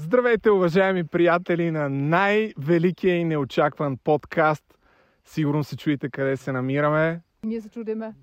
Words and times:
Здравейте, 0.00 0.50
уважаеми 0.50 1.04
приятели 1.04 1.70
на 1.70 1.88
най-великия 1.88 3.16
и 3.16 3.24
неочакван 3.24 3.96
подкаст. 4.04 4.64
Сигурно 5.24 5.64
се 5.64 5.76
чуете 5.76 6.10
къде 6.10 6.36
се 6.36 6.52
намираме. 6.52 7.20
Ние 7.44 7.60
се 7.60 7.68
чудиме. 7.68 8.14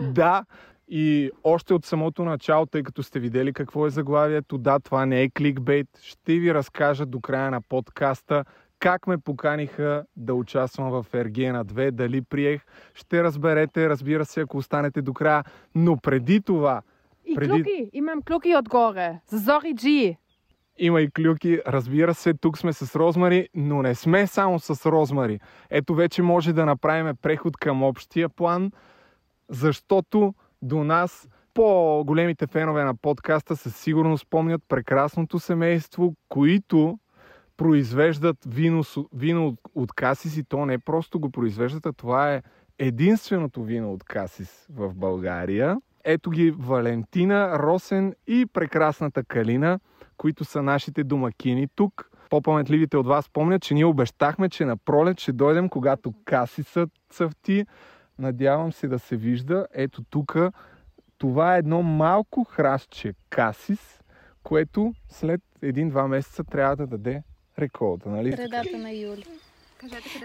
да, 0.00 0.44
и 0.88 1.30
още 1.44 1.74
от 1.74 1.84
самото 1.84 2.24
начало, 2.24 2.66
тъй 2.66 2.82
като 2.82 3.02
сте 3.02 3.20
видели 3.20 3.52
какво 3.52 3.86
е 3.86 3.90
заглавието, 3.90 4.58
да, 4.58 4.80
това 4.80 5.06
не 5.06 5.22
е 5.22 5.30
кликбейт, 5.30 5.88
ще 6.02 6.38
ви 6.38 6.54
разкажа 6.54 7.06
до 7.06 7.20
края 7.20 7.50
на 7.50 7.60
подкаста 7.60 8.44
как 8.78 9.06
ме 9.06 9.18
поканиха 9.18 10.04
да 10.16 10.34
участвам 10.34 10.90
в 10.90 11.06
Ергена 11.14 11.64
2, 11.64 11.90
дали 11.90 12.22
приех, 12.22 12.62
ще 12.94 13.22
разберете, 13.22 13.88
разбира 13.88 14.24
се, 14.24 14.40
ако 14.40 14.56
останете 14.56 15.02
до 15.02 15.12
края. 15.12 15.44
Но 15.74 15.96
преди 15.96 16.40
това... 16.40 16.82
И 17.24 17.34
преди... 17.34 17.50
клюки, 17.50 17.90
имам 17.92 18.22
клюки 18.22 18.56
отгоре. 18.56 19.20
За 19.26 19.38
Зори 19.38 19.74
Джи. 19.74 20.16
Има 20.78 21.00
и 21.00 21.10
клюки, 21.10 21.60
разбира 21.66 22.14
се, 22.14 22.34
тук 22.34 22.58
сме 22.58 22.72
с 22.72 22.96
Розмари, 22.96 23.48
но 23.54 23.82
не 23.82 23.94
сме 23.94 24.26
само 24.26 24.58
с 24.58 24.90
Розмари. 24.90 25.40
Ето 25.70 25.94
вече 25.94 26.22
може 26.22 26.52
да 26.52 26.66
направим 26.66 27.16
преход 27.22 27.56
към 27.56 27.82
общия 27.82 28.28
план, 28.28 28.72
защото 29.48 30.34
до 30.62 30.84
нас 30.84 31.28
по-големите 31.54 32.46
фенове 32.46 32.84
на 32.84 32.94
подкаста 32.94 33.56
със 33.56 33.76
сигурност 33.76 34.22
спомнят 34.22 34.62
прекрасното 34.68 35.38
семейство, 35.38 36.14
които 36.28 36.98
произвеждат 37.56 38.36
вино, 38.46 38.82
вино 39.12 39.46
от, 39.46 39.60
от 39.74 39.92
Касис 39.92 40.36
и 40.36 40.44
то 40.44 40.66
не 40.66 40.78
просто 40.78 41.20
го 41.20 41.30
произвеждат, 41.30 41.86
а 41.86 41.92
това 41.92 42.34
е 42.34 42.42
единственото 42.78 43.62
вино 43.62 43.92
от 43.92 44.04
Касис 44.04 44.66
в 44.70 44.94
България. 44.94 45.76
Ето 46.04 46.30
ги 46.30 46.50
Валентина, 46.50 47.58
Росен 47.58 48.14
и 48.26 48.46
прекрасната 48.46 49.24
Калина, 49.24 49.80
които 50.16 50.44
са 50.44 50.62
нашите 50.62 51.04
домакини 51.04 51.68
тук. 51.74 52.10
По-паметливите 52.30 52.96
от 52.96 53.06
вас 53.06 53.28
помнят, 53.28 53.62
че 53.62 53.74
ние 53.74 53.84
обещахме, 53.84 54.48
че 54.48 54.64
на 54.64 54.76
пролет 54.76 55.20
ще 55.20 55.32
дойдем, 55.32 55.68
когато 55.68 56.14
Касисът 56.24 56.90
цъфти. 57.10 57.66
Надявам 58.18 58.72
се 58.72 58.88
да 58.88 58.98
се 58.98 59.16
вижда. 59.16 59.66
Ето 59.74 60.02
тук. 60.10 60.36
Това 61.18 61.54
е 61.54 61.58
едно 61.58 61.82
малко 61.82 62.44
храстче 62.44 63.14
Касис, 63.30 64.00
което 64.42 64.94
след 65.08 65.40
един-два 65.62 66.08
месеца 66.08 66.44
трябва 66.44 66.76
да 66.76 66.86
даде 66.86 67.22
реколта, 67.58 68.08
нали? 68.08 68.32
Средата 68.32 68.78
на 68.78 68.92
юли. 68.92 69.24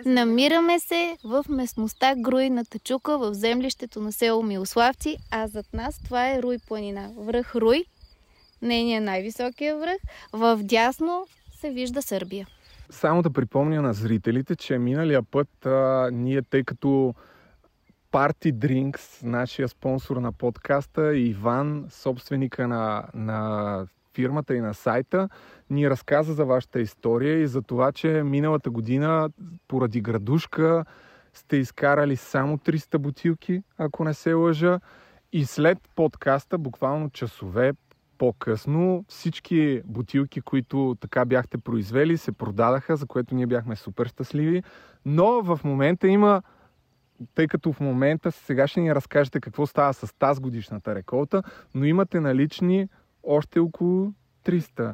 Намираме 0.06 0.80
се 0.80 1.18
в 1.24 1.46
местността 1.50 2.14
Груй 2.18 2.50
на 2.50 2.66
Тачука 2.66 3.18
в 3.18 3.34
землището 3.34 4.02
на 4.02 4.12
село 4.12 4.44
Милославци, 4.44 5.18
а 5.32 5.48
зад 5.48 5.66
нас 5.74 6.04
това 6.04 6.32
е 6.32 6.42
Руй 6.42 6.58
планина. 6.68 7.10
Връх 7.18 7.56
Руй, 7.56 7.84
нейният 8.62 9.04
най-високия 9.04 9.78
връх. 9.78 9.98
В 10.34 10.60
дясно 10.64 11.28
се 11.60 11.70
вижда 11.70 12.02
Сърбия. 12.02 12.48
Само 12.90 13.22
да 13.22 13.30
припомня 13.30 13.82
на 13.82 13.94
зрителите, 13.94 14.56
че 14.56 14.78
миналия 14.78 15.24
път 15.24 15.66
а, 15.66 16.10
ние, 16.14 16.42
тъй 16.42 16.64
като 16.64 17.14
Party 18.12 18.54
Drinks, 18.54 19.24
нашия 19.24 19.68
спонсор 19.68 20.18
на 20.18 20.32
подкаста, 20.32 21.18
Иван, 21.18 21.86
собственика 21.90 22.68
на, 22.68 23.04
на 23.14 23.88
фирмата 24.14 24.56
и 24.56 24.62
на 24.62 24.74
сайта, 24.74 25.30
ни 25.70 25.90
разказа 25.90 26.34
за 26.34 26.46
вашата 26.46 26.82
история 26.82 27.40
и 27.40 27.48
за 27.48 27.62
това, 27.62 27.92
че 27.92 28.24
миналата 28.24 28.70
година 28.70 29.30
поради 29.68 30.02
градушка 30.02 30.86
сте 31.34 31.58
изкарали 31.58 32.16
само 32.16 32.58
300 32.58 32.98
бутилки, 32.98 33.64
ако 33.78 34.04
не 34.04 34.14
се 34.14 34.34
лъжа. 34.34 34.80
И 35.34 35.46
след 35.46 35.78
подкаста, 35.96 36.58
буквално 36.58 37.10
часове 37.10 37.74
по-късно, 38.18 39.06
всички 39.08 39.82
бутилки, 39.86 40.42
които 40.42 40.98
така 41.00 41.26
бяхте 41.26 41.58
произвели, 41.58 42.18
се 42.18 42.32
продадаха, 42.32 42.96
за 42.96 43.06
което 43.06 43.36
ние 43.36 43.48
бяхме 43.48 43.76
супер 43.76 44.08
щастливи. 44.08 44.64
Но 45.06 45.42
в 45.42 45.60
момента 45.64 46.08
има 46.08 46.42
тъй 47.36 47.48
като 47.48 47.74
в 47.74 47.80
момента 47.80 48.32
сега 48.32 48.68
ще 48.68 48.80
ни 48.82 48.96
разкажете 48.96 49.40
какво 49.40 49.66
става 49.66 49.94
с 49.94 50.14
тази 50.20 50.42
годишната 50.42 50.96
реколта, 50.96 51.44
но 51.76 51.86
имате 51.86 52.20
налични 52.20 52.90
още 53.24 53.60
около 53.60 54.14
300 54.46 54.94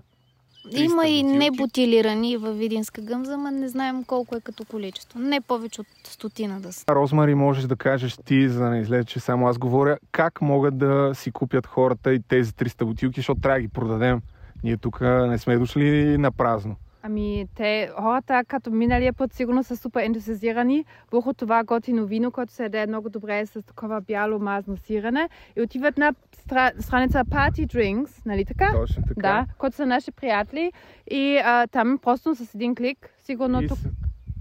има 0.71 1.07
и 1.07 1.23
небутилирани 1.23 2.37
във 2.37 2.57
Видинска 2.57 3.01
гъмза, 3.01 3.37
но 3.37 3.51
не 3.51 3.67
знаем 3.67 4.03
колко 4.03 4.35
е 4.35 4.41
като 4.41 4.65
количество. 4.65 5.19
Не 5.19 5.41
повече 5.41 5.81
от 5.81 5.87
стотина 6.03 6.59
да 6.59 6.73
са. 6.73 6.85
Розмари, 6.89 7.35
можеш 7.35 7.63
да 7.63 7.75
кажеш 7.75 8.17
ти, 8.25 8.49
за 8.49 8.59
да 8.59 8.69
не 8.69 8.79
излезе, 8.79 9.05
че 9.05 9.19
само 9.19 9.47
аз 9.47 9.57
говоря, 9.57 9.97
как 10.11 10.41
могат 10.41 10.77
да 10.77 11.11
си 11.13 11.31
купят 11.31 11.67
хората 11.67 12.13
и 12.13 12.19
тези 12.19 12.51
300 12.51 12.85
бутилки, 12.85 13.19
защото 13.19 13.41
трябва 13.41 13.57
да 13.57 13.61
ги 13.61 13.67
продадем. 13.67 14.21
Ние 14.63 14.77
тук 14.77 15.01
не 15.01 15.37
сме 15.37 15.57
дошли 15.57 16.17
на 16.17 16.31
празно. 16.31 16.75
Ами, 17.07 17.47
те 17.55 17.89
хората, 17.99 18.43
като 18.47 18.71
миналия 18.71 19.13
път, 19.13 19.33
сигурно 19.33 19.63
са 19.63 19.77
супер 19.77 20.01
ентусиазирани 20.01 20.85
върху 21.11 21.33
това 21.33 21.63
готино 21.63 22.05
вино, 22.05 22.31
което 22.31 22.53
се 22.53 22.63
яде 22.63 22.87
много 22.87 23.09
добре 23.09 23.45
с 23.45 23.61
такова 23.61 24.01
бяло 24.01 24.39
мазно 24.39 24.77
сирене 24.77 25.29
и 25.55 25.61
отиват 25.61 25.97
на 25.97 26.13
стра... 26.33 26.71
страница 26.79 27.25
Party 27.25 27.67
Drinks, 27.67 28.25
нали 28.25 28.45
така? 28.45 28.71
Точно 28.73 29.03
така. 29.07 29.21
Да, 29.21 29.45
които 29.57 29.75
са 29.75 29.85
наши 29.85 30.11
приятели 30.11 30.71
и 31.11 31.37
а, 31.37 31.67
там 31.67 31.99
просто 32.01 32.35
с 32.35 32.55
един 32.55 32.75
клик, 32.75 33.09
сигурно 33.19 33.61
И 33.61 33.67
тук 33.67 33.77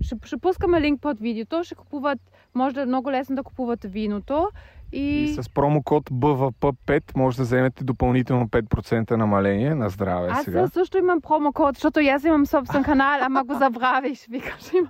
ще, 0.01 0.17
ще 0.25 0.37
пускаме 0.37 0.81
линк 0.81 1.01
под 1.01 1.21
видеото, 1.21 1.65
ще 1.65 1.75
купуват, 1.75 2.19
може 2.55 2.75
да 2.75 2.83
е 2.83 2.87
много 2.87 3.11
лесно 3.11 3.37
да 3.37 3.43
купуват 3.43 3.85
виното 3.85 4.51
и, 4.95 5.25
И 5.25 5.35
с 5.35 5.49
промокод 5.49 6.11
BVP5 6.11 7.03
може 7.17 7.37
да 7.37 7.43
вземете 7.43 7.85
допълнително 7.85 8.49
5% 8.49 9.11
намаление 9.11 9.75
на 9.75 9.89
здраве 9.89 10.29
аз 10.31 10.45
сега. 10.45 10.67
също 10.69 10.99
имам 10.99 11.21
промокод, 11.21 11.75
защото 11.75 12.01
и 12.01 12.09
аз 12.09 12.25
имам 12.25 12.47
собствен 12.47 12.85
канал, 12.85 13.19
ама 13.21 13.45
го 13.45 13.55
забравих, 13.55 14.19
викаш 14.29 14.73
има. 14.73 14.89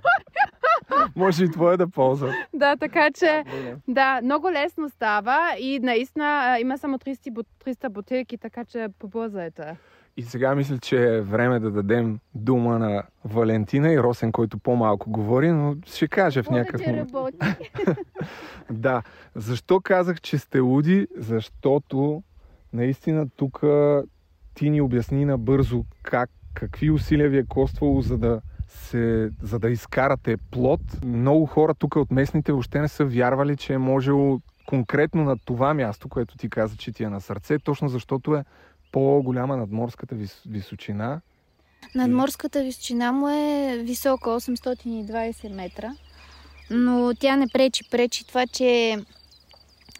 Може 1.15 1.43
и 1.43 1.51
твое 1.51 1.77
да 1.77 1.87
ползва. 1.87 2.33
Да, 2.53 2.75
така 2.75 3.09
че 3.11 3.43
да, 3.87 4.19
много 4.23 4.51
лесно 4.51 4.89
става 4.89 5.55
и 5.59 5.79
наистина 5.79 6.57
има 6.61 6.77
само 6.77 6.97
300, 6.97 7.31
бут- 7.31 7.47
300 7.65 7.89
бутилки, 7.89 8.37
така 8.37 8.65
че 8.65 8.87
побързайте. 8.99 9.77
И 10.17 10.23
сега 10.23 10.55
мисля, 10.55 10.77
че 10.77 11.15
е 11.15 11.21
време 11.21 11.59
да 11.59 11.71
дадем 11.71 12.19
дума 12.35 12.79
на 12.79 13.03
Валентина 13.25 13.91
и 13.91 13.99
Росен, 13.99 14.31
който 14.31 14.57
по-малко 14.57 15.11
говори, 15.11 15.51
но 15.51 15.75
ще 15.85 16.07
каже 16.07 16.43
в 16.43 16.49
някакъв 16.49 16.87
момент. 16.87 17.11
работи. 17.13 17.37
Да. 18.71 19.03
Защо 19.35 19.81
казах, 19.83 20.21
че 20.21 20.37
сте 20.37 20.59
луди? 20.59 21.07
Защото 21.17 22.23
наистина 22.73 23.29
тук 23.29 23.63
ти 24.53 24.69
ни 24.69 24.81
обясни 24.81 25.25
набързо 25.25 25.85
как, 26.03 26.29
какви 26.53 26.91
усилия 26.91 27.29
ви 27.29 27.37
е 27.37 27.45
коствало, 27.45 28.01
за 28.01 28.17
да 28.17 28.41
се, 28.67 29.29
за 29.41 29.59
да 29.59 29.69
изкарате 29.69 30.37
плод. 30.37 30.81
Много 31.05 31.45
хора 31.45 31.73
тук 31.73 31.95
от 31.95 32.11
местните 32.11 32.51
въобще 32.51 32.81
не 32.81 32.87
са 32.87 33.05
вярвали, 33.05 33.57
че 33.57 33.73
е 33.73 33.77
можело 33.77 34.39
конкретно 34.65 35.23
на 35.23 35.37
това 35.37 35.73
място, 35.73 36.09
което 36.09 36.37
ти 36.37 36.49
каза, 36.49 36.77
че 36.77 36.91
ти 36.91 37.03
е 37.03 37.09
на 37.09 37.21
сърце, 37.21 37.59
точно 37.59 37.89
защото 37.89 38.35
е 38.35 38.45
по-голяма 38.95 39.57
надморската 39.57 40.15
вис, 40.15 40.41
височина. 40.45 41.21
Надморската 41.95 42.63
височина 42.63 43.11
му 43.11 43.29
е 43.29 43.77
висока 43.77 44.29
820 44.29 45.53
метра, 45.53 45.95
но 46.69 47.13
тя 47.19 47.35
не 47.35 47.47
пречи. 47.47 47.83
Пречи 47.91 48.27
това, 48.27 48.47
че 48.47 48.97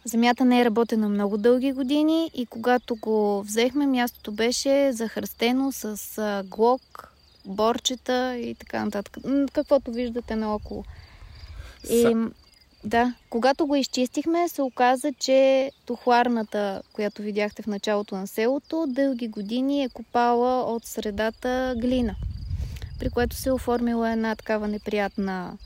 земята 0.05 0.45
не 0.45 0.61
е 0.61 0.65
работена 0.65 1.09
много 1.09 1.37
дълги 1.37 1.71
години 1.71 2.31
и 2.33 2.45
когато 2.45 2.95
го 2.95 3.43
взехме, 3.43 3.87
мястото 3.87 4.31
беше 4.31 4.91
захръстено 4.93 5.71
с 5.71 6.43
глок, 6.45 7.13
борчета 7.45 8.37
и 8.37 8.55
така 8.55 8.85
нататък. 8.85 9.17
Каквото 9.53 9.91
виждате 9.91 10.35
наоколо. 10.35 10.83
И, 11.89 12.01
Са- 12.01 12.29
да, 12.85 13.13
когато 13.29 13.67
го 13.67 13.75
изчистихме, 13.75 14.49
се 14.49 14.61
оказа, 14.61 15.13
че 15.19 15.71
тухларната, 15.85 16.81
която 16.93 17.21
видяхте 17.21 17.61
в 17.61 17.67
началото 17.67 18.15
на 18.15 18.27
селото, 18.27 18.85
дълги 18.87 19.27
години 19.27 19.83
е 19.83 19.89
копала 19.89 20.73
от 20.73 20.85
средата 20.85 21.75
глина, 21.77 22.15
при 22.99 23.09
което 23.09 23.35
се 23.35 23.49
е 23.49 23.53
оформила 23.53 24.11
една 24.11 24.35
такава 24.35 24.67
неприятна 24.67 25.57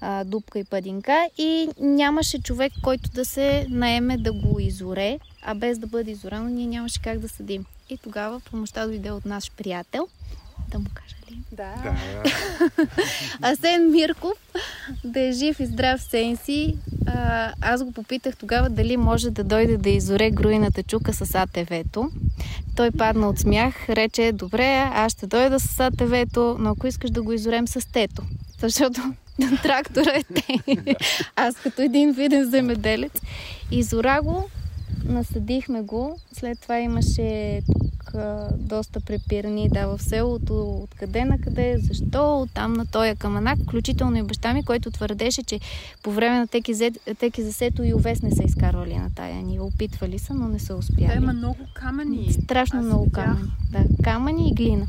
а, 0.00 0.24
дупка 0.24 0.58
и 0.58 0.64
падинка 0.64 1.28
и 1.38 1.68
нямаше 1.80 2.42
човек, 2.42 2.72
който 2.84 3.10
да 3.10 3.24
се 3.24 3.66
наеме 3.68 4.16
да 4.16 4.32
го 4.32 4.60
изоре, 4.60 5.18
а 5.42 5.54
без 5.54 5.78
да 5.78 5.86
бъде 5.86 6.10
изорано 6.10 6.48
ние 6.48 6.66
нямаше 6.66 7.02
как 7.02 7.18
да 7.18 7.28
съдим. 7.28 7.64
И 7.90 7.98
тогава 7.98 8.40
помощта 8.40 8.86
дойде 8.86 9.10
от 9.10 9.24
наш 9.24 9.52
приятел, 9.52 10.08
да 10.68 10.78
му 10.78 10.86
кажа 10.94 11.16
ли? 11.30 11.38
Да. 11.52 11.96
Асен 13.42 13.90
Мирков 13.90 14.32
да 15.04 15.20
е 15.20 15.32
жив 15.32 15.60
и 15.60 15.66
здрав 15.66 16.02
сенси. 16.02 16.76
А, 17.06 17.52
аз 17.60 17.84
го 17.84 17.92
попитах 17.92 18.36
тогава 18.36 18.70
дали 18.70 18.96
може 18.96 19.30
да 19.30 19.44
дойде 19.44 19.76
да 19.76 19.90
изоре 19.90 20.30
груината 20.30 20.82
чука 20.82 21.12
с 21.12 21.34
АТВ-то. 21.34 22.10
Той 22.76 22.90
падна 22.90 23.28
от 23.28 23.38
смях, 23.38 23.88
рече, 23.88 24.32
добре, 24.32 24.90
аз 24.94 25.12
ще 25.12 25.26
дойда 25.26 25.60
с 25.60 25.80
АТВ-то, 25.80 26.56
но 26.58 26.70
ако 26.70 26.86
искаш 26.86 27.10
да 27.10 27.22
го 27.22 27.32
изорем 27.32 27.68
с 27.68 27.92
тето. 27.92 28.22
Защото 28.60 29.00
трактора 29.62 30.10
е 30.10 30.22
те. 30.22 30.76
Аз 31.36 31.56
като 31.56 31.82
един 31.82 32.12
виден 32.12 32.50
земеделец. 32.50 33.20
Изора 33.70 34.20
го, 34.22 34.48
насъдихме 35.04 35.82
го. 35.82 36.18
След 36.32 36.60
това 36.60 36.78
имаше 36.78 37.60
а, 38.14 38.48
доста 38.58 39.00
препирни 39.00 39.68
да, 39.68 39.86
в 39.86 40.02
селото, 40.02 40.70
откъде 40.82 41.24
на 41.24 41.38
къде, 41.38 41.78
защо, 41.78 42.48
там 42.54 42.72
на 42.72 42.86
този 42.86 43.16
каманак, 43.16 43.58
включително 43.62 44.16
и 44.16 44.22
баща 44.22 44.54
ми, 44.54 44.64
който 44.64 44.90
твърдеше, 44.90 45.42
че 45.42 45.60
по 46.02 46.10
време 46.12 46.38
на 46.38 46.46
теки, 46.46 47.42
засето 47.42 47.82
и 47.82 47.94
овес 47.94 48.22
не 48.22 48.30
са 48.30 48.42
изкарвали 48.42 48.96
на 48.96 49.10
тая 49.14 49.42
нива. 49.42 49.64
Опитвали 49.64 50.18
са, 50.18 50.34
но 50.34 50.48
не 50.48 50.58
са 50.58 50.76
успяли. 50.76 51.06
Да, 51.06 51.14
има 51.14 51.32
много 51.32 51.58
камъни. 51.74 52.32
Страшно 52.32 52.78
Аз 52.78 52.84
много 52.84 53.04
видях. 53.04 53.24
камъни. 53.24 53.50
Да, 53.70 54.02
камъни 54.04 54.50
и 54.50 54.54
глина. 54.54 54.86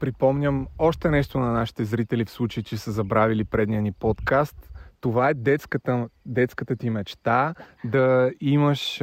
Припомням 0.00 0.66
още 0.78 1.10
нещо 1.10 1.38
на 1.38 1.52
нашите 1.52 1.84
зрители 1.84 2.24
в 2.24 2.30
случай, 2.30 2.62
че 2.62 2.76
са 2.76 2.92
забравили 2.92 3.44
предния 3.44 3.82
ни 3.82 3.92
подкаст. 3.92 4.70
Това 5.00 5.28
е 5.28 5.34
детската, 5.34 6.08
детската 6.26 6.76
ти 6.76 6.90
мечта 6.90 7.54
да 7.84 8.30
имаш, 8.40 8.98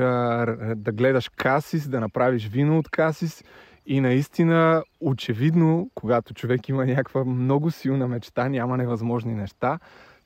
да 0.75 0.91
гледаш 0.91 1.29
касис, 1.29 1.87
да 1.87 1.99
направиш 1.99 2.47
вино 2.47 2.79
от 2.79 2.89
касис 2.89 3.43
и 3.85 4.01
наистина, 4.01 4.83
очевидно, 5.01 5.89
когато 5.95 6.33
човек 6.33 6.69
има 6.69 6.85
някаква 6.85 7.25
много 7.25 7.71
силна 7.71 8.07
мечта, 8.07 8.49
няма 8.49 8.77
невъзможни 8.77 9.35
неща, 9.35 9.79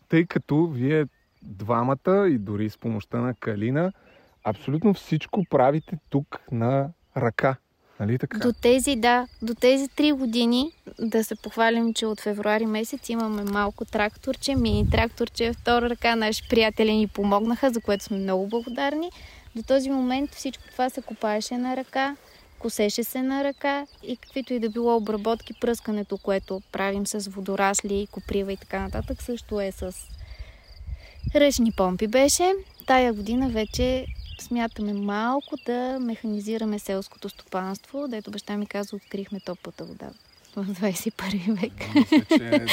тъй 0.10 0.26
като 0.26 0.68
вие 0.68 1.06
двамата 1.42 2.28
и 2.30 2.38
дори 2.38 2.70
с 2.70 2.78
помощта 2.78 3.18
на 3.18 3.34
Калина, 3.34 3.92
абсолютно 4.44 4.94
всичко 4.94 5.46
правите 5.50 5.98
тук 6.10 6.40
на 6.52 6.90
ръка. 7.18 7.56
Нали 8.00 8.18
така? 8.18 8.40
До 8.40 8.54
тези, 8.62 8.96
да, 8.96 9.28
до 9.42 9.56
тези 9.56 9.88
три 9.88 10.12
години 10.12 10.72
да 11.02 11.24
се 11.24 11.36
похвалим, 11.36 11.94
че 11.94 12.06
от 12.06 12.20
февруари 12.22 12.66
месец 12.66 13.10
имаме 13.10 13.44
малко 13.44 13.86
тракторче, 13.86 14.56
мини 14.56 14.90
тракторче, 14.90 15.54
втора 15.54 15.90
ръка. 15.90 16.16
Наши 16.16 16.50
приятели 16.50 16.94
ни 16.94 17.08
помогнаха, 17.08 17.72
за 17.72 17.82
което 17.82 18.04
сме 18.04 18.18
много 18.18 18.48
благодарни. 18.48 19.12
До 19.56 19.64
този 19.64 19.90
момент 19.90 20.36
всичко 20.36 20.64
това 20.72 20.90
се 20.90 21.02
копаеше 21.02 21.58
на 21.58 21.78
ръка, 21.78 22.16
косеше 22.60 23.04
се 23.04 23.22
на 23.22 23.44
ръка 23.44 23.86
и 24.04 24.18
каквито 24.18 24.54
и 24.54 24.60
да 24.60 24.70
било 24.70 24.96
обработки, 24.96 25.54
пръскането, 25.54 26.18
което 26.18 26.62
правим 26.72 27.08
с 27.08 27.30
водорасли, 27.30 28.08
коприва 28.12 28.54
и 28.54 28.58
така 28.58 28.80
нататък, 28.80 29.22
също 29.22 29.62
е 29.62 29.72
с 29.72 29.94
ръчни 31.36 31.72
помпи 31.72 32.08
беше. 32.08 32.54
Тая 32.88 33.14
година 33.14 33.50
вече 33.50 34.06
смятаме 34.42 34.94
малко 34.94 35.56
да 35.66 35.98
механизираме 36.02 36.80
селското 36.80 37.30
стопанство, 37.30 38.08
дето 38.08 38.32
баща 38.32 38.58
ми 38.58 38.66
каза, 38.66 38.96
открихме 38.96 39.40
топлата 39.40 39.84
вода 39.84 40.10
в 40.56 40.66
21 40.66 41.62
век. 41.62 41.74
Мисля, 41.96 42.26
че 42.28 42.66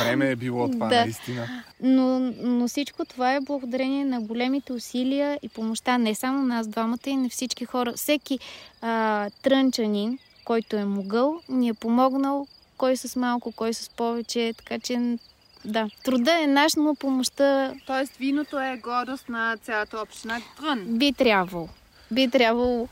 време 0.00 0.30
е 0.30 0.36
било 0.36 0.68
това, 0.68 0.88
Да. 0.88 1.00
наистина. 1.00 1.62
Но, 1.80 2.18
но 2.32 2.68
всичко 2.68 3.04
това 3.04 3.34
е 3.34 3.40
благодарение 3.40 4.04
на 4.04 4.20
големите 4.20 4.72
усилия 4.72 5.38
и 5.42 5.48
помощта 5.48 5.98
не 5.98 6.14
само 6.14 6.42
нас 6.42 6.68
двамата 6.68 6.98
и 7.06 7.16
на 7.16 7.28
всички 7.28 7.64
хора. 7.64 7.92
Всеки 7.92 8.38
а, 8.82 9.30
трънчанин, 9.42 10.18
който 10.44 10.76
е 10.76 10.84
могъл, 10.84 11.40
ни 11.48 11.68
е 11.68 11.74
помогнал, 11.74 12.46
кой 12.76 12.96
с 12.96 13.16
малко, 13.16 13.52
кой 13.52 13.74
с 13.74 13.90
повече, 13.90 14.54
така 14.58 14.78
че 14.78 15.18
да, 15.64 15.88
труда 16.04 16.42
е 16.42 16.46
наш, 16.46 16.74
но 16.74 16.94
помощта 16.94 17.72
Тоест 17.86 18.16
виното 18.16 18.60
е 18.60 18.76
гордост 18.76 19.28
на 19.28 19.56
цялата 19.56 20.00
община 20.00 20.40
Трън. 20.56 20.84
би 20.88 21.12
трябвало. 21.12 21.68
Би 22.10 22.28
трябвало 22.28 22.88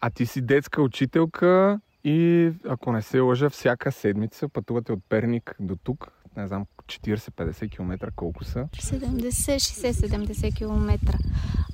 А 0.00 0.10
ти 0.10 0.26
си 0.26 0.40
детска 0.40 0.82
учителка 0.82 1.80
и, 2.04 2.50
ако 2.68 2.92
не 2.92 3.02
се 3.02 3.20
лъжа, 3.20 3.50
всяка 3.50 3.92
седмица 3.92 4.48
пътувате 4.48 4.92
от 4.92 5.00
Перник 5.08 5.56
до 5.60 5.76
тук. 5.76 6.12
Не 6.36 6.48
знам, 6.48 6.66
40-50 6.86 7.70
км 7.70 8.10
колко 8.16 8.44
са. 8.44 8.68
70-60-70 8.72 10.56
км. 10.56 11.18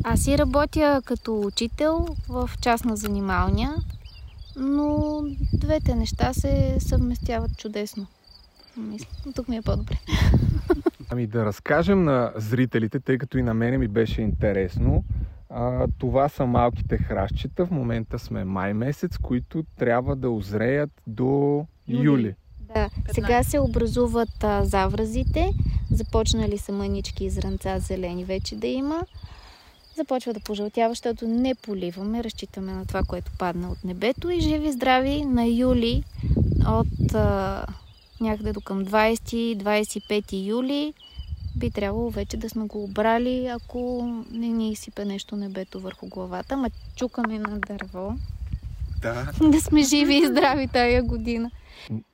Аз 0.05 0.21
си 0.21 0.39
работя 0.39 1.03
като 1.05 1.41
учител 1.41 2.07
в 2.29 2.51
частна 2.63 2.97
занималня, 2.97 3.77
но 4.57 5.21
двете 5.55 5.95
неща 5.95 6.33
се 6.33 6.77
съвместяват 6.81 7.59
чудесно. 7.59 8.07
Мисля, 8.77 9.09
тук 9.35 9.49
ми 9.49 9.57
е 9.57 9.63
по-добре. 9.63 9.99
Ами 11.11 11.27
да 11.27 11.45
разкажем 11.45 12.05
на 12.05 12.33
зрителите, 12.37 13.01
тъй 13.01 13.19
като 13.19 13.39
и 13.39 13.43
на 13.43 13.55
мене 13.55 13.79
ми 13.79 13.89
беше 13.89 14.23
интересно. 14.23 15.05
А, 15.51 15.87
това 15.99 16.29
са 16.29 16.47
малките 16.47 16.99
хращчета. 16.99 17.67
В 17.67 17.71
момента 17.71 18.19
сме 18.19 18.45
май 18.45 18.75
месец, 18.75 19.19
които 19.19 19.65
трябва 19.79 20.17
да 20.17 20.31
озреят 20.31 20.91
до 21.07 21.65
Юли. 21.89 22.05
юли. 22.05 22.35
Да, 22.75 22.91
сега 23.13 23.43
се 23.43 23.59
образуват 23.59 24.45
а, 24.45 24.65
завразите, 24.65 25.51
започнали 25.91 26.59
са 26.59 26.73
мънички 26.73 27.25
и 27.25 27.31
зранца 27.31 27.79
зелени 27.79 28.25
вече 28.25 28.57
да 28.57 28.67
има. 28.67 29.03
Започва 29.97 30.33
да 30.33 30.41
пожълтява, 30.41 30.91
защото 30.91 31.29
не 31.29 31.55
поливаме, 31.55 32.25
разчитаме 32.25 32.73
на 32.73 32.87
това, 32.87 33.03
което 33.03 33.33
падна 33.39 33.71
от 33.71 33.85
небето 33.85 34.31
и 34.31 34.41
живи 34.41 34.73
здрави 34.73 35.25
на 35.25 35.47
юли 35.47 36.05
от 36.69 37.15
а, 37.15 37.67
някъде 38.21 38.53
до 38.53 38.61
към 38.61 38.87
20-25 38.87 40.47
юли 40.47 40.95
би 41.57 41.71
трябвало 41.71 42.11
вече 42.11 42.37
да 42.37 42.51
сме 42.51 42.67
го 42.67 42.85
обрали, 42.85 43.47
ако 43.47 44.09
не 44.33 44.49
ни 44.49 44.73
изсипе 44.73 45.05
нещо 45.05 45.37
небето 45.37 45.81
върху 45.81 46.09
главата. 46.09 46.57
Ма 46.57 46.71
чукаме 46.97 47.39
на 47.39 47.59
дърво 47.59 48.15
Да. 49.03 49.33
да 49.51 49.61
сме 49.61 49.83
живи 49.83 50.15
и 50.15 50.27
здрави 50.27 50.69
тая 50.69 51.03
година. 51.03 51.51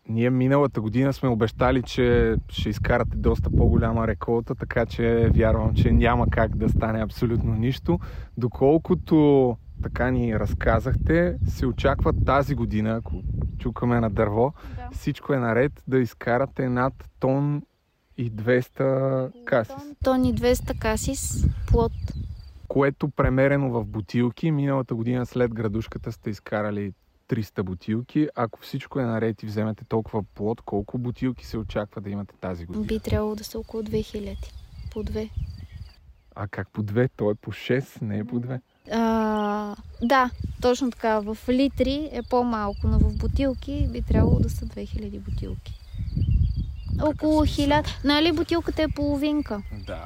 Ние 0.09 0.31
миналата 0.31 0.81
година 0.81 1.13
сме 1.13 1.29
обещали, 1.29 1.83
че 1.83 2.35
ще 2.49 2.69
изкарате 2.69 3.17
доста 3.17 3.51
по-голяма 3.51 4.07
реколта, 4.07 4.55
така 4.55 4.87
че 4.87 5.31
вярвам, 5.35 5.75
че 5.75 5.93
няма 5.93 6.27
как 6.31 6.57
да 6.57 6.69
стане 6.69 7.03
абсолютно 7.03 7.55
нищо. 7.55 7.99
Доколкото 8.37 9.57
така 9.83 10.11
ни 10.11 10.39
разказахте, 10.39 11.37
се 11.49 11.67
очаква 11.67 12.13
тази 12.25 12.55
година, 12.55 12.97
ако 12.97 13.23
чукаме 13.59 14.01
на 14.01 14.11
дърво, 14.11 14.53
Да. 14.77 14.89
всичко 14.93 15.33
е 15.33 15.39
наред 15.39 15.83
да 15.89 15.99
изкарате 15.99 16.69
над 16.69 16.93
тон 17.21 17.63
и 18.19 18.33
200 18.33 19.45
касис. 19.45 19.75
Тони 20.05 20.35
200 20.35 20.79
касис 20.79 21.45
плод. 21.67 21.93
Което 22.69 23.09
премерено 23.09 23.71
в 23.71 23.85
бутилки, 23.85 24.51
миналата 24.51 24.95
година 24.95 25.27
след 25.27 25.55
градушката 25.55 26.13
сте 26.13 26.31
изкарали 26.31 26.93
300 27.29 27.63
бутилки. 27.63 28.29
Ако 28.35 28.61
всичко 28.61 29.01
е 29.01 29.05
наред 29.05 29.43
и 29.43 29.47
вземете 29.47 29.85
толкова 29.85 30.23
плод, 30.35 30.61
колко 30.61 30.99
бутилки 30.99 31.47
се 31.47 31.59
очаква 31.59 32.01
да 32.01 32.11
имате 32.11 32.35
тази 32.41 32.67
година? 32.67 32.85
Би 32.87 32.99
трябвало 32.99 33.35
да 33.35 33.45
са 33.45 33.59
около 33.59 33.83
2000. 33.83 34.37
По 34.93 35.03
две. 35.03 35.29
А 36.35 36.49
как 36.49 36.69
по 36.73 36.83
две? 36.83 37.09
Той 37.09 37.33
е 37.33 37.35
по 37.35 37.53
6, 37.53 38.03
не 38.03 38.19
е 38.19 38.25
по 38.25 38.41
две. 38.41 38.61
А, 38.93 39.77
да, 40.03 40.31
точно 40.61 40.91
така. 40.91 41.21
В 41.21 41.39
литри 41.49 42.09
е 42.13 42.23
по-малко, 42.31 42.87
но 42.89 42.99
в 42.99 43.17
бутилки 43.19 43.89
би 43.93 44.03
трябвало 44.03 44.39
да 44.39 44.51
са 44.51 44.67
2000 44.67 45.21
бутилки. 45.21 45.81
Около 47.03 47.43
1000. 47.43 48.05
Нали 48.05 48.33
бутилката 48.33 48.83
е 48.83 48.89
половинка? 48.89 49.63
Да. 49.87 50.05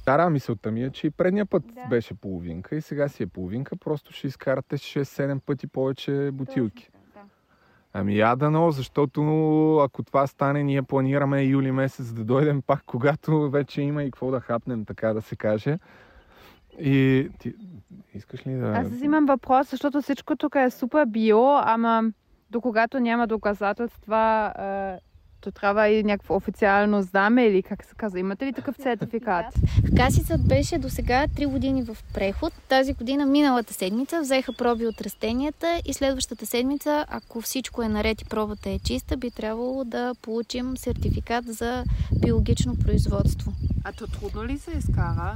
Стара 0.00 0.30
мисълта 0.30 0.70
ми 0.70 0.82
е, 0.84 0.90
че 0.90 1.06
и 1.06 1.10
предния 1.10 1.46
път 1.46 1.62
Да. 1.74 1.86
беше 1.90 2.14
половинка 2.14 2.76
и 2.76 2.82
сега 2.82 3.08
си 3.08 3.22
е 3.22 3.26
половинка, 3.26 3.76
просто 3.76 4.12
ще 4.12 4.26
изкарате 4.26 4.78
6-7 4.78 5.40
пъти 5.40 5.66
повече 5.66 6.30
бутилки. 6.32 6.88
Ами 7.92 8.16
я 8.18 8.36
дано, 8.36 8.70
защото 8.70 9.22
ако 9.78 10.02
това 10.02 10.26
стане, 10.26 10.62
ние 10.62 10.82
планираме 10.82 11.42
юли 11.42 11.72
месец 11.72 12.12
да 12.12 12.24
дойдем 12.24 12.62
пак, 12.62 12.82
когато 12.86 13.50
вече 13.50 13.82
има 13.82 14.02
и 14.02 14.06
какво 14.10 14.30
да 14.30 14.40
хапнем, 14.40 14.84
така 14.84 15.12
да 15.12 15.22
се 15.22 15.36
каже. 15.36 15.78
И 16.80 17.28
ти 17.38 17.54
искаш 18.14 18.46
ли 18.46 18.54
да... 18.54 18.66
Аз 18.66 19.00
имам 19.02 19.26
въпрос, 19.26 19.70
защото 19.70 20.02
всичко 20.02 20.36
тук 20.36 20.54
е 20.54 20.70
супер 20.70 21.06
био, 21.06 21.56
ама 21.56 22.02
до 22.50 22.60
когато 22.60 23.00
няма 23.00 23.26
доказателства, 23.26 24.52
е, 24.58 25.05
то 25.40 25.50
трябва 25.50 25.88
и 25.88 26.04
някакво 26.04 26.36
официално 26.36 27.02
знаме 27.02 27.44
или 27.44 27.62
как 27.62 27.84
се 27.84 27.94
казва. 27.94 28.18
Имате 28.20 28.46
ли 28.46 28.52
такъв 28.52 28.76
сертификат? 28.82 29.44
Касицът 29.96 30.48
беше 30.48 30.78
до 30.78 30.88
сега 30.90 31.26
3 31.26 31.46
години 31.46 31.82
в 31.82 31.96
преход. 32.14 32.52
Тази 32.68 32.92
година, 32.92 33.26
миналата 33.26 33.74
седмица, 33.74 34.20
взеха 34.20 34.52
проби 34.52 34.86
от 34.86 35.00
растенията 35.00 35.80
и 35.84 35.94
следващата 35.94 36.46
седмица, 36.46 37.04
ако 37.08 37.40
всичко 37.40 37.82
е 37.82 37.88
наред 37.88 38.22
и 38.22 38.24
пробата 38.24 38.70
е 38.70 38.78
чиста, 38.78 39.16
би 39.16 39.30
трябвало 39.30 39.84
да 39.84 40.14
получим 40.22 40.76
сертификат 40.76 41.44
за 41.44 41.84
биологично 42.20 42.76
производство. 42.76 43.52
А 43.84 43.92
то 43.92 44.06
трудно 44.06 44.44
ли 44.44 44.58
се 44.58 44.70
изкара? 44.78 45.34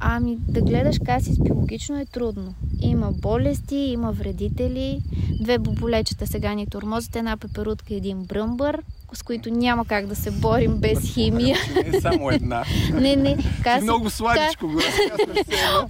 Ами 0.00 0.36
да 0.48 0.60
гледаш 0.60 0.96
касис 1.04 1.38
биологично 1.38 1.98
е 1.98 2.06
трудно. 2.06 2.54
Има 2.80 3.12
болести, 3.12 3.76
има 3.76 4.12
вредители, 4.12 5.00
две 5.40 5.58
боболечета 5.58 6.26
сега 6.26 6.54
ни 6.54 6.66
тормозят, 6.66 7.16
една 7.16 7.36
пеперутка 7.36 7.94
и 7.94 7.96
един 7.96 8.24
бръмбър, 8.24 8.82
с 9.12 9.22
които 9.22 9.50
няма 9.50 9.84
как 9.84 10.06
да 10.06 10.16
се 10.16 10.30
борим 10.30 10.76
без 10.76 11.14
химия. 11.14 11.56
Не 11.74 11.96
е 11.96 12.00
само 12.00 12.30
една. 12.30 12.64
Не, 12.92 13.16
не, 13.16 13.36
каси... 13.62 13.84
Много 13.84 14.10
сладичко 14.10 14.68
го. 14.68 14.80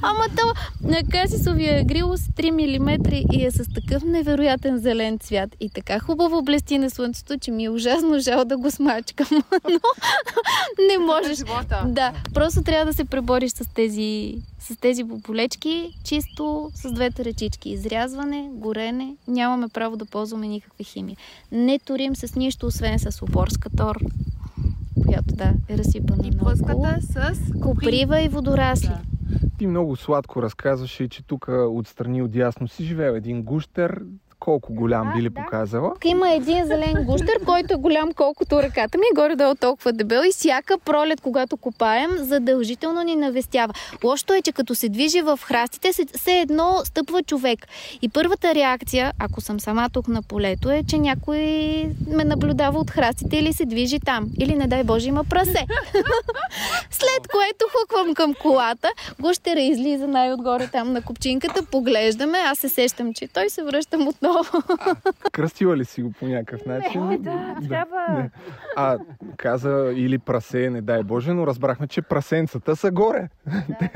Ама 0.03 0.25
то 0.37 0.55
на 0.89 1.03
касисовия 1.11 1.85
грил 1.85 2.17
с 2.17 2.21
3 2.21 2.51
мм 2.51 3.17
и 3.33 3.45
е 3.45 3.51
с 3.51 3.75
такъв 3.75 4.03
невероятен 4.03 4.79
зелен 4.79 5.19
цвят 5.19 5.51
и 5.61 5.71
така 5.71 6.01
хубаво 6.01 6.43
блести 6.43 6.79
на 6.79 6.91
слънцето, 6.91 7.39
че 7.39 7.51
ми 7.51 7.65
е 7.65 7.71
ужасно 7.71 8.19
жал 8.19 8.45
да 8.45 8.57
го 8.57 8.71
смачкам. 8.71 9.29
Но 9.71 9.81
не 10.89 10.99
можеш. 10.99 11.39
Да, 11.85 12.13
просто 12.35 12.63
трябва 12.63 12.85
да 12.85 12.93
се 12.93 13.05
пребориш 13.05 13.51
с 13.51 13.69
тези 13.75 14.35
с 14.59 14.77
тези 14.77 15.05
боболечки, 15.05 15.99
чисто 16.05 16.71
с 16.75 16.93
двете 16.93 17.25
ръчички. 17.25 17.71
Изрязване, 17.71 18.51
горене, 18.53 19.17
нямаме 19.29 19.69
право 19.69 19.97
да 19.97 20.05
ползваме 20.05 20.49
никакви 20.49 20.85
химии. 20.85 21.17
Не 21.53 21.79
турим 21.79 22.17
с 22.17 22.35
нищо, 22.35 22.67
освен 22.67 22.99
с 22.99 23.23
опорска 23.23 23.71
тор, 23.71 23.99
която 25.07 25.35
да 25.35 25.53
е 25.69 25.79
разсипана 25.79 26.27
И 26.27 26.39
пръската 26.39 26.99
с 27.01 27.61
Коприва 27.63 28.23
и 28.23 28.29
водорасли. 28.29 28.89
Да. 28.89 29.01
Ти 29.59 29.67
много 29.67 29.97
сладко 29.97 30.43
разказваше, 30.43 31.09
че 31.09 31.23
тук 31.23 31.49
отстрани 31.49 32.23
отясно 32.23 32.69
си 32.69 32.85
живее 32.85 33.17
един 33.17 33.43
гущер. 33.43 34.03
Колко 34.41 34.73
голям 34.73 35.07
Да, 35.09 35.15
би 35.17 35.23
ли 35.23 35.29
да. 35.29 35.41
показала? 35.43 35.93
Тук 35.95 36.05
има 36.05 36.31
един 36.31 36.67
зелен 36.67 37.05
гущер, 37.05 37.45
който 37.47 37.75
е 37.75 37.77
голям 37.77 38.13
колкото 38.13 38.63
ръката 38.63 38.99
ми, 38.99 39.05
горе-долу 39.15 39.55
толкова 39.55 39.93
дебел 39.93 40.23
и 40.29 40.33
всяка 40.33 40.79
пролет, 40.79 41.21
когато 41.21 41.57
копаем, 41.57 42.11
задължително 42.17 43.03
ни 43.03 43.17
навестява. 43.17 43.75
Лошото 44.05 44.33
е, 44.33 44.43
че 44.43 44.53
като 44.53 44.75
се 44.75 44.89
движи 44.89 45.21
в 45.21 45.39
храстите, 45.43 45.93
се, 45.93 46.03
се 46.15 46.39
едно 46.39 46.81
стъпва 46.85 47.23
човек. 47.23 47.67
И 48.03 48.09
първата 48.09 48.55
реакция, 48.55 49.13
ако 49.19 49.41
съм 49.41 49.61
сама 49.61 49.91
тук 49.93 50.09
на 50.09 50.23
полето, 50.23 50.71
е, 50.71 50.83
че 50.89 50.99
някой 50.99 51.39
ме 52.09 52.25
наблюдава 52.25 52.79
от 52.79 52.91
храстите 52.91 53.37
или 53.37 53.53
се 53.53 53.65
движи 53.65 54.01
там. 54.01 54.27
Или, 54.39 54.55
не 54.55 54.67
дай 54.67 54.85
Боже, 54.85 55.09
има 55.09 55.25
прасе. 55.25 55.67
След 56.91 57.29
което 57.31 57.65
хуквам 57.81 58.15
към 58.15 58.35
колата, 58.35 58.89
гущера 59.21 59.61
излиза 59.61 60.07
най-отгоре 60.07 60.69
там 60.73 60.93
на 60.93 61.03
копчинката, 61.03 61.63
поглеждаме, 61.63 62.39
аз 62.39 62.59
се 62.59 62.69
сещам, 62.69 63.15
че 63.15 63.29
той 63.29 63.51
се 63.51 63.63
връщам 63.63 64.09
отново. 64.09 64.28
Кръстила 65.33 65.77
ли 65.77 65.85
си 65.85 66.03
го 66.03 66.13
по 66.13 66.27
някакъв 66.27 66.67
начин? 66.67 67.11
Е, 67.11 67.19
да, 67.19 67.57
трябва. 67.69 68.07
Не. 68.11 68.31
А, 68.77 68.99
каза 69.37 69.93
или 69.97 70.19
прасе, 70.19 70.71
не 70.71 70.81
дай 70.83 71.03
Боже, 71.03 71.33
но 71.33 71.47
разбрахме, 71.47 71.87
че 71.87 72.03
прасенцата 72.03 72.77
са 72.77 72.91
горе. 72.91 73.29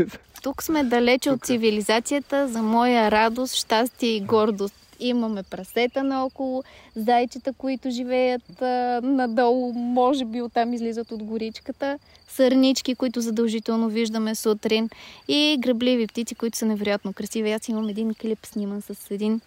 Са- 0.09 0.19
Тук 0.43 0.63
сме 0.63 0.85
далече 0.85 1.31
от 1.31 1.45
цивилизацията, 1.45 2.49
за 2.49 2.63
моя 2.63 3.11
радост, 3.11 3.55
щастие 3.55 4.09
и 4.17 4.21
гордост. 4.21 4.75
Имаме 5.01 5.43
прасета 5.43 6.03
наоколо, 6.03 6.63
зайчета, 6.97 7.53
които 7.53 7.91
живеят 7.91 8.63
а, 8.63 9.01
надолу, 9.03 9.73
може 9.73 10.25
би 10.25 10.43
оттам 10.43 10.73
излизат 10.73 11.13
от 11.13 11.23
горичката, 11.23 11.99
сърнички, 12.29 12.95
които 12.95 13.21
задължително 13.21 13.89
виждаме 13.89 14.35
сутрин 14.35 14.89
и 15.29 15.57
гръбливи 15.61 16.07
птици, 16.07 16.35
които 16.35 16.59
са 16.59 16.67
невероятно 16.67 17.13
красиви. 17.13 17.53
Аз 17.53 17.69
имам 17.69 17.89
един 17.89 18.15
клип 18.15 18.47
сниман 18.47 18.83
с 18.83 19.11
един... 19.11 19.41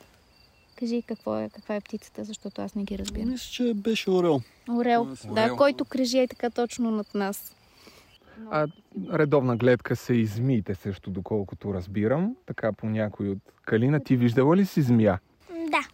Кажи 0.80 1.02
какво 1.02 1.38
е, 1.40 1.50
каква 1.54 1.76
е 1.76 1.82
птицата, 1.82 2.24
защото 2.24 2.62
аз 2.62 2.76
не 2.76 2.84
ги 2.84 2.98
разбирам. 2.98 3.30
Мисля, 3.30 3.52
че 3.52 3.74
беше 3.74 4.12
орел. 4.12 4.42
Орел, 4.70 5.08
да, 5.26 5.32
Орел. 5.32 5.58
който 5.58 5.86
кръжи 5.86 6.20
е 6.20 6.28
така 6.28 6.50
точно 6.50 6.92
над 6.92 7.16
нас. 7.16 7.56
А 8.52 8.68
редовна 9.14 9.58
гледка 9.58 9.96
са 9.96 10.14
и 10.14 10.26
змиите 10.26 10.76
също, 10.76 11.10
доколкото 11.10 11.74
разбирам. 11.74 12.36
Така 12.46 12.74
по 12.74 12.86
някой 12.86 13.30
от 13.30 13.40
Калина. 13.66 14.04
Ти 14.04 14.16
виждала 14.16 14.56
ли 14.56 14.66
си 14.66 14.82
змия? 14.82 15.20
Да. 15.50 15.88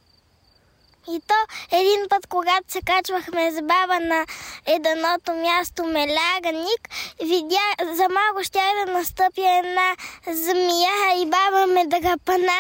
И 1.09 1.21
то 1.27 1.35
един 1.77 2.09
път, 2.09 2.27
когато 2.27 2.71
се 2.71 2.81
качвахме 2.81 3.51
с 3.51 3.61
баба 3.61 3.99
на 3.99 4.25
едното 4.65 5.33
място 5.33 5.83
Меляганик, 5.83 6.89
видя, 7.21 7.95
за 7.95 8.07
малко 8.09 8.43
ще 8.43 8.59
да 8.85 8.93
настъпи 8.93 9.41
една 9.41 9.95
змия 10.27 11.21
и 11.21 11.25
баба 11.25 11.73
ме 11.73 11.87
да 11.87 11.99
ga 11.99 12.15
пана. 12.25 12.59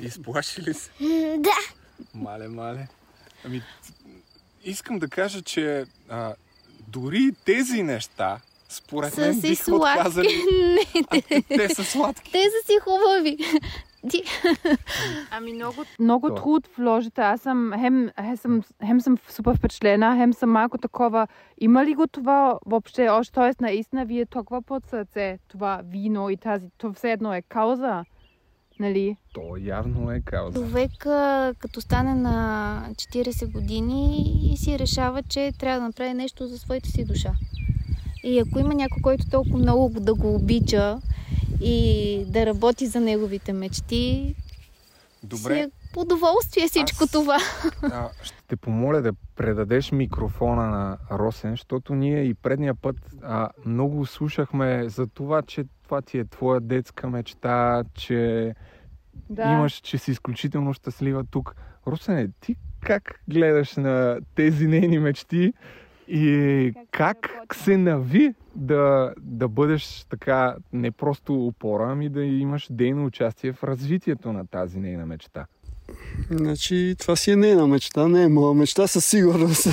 Изплаши 0.00 0.62
ли 0.62 0.74
се? 0.74 0.90
Да. 1.38 1.56
Мале, 2.14 2.48
мале. 2.48 2.88
Ами, 3.44 3.62
искам 4.64 4.98
да 4.98 5.08
кажа, 5.08 5.42
че 5.42 5.84
а, 6.08 6.34
дори 6.88 7.32
тези 7.44 7.82
неща, 7.82 8.40
според 8.68 9.14
Са 9.14 9.20
мен, 9.20 9.34
си 9.34 9.48
биха 9.48 9.64
сладки. 9.64 9.98
отказали. 9.98 10.28
Не, 10.52 11.04
А, 11.08 11.20
те, 11.20 11.42
те 11.42 11.68
са 11.68 11.84
сладки. 11.84 12.32
те 12.32 12.42
са 12.42 12.66
си 12.66 12.78
хубави. 12.80 13.38
Ти, 14.10 14.22
Ами 15.30 15.52
много, 15.52 15.84
много 15.98 16.28
То. 16.28 16.34
труд 16.34 16.68
вложите. 16.78 17.20
Аз 17.20 17.40
съм 17.40 17.72
хем, 17.74 18.10
хем, 18.16 18.36
съм, 18.36 18.62
хем 18.80 19.00
съм 19.00 19.18
супер 19.28 19.56
впечатлена, 19.56 20.16
хем 20.16 20.32
съм 20.32 20.50
малко 20.50 20.78
такова. 20.78 21.26
Има 21.58 21.84
ли 21.84 21.94
го 21.94 22.06
това 22.06 22.58
въобще 22.66 23.08
още? 23.08 23.32
Тоест, 23.32 23.60
наистина, 23.60 24.04
вие 24.04 24.26
толкова 24.26 24.62
под 24.62 24.86
сърце 24.86 25.38
това 25.48 25.80
вино 25.84 26.30
и 26.30 26.36
тази, 26.36 26.66
то 26.78 26.92
все 26.92 27.12
едно 27.12 27.34
е 27.34 27.42
кауза. 27.42 28.04
Нали? 28.82 29.16
То 29.32 29.56
явно 29.58 30.10
е 30.10 30.20
кауза. 30.20 30.58
човек, 30.58 30.90
като 31.58 31.80
стане 31.80 32.14
на 32.14 32.88
40 32.92 33.52
години 33.52 34.22
и 34.44 34.56
си 34.56 34.78
решава, 34.78 35.22
че 35.22 35.52
трябва 35.58 35.80
да 35.80 35.86
направи 35.86 36.14
нещо 36.14 36.46
за 36.46 36.58
своята 36.58 36.88
си 36.88 37.04
душа. 37.04 37.32
И 38.24 38.38
ако 38.38 38.58
има 38.58 38.74
някой, 38.74 39.02
който 39.02 39.30
толкова 39.30 39.58
много 39.58 40.00
да 40.00 40.14
го 40.14 40.34
обича 40.34 40.98
и 41.60 42.24
да 42.28 42.46
работи 42.46 42.86
за 42.86 43.00
неговите 43.00 43.52
мечти, 43.52 43.84
си 43.86 44.36
Добре, 45.22 45.58
е 45.58 45.68
удоволствие 45.96 46.68
всичко 46.68 47.04
Аз- 47.04 47.10
това. 47.10 47.38
а, 47.82 48.08
ще 48.22 48.36
те 48.48 48.56
помоля 48.56 49.02
да 49.02 49.12
предадеш 49.36 49.92
микрофона 49.92 50.66
на 50.66 50.98
Росен, 51.10 51.50
защото 51.50 51.94
ние 51.94 52.22
и 52.22 52.34
предния 52.34 52.74
път 52.74 52.96
а, 53.22 53.48
много 53.66 54.06
слушахме 54.06 54.88
за 54.88 55.06
това, 55.06 55.42
че 55.42 55.64
това 55.84 56.02
ти 56.02 56.18
е 56.18 56.24
твоя 56.24 56.60
детска 56.60 57.10
мечта, 57.10 57.84
че 57.94 58.54
Да. 59.30 59.52
имаш, 59.52 59.72
че 59.72 59.98
си 59.98 60.10
изключително 60.10 60.74
щастлива 60.74 61.24
тук. 61.24 61.54
Русене, 61.86 62.28
ти 62.40 62.56
как 62.80 63.20
гледаш 63.28 63.76
на 63.76 64.18
тези 64.34 64.66
нейни 64.66 64.98
мечти 64.98 65.52
и 66.08 66.72
Как 66.90 67.20
как, 67.20 67.54
се 67.54 67.76
нави 67.76 68.34
да, 68.54 69.14
да 69.20 69.48
бъдеш 69.48 70.04
така 70.08 70.56
не 70.72 70.90
просто 70.90 71.46
опора, 71.46 71.92
ами 71.92 72.08
да 72.08 72.24
имаш 72.24 72.68
дейно 72.70 73.04
участие 73.04 73.52
в 73.52 73.64
развитието 73.64 74.32
на 74.32 74.46
тази 74.46 74.80
нейна 74.80 75.06
мечта? 75.06 75.46
Значи, 76.30 76.94
това 76.98 77.16
си 77.16 77.30
е 77.30 77.36
нейна 77.36 77.66
мечта, 77.66 78.08
не 78.08 78.22
е 78.22 78.28
моя 78.28 78.54
мечта 78.54 78.86
със 78.86 79.04
сигурност. 79.04 79.66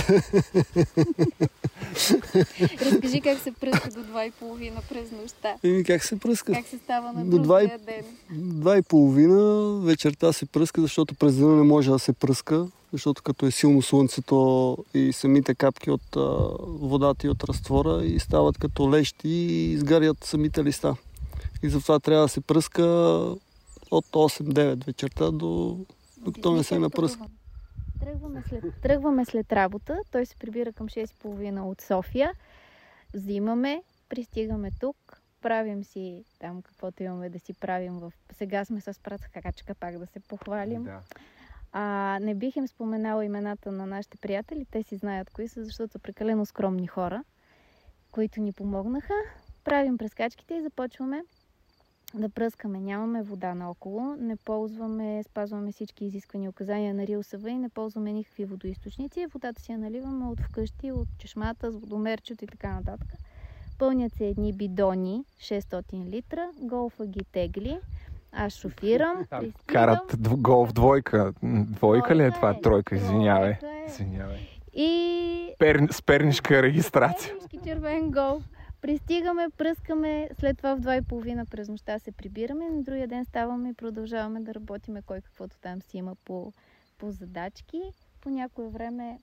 Разкажи 2.82 3.22
как 3.22 3.40
се 3.40 3.52
пръска 3.52 3.90
до 3.90 4.00
2.30 4.00 4.72
през 4.90 5.12
нощта. 5.12 5.56
Еми, 5.64 5.84
как 5.84 6.04
се 6.04 6.20
пръска? 6.20 6.54
Как 6.54 6.66
се 6.68 6.78
става 6.78 7.14
на 7.14 7.26
До 7.26 7.40
два 7.40 7.64
и- 7.64 7.68
другия 7.68 7.86
ден. 7.86 8.06
Два 8.32 8.78
и 8.78 8.82
половина 8.82 9.72
вечерта 9.80 10.34
се 10.34 10.46
пръска, 10.46 10.82
защото 10.82 11.16
през 11.16 11.36
деня 11.36 11.56
не 11.56 11.64
може 11.64 11.92
да 11.92 12.00
се 12.00 12.14
пръска, 12.14 12.66
защото 12.94 13.24
като 13.24 13.46
е 13.46 13.52
силно 13.52 13.82
слънцето 13.82 14.78
и 14.94 15.14
самите 15.14 15.56
капки 15.56 15.92
от 15.92 16.16
водата 16.60 17.28
и 17.28 17.30
от 17.30 17.44
разтвора 17.44 18.06
и 18.06 18.20
стават 18.20 18.58
като 18.58 18.92
лещи 18.92 19.30
и 19.30 19.72
изгарят 19.72 20.24
самите 20.24 20.64
листа. 20.64 20.96
И 21.64 21.70
затова 21.70 22.00
трябва 22.00 22.26
да 22.26 22.30
се 22.30 22.42
пръска 22.42 22.84
от 23.92 24.06
8-9 24.12 24.86
вечерта 24.86 25.32
до 25.32 25.78
докато 26.22 26.56
не 26.56 26.64
се 26.64 26.80
напръска. 26.80 27.26
Тръгваме 28.00 28.44
след, 28.50 28.64
тръгваме 28.82 29.26
след 29.26 29.54
работа. 29.54 30.00
Той 30.12 30.26
се 30.26 30.36
прибира 30.36 30.74
към 30.74 30.88
6.30 30.88 31.62
от 31.62 31.82
София. 31.82 32.32
Взимаме, 33.14 33.84
пристигаме 34.10 34.72
тук, 34.80 35.22
правим 35.42 35.84
си 35.84 36.24
там 36.40 36.62
каквото 36.62 37.04
имаме 37.04 37.30
да 37.30 37.40
си 37.40 37.54
правим. 37.54 38.00
В... 38.00 38.14
Сега 38.32 38.66
сме 38.66 38.82
с 38.82 39.00
праца 39.04 39.30
качка 39.30 39.76
пак 39.76 39.98
да 39.98 40.06
се 40.06 40.20
похвалим. 40.20 40.84
Да. 40.84 41.02
А, 41.72 42.18
не 42.22 42.36
бих 42.36 42.56
им 42.56 42.68
споменала 42.68 43.26
имената 43.26 43.72
на 43.72 43.86
нашите 43.86 44.18
приятели. 44.18 44.66
Те 44.72 44.84
си 44.84 44.96
знаят 44.96 45.30
кои 45.30 45.48
са, 45.48 45.64
защото 45.64 45.92
са 45.92 46.00
прекалено 46.00 46.46
скромни 46.46 46.88
хора, 46.88 47.24
които 48.12 48.42
ни 48.42 48.54
помогнаха. 48.54 49.14
Правим 49.64 49.98
прескачките 49.98 50.54
и 50.54 50.62
започваме 50.62 51.24
да 52.14 52.30
пръскаме. 52.30 52.80
Нямаме 52.80 53.24
вода 53.24 53.54
наоколо, 53.56 54.16
не 54.20 54.36
ползваме, 54.36 55.24
спазваме 55.24 55.72
всички 55.72 56.06
изисквани 56.06 56.50
указания 56.50 56.94
на 56.94 57.08
РИОСВ 57.08 57.50
и 57.50 57.58
не 57.58 57.70
ползваме 57.70 58.14
никакви 58.14 58.46
водоисточници. 58.46 59.26
Водата 59.26 59.62
си 59.62 59.72
я 59.72 59.78
наливаме 59.78 60.26
от 60.26 60.40
вкъщи, 60.40 60.92
от 60.92 61.08
чешмата, 61.18 61.72
с 61.72 61.76
водомерчето 61.76 62.44
и 62.44 62.48
така 62.48 62.74
нататък. 62.74 63.08
Пълнят 63.80 64.14
се 64.14 64.28
едни 64.28 64.54
бидони, 64.54 65.24
600 65.40 66.06
литра, 66.06 66.50
голфа 66.62 67.06
ги 67.06 67.26
тегли, 67.32 67.80
аз 68.32 68.54
шофирам, 68.54 69.16
пристигам. 69.18 69.54
Карат 69.66 70.12
дв- 70.12 70.36
гол 70.38 70.66
в 70.66 70.74
двойка. 70.74 71.34
Двойка 71.44 72.16
ли 72.16 72.24
е 72.24 72.32
това? 72.32 72.52
е. 72.52 72.62
Тройка, 72.62 72.96
извинявай. 72.96 73.50
Е. 73.52 73.60
Извинявай. 73.88 74.38
И 74.74 75.54
Пер... 75.60 75.88
С 75.92 76.02
пернишка 76.02 76.64
регистрация. 76.64 77.34
Петришки 77.34 77.70
червен 77.70 78.12
гол. 78.12 78.42
Пристигаме, 78.82 79.48
пръскаме, 79.58 80.30
след 80.40 80.58
това 80.58 80.76
в 80.76 80.80
2.30 80.82 81.50
през 81.50 81.70
нощта 81.70 82.00
се 82.00 82.12
прибираме, 82.12 82.70
на 82.70 82.84
другия 82.84 83.08
ден 83.08 83.26
ставаме 83.26 83.70
и 83.70 83.74
продължаваме 83.74 84.40
да 84.40 84.54
работиме 84.54 85.02
кой 85.02 85.22
каквото 85.22 85.58
там 85.62 85.82
си 85.82 85.98
има 85.98 86.16
по, 86.26 86.54
по 86.98 87.12
задачки. 87.12 87.82
По 88.22 88.30
някое 88.30 88.68
време 88.68 89.20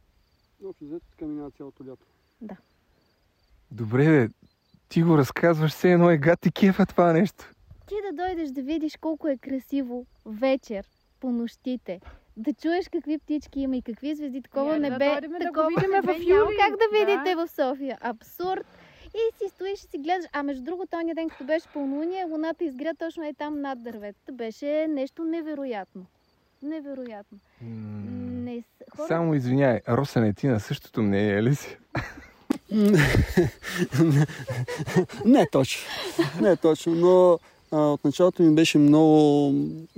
Общо 0.64 0.84
взето 0.84 1.06
така 1.10 1.25
минава 1.25 1.50
цялото 1.50 1.84
лято. 1.84 2.06
Добре, 3.70 4.04
бе, 4.04 4.28
ти 4.88 5.02
го 5.02 5.18
разказваш, 5.18 5.70
все 5.72 5.92
едно 5.92 6.10
е 6.10 6.18
гати 6.18 6.52
кефа 6.52 6.86
това 6.86 7.12
нещо. 7.12 7.44
ти 7.88 7.94
да 8.10 8.22
дойдеш 8.22 8.50
да 8.50 8.62
видиш 8.62 8.96
колко 8.96 9.28
е 9.28 9.36
красиво 9.36 10.06
вечер 10.26 10.86
по 11.20 11.30
нощите. 11.32 12.00
Да 12.36 12.52
чуеш 12.52 12.88
какви 12.88 13.18
птички 13.18 13.60
има 13.60 13.76
и 13.76 13.82
какви 13.82 14.14
звезди, 14.14 14.42
такова 14.42 14.78
Ние 14.78 14.90
да 14.90 14.98
небе, 14.98 15.20
да 15.20 15.28
го 15.28 15.34
такова 15.38 15.68
видиме 15.68 16.00
в 16.02 16.06
небе 16.06 16.25
юли. 16.25 16.56
как 16.58 16.70
да 16.70 16.84
Да. 16.92 17.06
видите 17.06 17.34
в 17.34 17.48
София. 17.48 17.98
Абсурд! 18.00 18.66
И 19.16 19.38
си 19.38 19.49
стоиш 19.49 19.85
и 19.85 19.87
си 19.87 19.99
гледаш. 19.99 20.26
А 20.32 20.42
между 20.42 20.64
другото, 20.64 20.96
ония 20.96 21.14
ден, 21.14 21.28
като 21.28 21.44
беше 21.44 21.68
пълнолуние, 21.68 22.25
луната 22.25 22.64
изгря 22.64 22.94
точно 22.99 23.25
е 23.25 23.35
там 23.35 23.61
над 23.61 23.82
дърветата. 23.82 24.32
Беше 24.32 24.87
нещо 24.88 25.25
невероятно. 25.25 26.06
Невероятно. 26.62 27.38
Не, 27.61 28.62
хора... 28.96 29.08
Само 29.08 29.35
извиняй, 29.35 29.80
Росене, 29.88 30.32
ти 30.32 30.46
на 30.46 30.61
същото 30.61 31.02
мнение 31.02 31.42
ли 31.42 31.54
си? 31.54 31.78
Не 35.25 35.46
точно. 35.52 35.82
Не 36.40 36.56
точно, 36.56 36.94
но 36.94 37.38
а, 37.76 37.80
от 37.80 38.04
началото 38.04 38.42
ми 38.42 38.54
беше 38.54 38.78
много... 38.78 39.50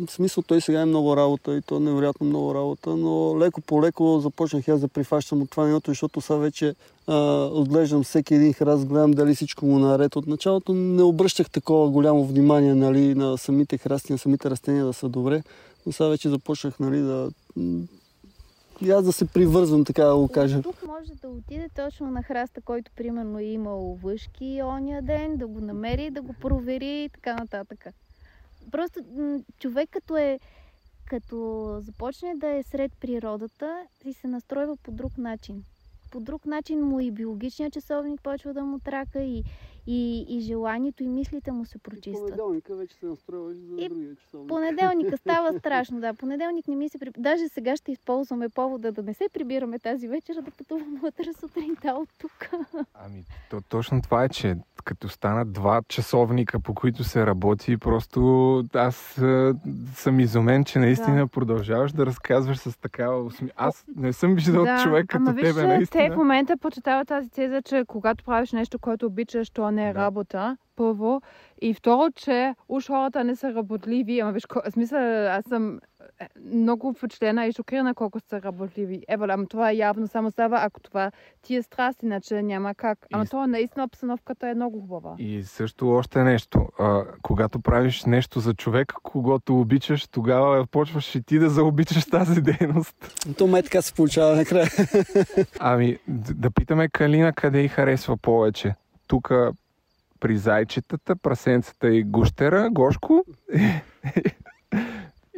В 0.07 0.11
смисъл, 0.11 0.45
той 0.47 0.61
сега 0.61 0.81
е 0.81 0.85
много 0.85 1.17
работа 1.17 1.57
и 1.57 1.63
то 1.63 1.77
е 1.77 1.81
невероятно 1.81 2.27
много 2.27 2.55
работа, 2.55 2.97
но 2.97 3.39
леко 3.41 3.61
по 3.61 3.83
леко 3.83 4.21
започнах 4.21 4.69
аз 4.69 4.81
да 4.81 4.89
прифащам 4.89 5.43
от 5.43 5.51
това 5.51 5.67
нивото, 5.67 5.91
защото 5.91 6.21
сега 6.21 6.37
вече 6.37 6.75
а, 7.07 7.17
отглеждам 7.53 8.03
всеки 8.03 8.35
един 8.35 8.53
храст, 8.53 8.87
гледам 8.87 9.11
дали 9.11 9.35
всичко 9.35 9.67
му 9.67 9.77
е 9.77 9.81
наред. 9.81 10.17
От 10.17 10.27
началото 10.27 10.75
не 10.75 11.03
обръщах 11.03 11.51
такова 11.51 11.91
голямо 11.91 12.27
внимание 12.27 12.75
нали, 12.75 13.15
на 13.15 13.39
самите 13.39 13.79
храсти, 13.79 14.13
на 14.13 14.19
самите 14.19 14.51
растения 14.51 14.85
да 14.85 14.93
са 14.93 15.09
добре, 15.09 15.43
но 15.87 15.93
сега 15.93 16.09
вече 16.09 16.29
започнах 16.29 16.79
нали, 16.79 17.01
да... 17.01 17.31
И 18.81 18.91
аз 18.91 19.05
да 19.05 19.13
се 19.13 19.25
привързвам, 19.25 19.85
така 19.85 20.05
да 20.05 20.17
го 20.17 20.29
кажа. 20.29 20.63
Тук 20.63 20.87
може 20.87 21.13
да 21.15 21.29
отиде 21.29 21.69
точно 21.75 22.11
на 22.11 22.23
храста, 22.23 22.61
който 22.61 22.91
примерно 22.97 23.39
е 23.39 23.45
имал 23.45 23.99
въшки 24.03 24.61
ония 24.65 25.03
ден, 25.03 25.37
да 25.37 25.47
го 25.47 25.61
намери, 25.61 26.11
да 26.11 26.23
го 26.23 26.33
провери 26.33 27.05
и 27.05 27.09
така 27.09 27.35
нататък. 27.35 27.87
Просто 28.71 29.01
човек 29.59 29.89
като 29.91 30.17
е 30.17 30.39
като 31.09 31.67
започне 31.81 32.35
да 32.37 32.49
е 32.49 32.63
сред 32.63 32.93
природата 33.01 33.83
и 34.05 34.13
се 34.13 34.27
настройва 34.27 34.77
по 34.77 34.91
друг 34.91 35.19
начин. 35.19 35.65
По 36.11 36.21
друг 36.21 36.47
начин 36.47 36.81
му 36.81 37.01
и 37.01 37.11
биологичният 37.11 37.73
часовник 37.73 38.23
почва 38.23 38.55
да 38.55 38.63
му 38.63 38.79
трака 38.79 39.23
и, 39.23 39.45
и, 39.91 40.27
и 40.29 40.41
желанието 40.41 41.03
и 41.03 41.09
мислите 41.09 41.53
му 41.53 41.65
се 41.65 41.79
прочистват. 41.79 42.31
Понеделника 42.31 42.77
вече 42.77 42.97
се 42.97 43.07
настройваш 43.07 43.57
за 43.57 43.75
И 43.79 43.89
другия 43.89 44.17
часовник. 44.17 44.49
Понеделника 44.49 45.17
става 45.17 45.53
страшно, 45.59 46.01
да. 46.01 46.15
Понеделник 46.15 46.69
не 46.69 46.77
ми 46.77 46.89
се... 46.89 46.99
При... 46.99 47.11
Даже 47.19 47.49
сега 47.49 47.77
ще 47.77 47.93
използваме 47.93 48.49
повода 48.49 48.93
да 48.93 49.03
не 49.03 49.15
се 49.15 49.25
прибираме 49.33 49.79
тази 49.79 50.09
вечер, 50.09 50.35
да 50.35 50.51
пътуваме 50.51 51.01
утре 51.03 51.33
сутринта 51.41 51.89
от 51.89 52.09
тук. 52.19 52.51
Ами, 52.95 53.25
то, 53.51 53.61
точно 53.69 54.03
това 54.03 54.25
е, 54.25 54.29
че 54.29 54.57
като 54.85 55.09
станат 55.09 55.53
два 55.53 55.83
часовника, 55.89 56.61
по 56.61 56.75
които 56.75 57.05
се 57.05 57.27
работи, 57.27 57.77
просто 57.77 58.65
аз 58.75 59.19
а, 59.19 59.55
съм 59.95 60.21
изумен, 60.21 60.65
че 60.65 60.79
наистина 60.79 61.17
Да. 61.17 61.27
продължаваш 61.27 61.93
да 61.93 62.07
разказваш 62.07 62.59
с 62.59 62.77
такава 62.77 63.23
усми... 63.23 63.51
Аз 63.57 63.85
не 63.97 64.13
съм 64.13 64.35
виждал 64.35 64.67
човек 64.83 65.07
като 65.07 65.23
ама 65.23 65.33
виж, 65.33 65.49
тебе, 65.49 65.61
че 65.61 65.67
наистина. 65.67 66.09
те 66.09 66.15
в 66.15 66.17
момента 66.17 66.57
почитават 66.57 67.09
тази 67.09 67.31
теза, 67.31 67.63
че 67.63 67.85
когато 67.87 68.25
правиш 68.25 68.53
нещо, 68.53 68.79
което 68.79 69.07
обичаш, 69.07 69.51
то 69.51 69.71
не 69.79 69.89
е 69.89 69.93
Да. 69.93 69.99
работа, 69.99 70.57
първо. 70.77 71.21
И 71.63 71.75
второ, 71.75 72.11
че 72.13 72.55
уж 72.69 72.87
хората 72.87 73.25
не 73.25 73.37
са 73.37 73.55
работливи. 73.55 74.21
Ама 74.21 74.33
виж, 74.33 74.43
смисъл, 74.71 74.99
аз 75.29 75.45
съм 75.45 75.79
е, 76.21 76.27
много 76.47 76.93
впечатлена 76.93 77.47
и 77.47 77.53
шокирана 77.53 77.95
колко 77.95 78.21
са 78.21 78.43
работливи. 78.43 79.03
Ева, 79.09 79.27
ама 79.31 79.47
това 79.47 79.73
явно 79.73 80.09
само 80.09 80.31
става, 80.31 80.59
ако 80.63 80.81
това 80.81 81.11
ти 81.43 81.57
е 81.57 81.63
страст, 81.63 82.03
иначе 82.03 82.43
няма 82.43 82.75
как. 82.75 82.99
Ама 83.13 83.25
И- 83.25 83.27
това 83.27 83.47
наистина 83.47 83.85
обстановката 83.85 84.49
е 84.49 84.55
много 84.55 84.81
хубава. 84.81 85.15
И 85.19 85.43
също 85.43 85.89
още 85.91 86.23
нещо. 86.23 86.67
А, 86.79 87.03
когато 87.23 87.61
правиш 87.61 88.05
нещо 88.05 88.41
за 88.41 88.55
човек, 88.55 88.93
когато 89.03 89.61
обичаш, 89.61 90.07
тогава 90.07 90.67
почваш 90.67 91.15
и 91.15 91.23
ти 91.23 91.39
да 91.39 91.51
заобичаш 91.51 92.05
тази 92.07 92.41
дейност. 92.43 92.97
То 93.39 93.47
май 93.47 93.63
така 93.63 93.83
се 93.83 93.95
получава 93.95 94.37
накрая. 94.37 94.67
Ами, 95.61 95.99
да 96.09 96.51
питаме 96.51 96.89
Калина 96.89 97.33
къде 97.33 97.61
й 97.61 97.69
харесва 97.69 98.17
повече. 98.17 98.75
Тук 99.07 99.33
при 100.21 100.37
зайчетата, 100.37 101.17
прасенцата 101.17 101.89
и 101.89 102.05
гущера, 102.05 102.71
Гошко, 102.71 103.25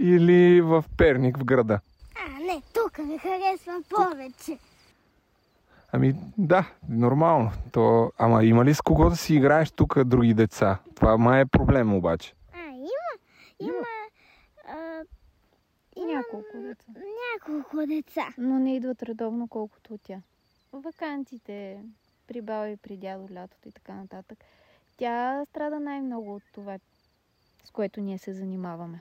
или 0.00 0.60
в 0.60 0.84
Перник 0.96 1.38
в 1.38 1.44
града. 1.44 1.80
А, 2.16 2.44
не, 2.44 2.62
тук 2.74 2.98
ми 2.98 3.18
харесва 3.18 3.82
повече. 3.90 4.58
Ами 5.92 6.14
да, 6.38 6.70
нормално. 6.88 7.50
То, 7.72 8.12
ама 8.18 8.44
има 8.44 8.64
ли 8.64 8.74
с 8.74 8.80
кого 8.80 9.10
да 9.10 9.16
си 9.16 9.34
играеш 9.34 9.70
тук 9.70 10.04
други 10.04 10.34
деца? 10.34 10.78
Това 10.94 11.16
май 11.16 11.40
е 11.40 11.46
проблем 11.46 11.94
обаче. 11.94 12.34
А, 12.54 12.58
има, 12.68 12.88
има, 13.60 13.84
а, 14.68 15.02
има 15.96 16.12
Няколко 16.12 16.58
деца. 16.58 16.84
няколко 17.34 17.86
деца. 17.86 18.28
Но 18.38 18.58
не 18.58 18.76
идват 18.76 19.02
редовно 19.02 19.48
колкото 19.48 19.94
от 19.94 20.00
тя. 20.02 20.20
В 20.72 20.80
вакансиите, 20.80 21.82
при 22.26 22.40
баба 22.40 22.68
и 22.68 22.76
при 22.76 22.96
дядо 22.96 23.34
лятото 23.34 23.68
и 23.68 23.72
така 23.72 23.92
нататък. 23.92 24.38
Тя 25.00 25.44
страда 25.50 25.80
най-много 25.80 26.34
от 26.34 26.42
това, 26.54 26.78
с 27.64 27.70
което 27.70 28.00
ние 28.00 28.18
се 28.18 28.32
занимаваме. 28.32 29.00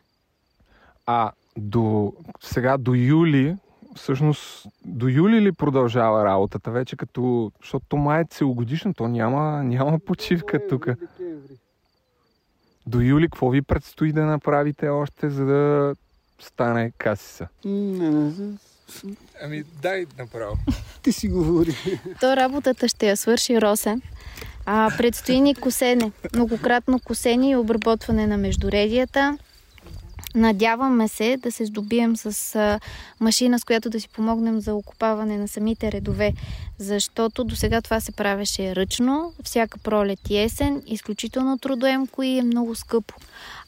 А 1.06 1.32
до 1.58 2.14
сега 2.42 2.78
до 2.78 2.94
юли, 2.94 3.56
всъщност 3.96 4.68
до 4.86 5.08
юли 5.08 5.42
ли 5.42 5.52
продължава 5.52 6.26
работата 6.26 6.72
вече 6.72 6.96
като, 6.96 7.52
защото 7.62 7.98
май 7.98 8.22
е 8.22 8.26
целогодишно, 8.30 8.94
то 8.94 9.08
няма, 9.08 9.64
няма 9.64 10.00
почивка 10.00 10.68
тук. 10.68 10.88
До 12.88 13.02
юли 13.02 13.26
какво 13.26 13.50
ви 13.50 13.62
предстои 13.62 14.12
да 14.14 14.26
направите 14.26 14.90
още, 14.90 15.30
за 15.30 15.46
да 15.46 15.96
стане 16.40 16.92
касиса? 16.98 17.48
Не, 17.66 18.10
не, 18.10 18.58
Ами 19.44 19.64
дай 19.82 20.06
направо. 20.18 20.58
ти 21.04 21.12
си 21.12 21.30
говори. 21.30 21.76
То 22.22 22.36
работата 22.36 22.88
ще 22.88 23.08
я 23.08 23.18
свърши 23.18 23.62
Росен. 23.62 24.02
А, 24.72 24.92
предстои 24.98 25.42
ни 25.42 25.56
косене. 25.56 26.12
Многократно 26.36 27.00
косене 27.00 27.50
и 27.50 27.56
обработване 27.56 28.28
на 28.28 28.38
междуредията. 28.38 29.38
Надяваме 30.36 31.08
се 31.08 31.38
да 31.38 31.52
се 31.52 31.66
здобием 31.66 32.18
с 32.18 32.56
а, 32.56 32.80
машина, 33.20 33.60
с 33.60 33.64
която 33.64 33.90
да 33.90 34.00
си 34.00 34.10
помогнем 34.10 34.62
за 34.62 34.74
окупаване 34.76 35.38
на 35.38 35.48
самите 35.48 35.92
редове, 35.92 36.34
защото 36.78 37.44
до 37.44 37.56
сега 37.56 37.82
това 37.82 38.00
се 38.00 38.12
правеше 38.12 38.76
ръчно, 38.76 39.34
всяка 39.44 39.78
пролет 39.78 40.30
и 40.30 40.38
есен, 40.38 40.82
изключително 40.88 41.58
трудоемко 41.58 42.24
и 42.24 42.38
е 42.38 42.44
много 42.44 42.76
скъпо. 42.76 43.16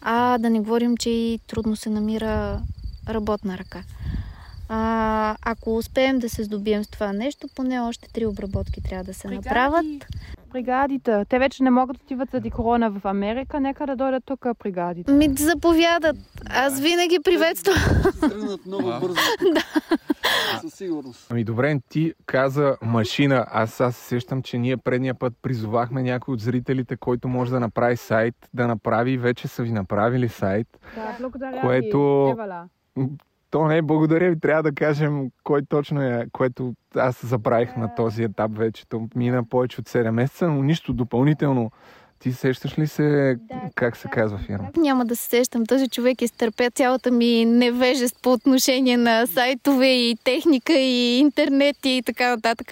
А 0.02 0.38
да 0.38 0.50
не 0.50 0.60
говорим, 0.60 0.98
че 0.98 1.10
и 1.10 1.40
трудно 1.48 1.76
се 1.76 1.90
намира 1.90 2.62
работна 3.10 3.58
ръка. 3.58 3.84
А, 4.70 5.36
ако 5.42 5.78
успеем 5.78 6.20
да 6.20 6.30
се 6.30 6.44
здобием 6.44 6.84
с 6.84 6.88
това 6.88 7.14
нещо, 7.14 7.48
поне 7.56 7.80
още 7.80 8.10
три 8.14 8.26
обработки 8.26 8.82
трябва 8.84 9.04
да 9.04 9.14
се 9.14 9.28
направят. 9.28 9.86
Бригадите. 10.54 11.26
Те 11.30 11.40
вече 11.40 11.64
не 11.64 11.70
могат 11.70 11.98
да 11.98 12.04
отиват 12.04 12.30
заради 12.32 12.52
корона 12.52 12.92
в 12.92 13.06
Америка. 13.06 13.60
Нека 13.60 13.88
да 13.88 13.96
дойдат 13.96 14.24
тук 14.26 14.46
бригадите. 14.64 15.12
Ми 15.12 15.30
заповядат. 15.38 16.16
Аз 16.50 16.80
винаги 16.80 17.18
приветствам. 17.24 17.76
Тръгнат 18.22 18.66
много 18.66 18.84
бързо. 19.02 19.16
Със 20.62 20.74
сигурност. 20.74 21.32
Ами 21.32 21.44
добре, 21.44 21.80
ти 21.90 22.14
каза 22.26 22.78
машина. 22.82 23.46
Аз 23.52 23.82
аз 23.82 23.96
се 23.96 24.04
сещам, 24.08 24.42
че 24.42 24.58
ние 24.58 24.78
предния 24.78 25.16
път 25.16 25.34
призовахме 25.42 26.04
някой 26.04 26.34
от 26.34 26.40
зрителите, 26.40 26.98
който 26.98 27.28
може 27.28 27.52
да 27.52 27.60
направи 27.60 27.98
сайт, 27.98 28.36
да 28.54 28.68
направи. 28.68 29.18
Вече 29.18 29.48
са 29.48 29.64
ви 29.64 29.72
направили 29.72 30.30
сайт. 30.30 30.68
Да, 30.96 31.18
благодаря 31.20 31.62
Което- 31.62 32.24
ви, 32.26 32.32
Евала. 32.32 32.68
То 33.52 33.68
не, 33.68 33.82
благодаря 33.82 34.30
ви. 34.30 34.40
Трябва 34.40 34.64
да 34.64 34.72
кажем 34.72 35.30
кой 35.44 35.62
точно 35.70 36.02
е, 36.02 36.26
което 36.32 36.74
аз 36.96 37.26
забравих 37.26 37.78
на 37.78 37.96
този 37.96 38.24
етап 38.24 38.52
вече. 38.58 38.88
То 38.90 39.08
мина 39.16 39.44
повече 39.44 39.82
от 39.82 39.90
7 39.90 40.12
месеца, 40.12 40.48
но 40.48 40.64
нищо 40.64 40.94
допълнително. 40.94 41.72
Ти 42.20 42.32
сещаш 42.32 42.80
ли 42.80 42.88
се 42.88 43.38
как 43.76 43.98
се 43.98 44.08
казва 44.08 44.38
фирма? 44.38 44.68
Няма 44.78 45.06
да 45.06 45.16
се 45.16 45.28
сещам. 45.30 45.66
Този 45.66 45.90
човек 45.90 46.22
изтърпя 46.22 46.72
цялата 46.72 47.12
ми 47.12 47.46
невежест 47.46 48.16
по 48.22 48.32
отношение 48.34 48.98
на 48.98 49.28
сайтове 49.28 49.88
и 49.88 50.18
техника 50.24 50.74
и 50.74 51.20
интернет 51.20 51.76
и 51.86 52.04
така 52.06 52.30
нататък. 52.30 52.68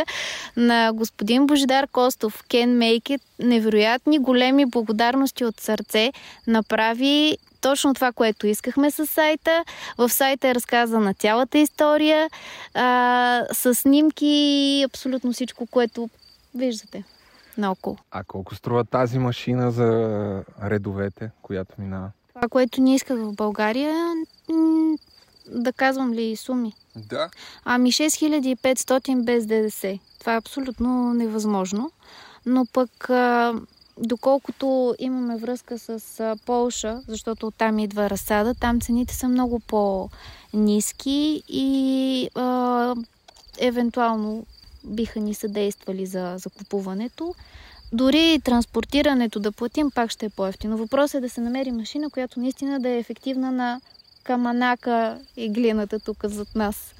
На 0.57 0.91
господин 0.93 1.47
Божидар 1.47 1.87
Костов, 1.87 2.43
Ken 2.43 2.67
Make 2.67 3.17
It, 3.17 3.21
невероятни 3.39 4.19
големи 4.19 4.65
благодарности 4.65 5.45
от 5.45 5.59
сърце. 5.59 6.11
Направи 6.47 7.37
точно 7.61 7.93
това, 7.93 8.11
което 8.11 8.47
искахме 8.47 8.91
с 8.91 9.07
сайта. 9.07 9.63
В 9.97 10.09
сайта 10.09 10.47
е 10.47 10.55
разказана 10.55 11.13
цялата 11.13 11.57
история, 11.57 12.29
а, 12.73 13.45
с 13.53 13.75
снимки 13.75 14.25
и 14.25 14.83
абсолютно 14.83 15.33
всичко, 15.33 15.67
което 15.67 16.09
виждате 16.55 17.03
наоколо. 17.57 17.97
А 18.11 18.23
колко 18.23 18.55
струва 18.55 18.85
тази 18.85 19.19
машина 19.19 19.71
за 19.71 20.43
редовете, 20.63 21.31
която 21.41 21.73
минава? 21.77 22.11
Това, 22.35 22.47
което 22.47 22.81
не 22.81 22.95
исках 22.95 23.17
в 23.17 23.33
България, 23.33 24.13
да 25.47 25.73
казвам 25.73 26.13
ли 26.13 26.35
суми? 26.35 26.73
Да. 26.95 27.29
Ами 27.65 27.91
6500 27.91 29.23
без 29.23 29.45
ДДС. 29.45 29.99
Това 30.19 30.33
е 30.33 30.37
абсолютно 30.37 31.13
невъзможно. 31.13 31.91
Но 32.45 32.65
пък, 32.73 33.09
а, 33.09 33.53
доколкото 33.99 34.95
имаме 34.99 35.37
връзка 35.37 35.79
с 35.79 36.37
Полша, 36.45 37.01
защото 37.07 37.47
оттам 37.47 37.79
идва 37.79 38.09
разсада, 38.09 38.53
там 38.53 38.81
цените 38.81 39.15
са 39.15 39.27
много 39.27 39.59
по-низки 39.59 41.43
и 41.47 42.29
а, 42.35 42.95
евентуално 43.59 44.45
биха 44.83 45.19
ни 45.19 45.33
съдействали 45.33 46.05
за 46.05 46.35
закупуването. 46.37 47.35
дори 47.93 48.41
транспортирането 48.43 49.39
да 49.39 49.51
платим, 49.51 49.91
пак 49.91 50.11
ще 50.11 50.25
е 50.25 50.29
по-ефтино. 50.29 50.77
Въпросът 50.77 51.15
е 51.15 51.21
да 51.21 51.29
се 51.29 51.41
намери 51.41 51.71
машина, 51.71 52.09
която 52.09 52.39
наистина 52.39 52.79
да 52.79 52.89
е 52.89 52.97
ефективна 52.97 53.51
на 53.51 53.81
каманака 54.23 55.19
и 55.37 55.49
глината 55.49 55.99
тук 55.99 56.17
зад 56.23 56.55
нас. 56.55 56.93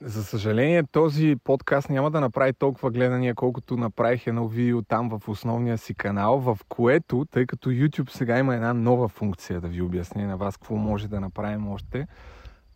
За 0.00 0.24
съжаление, 0.24 0.82
този 0.82 1.36
подкаст 1.44 1.90
няма 1.90 2.10
да 2.10 2.20
направи 2.20 2.52
толкова 2.52 2.90
гледания, 2.90 3.34
колкото 3.34 3.76
направих 3.76 4.26
едно 4.26 4.48
видео 4.48 4.82
там 4.82 5.08
в 5.08 5.28
основния 5.28 5.78
си 5.78 5.94
канал, 5.94 6.38
в 6.38 6.58
което, 6.68 7.24
тъй 7.30 7.46
като 7.46 7.70
YouTube 7.70 8.10
сега 8.10 8.38
има 8.38 8.54
една 8.54 8.74
нова 8.74 9.08
функция, 9.08 9.60
да 9.60 9.68
ви 9.68 9.82
обясня 9.82 10.26
на 10.26 10.36
вас 10.36 10.56
какво 10.56 10.76
може 10.76 11.08
да 11.08 11.20
направим 11.20 11.68
още, 11.68 12.06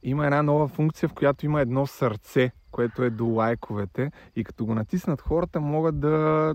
има 0.03 0.25
една 0.25 0.43
нова 0.43 0.69
функция, 0.69 1.09
в 1.09 1.15
която 1.15 1.47
има 1.47 1.61
едно 1.61 1.87
сърце, 1.87 2.51
което 2.71 3.03
е 3.03 3.11
до 3.11 3.27
лайковете 3.27 4.11
и 4.37 4.45
като 4.45 4.67
го 4.67 4.75
натиснат 4.75 5.21
хората 5.21 5.61
могат 5.61 6.01
да 6.01 6.55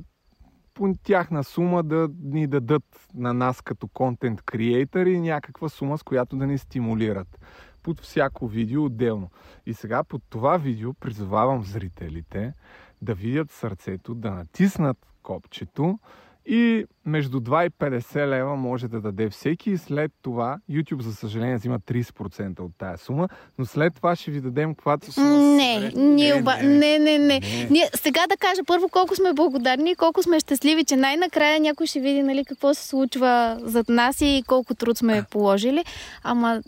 по 0.73 0.95
тяхна 1.04 1.43
сума 1.43 1.84
да 1.84 2.10
ни 2.23 2.47
дадат 2.47 2.84
на 3.13 3.34
нас 3.34 3.62
като 3.62 3.88
контент 3.88 4.41
креатори 4.41 5.19
някаква 5.19 5.69
сума, 5.69 5.97
с 5.97 6.04
която 6.04 6.36
да 6.36 6.47
ни 6.47 6.58
стимулират 6.58 7.39
под 7.86 8.02
всяко 8.02 8.48
видео 8.48 8.86
отделно. 8.86 9.30
И 9.65 9.74
сега 9.74 10.04
под 10.04 10.21
това 10.30 10.58
видео 10.58 10.93
призовавам 10.93 11.63
зрителите 11.63 12.54
да 13.02 13.13
видят 13.13 13.52
сърцето, 13.52 14.15
да 14.15 14.32
натиснат 14.32 14.98
копчето 15.24 16.00
и 16.46 16.86
между 17.06 17.40
2 17.40 17.68
и 17.68 17.70
50 17.70 18.28
лева 18.28 18.56
може 18.56 18.88
да 18.88 19.02
даде 19.02 19.30
всеки 19.30 19.72
и 19.72 19.78
след 19.78 20.12
това 20.22 20.58
YouTube, 20.72 21.02
за 21.02 21.16
съжаление, 21.16 21.56
взима 21.56 21.80
30% 21.80 22.60
от 22.60 22.72
тая 22.78 22.98
сума, 22.98 23.28
но 23.58 23.66
след 23.66 23.96
това 23.96 24.16
ще 24.16 24.32
ви 24.32 24.42
дадем 24.42 24.76
каквато 24.76 25.12
сума. 25.12 25.38
Не, 25.38 25.92
ние 25.96 26.34
оба... 26.34 26.58
не, 26.58 27.00
не, 27.00 27.18
не, 27.18 27.18
не. 27.18 27.42
Ние, 27.70 27.90
сега 27.96 28.22
да 28.30 28.38
кажа 28.38 28.62
първо 28.68 28.90
колко 28.90 29.16
сме 29.16 29.34
благодарни 29.34 29.92
и 29.92 29.96
колко 29.96 30.24
сме 30.24 30.40
щастливи, 30.40 30.86
че 30.86 30.96
най-накрая 30.96 31.60
някой 31.60 31.88
ще 31.88 32.00
види 32.00 32.24
нали, 32.24 32.46
какво 32.46 32.74
се 32.74 32.88
случва 32.88 33.60
зад 33.62 33.90
нас 33.90 34.22
и 34.22 34.44
колко 34.48 34.76
труд 34.76 34.98
сме 34.98 35.24
положили. 35.32 35.84
Ама... 36.24 36.62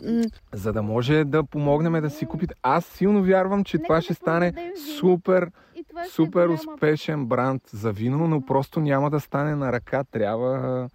За 0.54 0.74
да 0.74 0.84
може 0.84 1.24
да 1.24 1.44
помогнем 1.44 2.02
да 2.02 2.10
си 2.10 2.26
купите. 2.26 2.54
Аз 2.64 2.86
силно 2.86 3.24
вярвам, 3.24 3.64
че 3.64 3.78
това 3.78 4.02
ще 4.02 4.14
стане 4.14 4.54
супер 5.00 5.52
супер 6.12 6.48
успешен 6.48 7.26
бранд 7.26 7.62
за 7.74 7.92
вино, 7.92 8.28
но 8.28 8.46
просто 8.46 8.80
няма 8.80 9.10
да 9.10 9.20
стане 9.20 9.56
на 9.56 9.72
ръка. 9.72 10.04
Трябва, 10.04 10.90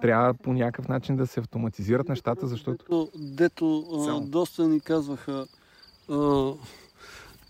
трябва 0.00 0.34
по 0.34 0.52
някакъв 0.52 0.88
начин 0.88 1.16
да 1.16 1.26
се 1.26 1.40
автоматизират 1.40 2.08
нещата, 2.08 2.46
защото... 2.46 2.84
Дето, 2.84 3.10
дето 3.18 4.20
доста 4.20 4.68
ни 4.68 4.80
казваха... 4.80 5.46
А, 6.10 6.52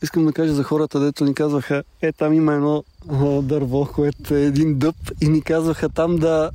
искам 0.04 0.26
да 0.26 0.32
кажа 0.32 0.54
за 0.54 0.62
хората, 0.62 1.00
дето 1.00 1.24
ни 1.24 1.34
казваха, 1.34 1.82
е, 2.02 2.12
там 2.12 2.32
има 2.32 2.54
едно 2.54 2.84
а, 3.10 3.42
дърво, 3.42 3.88
което 3.94 4.34
е 4.34 4.42
един 4.42 4.78
дъб 4.78 4.96
и 5.20 5.28
ни 5.28 5.42
казваха 5.42 5.88
там 5.88 6.16
да, 6.16 6.50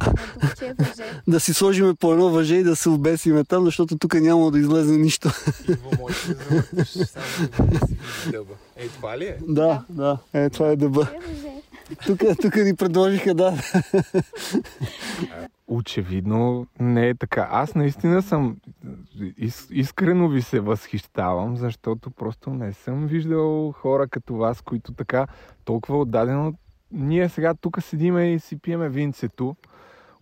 да 1.27 1.39
си 1.39 1.53
сложиме 1.53 1.93
по 1.93 2.13
едно 2.13 2.29
въже 2.29 2.55
и 2.55 2.63
да 2.63 2.75
се 2.75 2.89
обесиме 2.89 3.43
там, 3.43 3.65
защото 3.65 3.97
тук 3.97 4.13
няма 4.13 4.51
да 4.51 4.59
излезе 4.59 4.97
нищо. 4.97 5.29
Иво, 5.69 5.89
може 5.99 6.33
да 6.33 6.43
завъртиш 6.49 6.87
само 6.87 7.67
да 7.69 7.87
си 7.87 8.31
дъба. 8.31 8.53
Е, 8.79 8.87
това 8.87 9.17
ли 9.17 9.25
е? 9.25 9.37
Да, 9.47 9.85
да, 9.89 10.17
е, 10.33 10.49
това 10.49 10.67
е 10.67 10.75
дъба. 10.75 11.07
Тук, 12.05 12.19
тук 12.41 12.55
ни 12.55 12.75
предложиха, 12.75 13.33
да. 13.33 13.53
Очевидно 15.67 16.67
не 16.79 17.09
е 17.09 17.15
така. 17.15 17.47
Аз 17.51 17.75
наистина 17.75 18.21
съм 18.21 18.57
ис, 19.37 19.67
искрено 19.71 20.29
ви 20.29 20.41
се 20.41 20.59
възхищавам, 20.59 21.57
защото 21.57 22.11
просто 22.11 22.49
не 22.49 22.73
съм 22.73 23.07
виждал 23.07 23.71
хора 23.71 24.07
като 24.07 24.35
вас, 24.35 24.61
които 24.61 24.93
така 24.93 25.27
толкова 25.65 25.99
отдадено. 25.99 26.53
Ние 26.91 27.29
сега 27.29 27.53
тук 27.53 27.83
седиме 27.83 28.33
и 28.33 28.39
си 28.39 28.59
пиеме 28.59 28.89
винцето, 28.89 29.55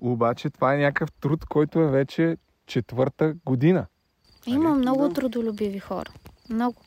обаче 0.01 0.49
това 0.49 0.73
е 0.73 0.77
някакъв 0.77 1.11
труд, 1.11 1.45
който 1.45 1.79
е 1.79 1.87
вече 1.87 2.37
четвърта 2.65 3.35
година. 3.45 3.85
Има 4.45 4.69
нали? 4.69 4.79
много 4.79 5.09
трудолюбиви 5.09 5.79
хора. 5.79 6.11
Много. 6.49 6.81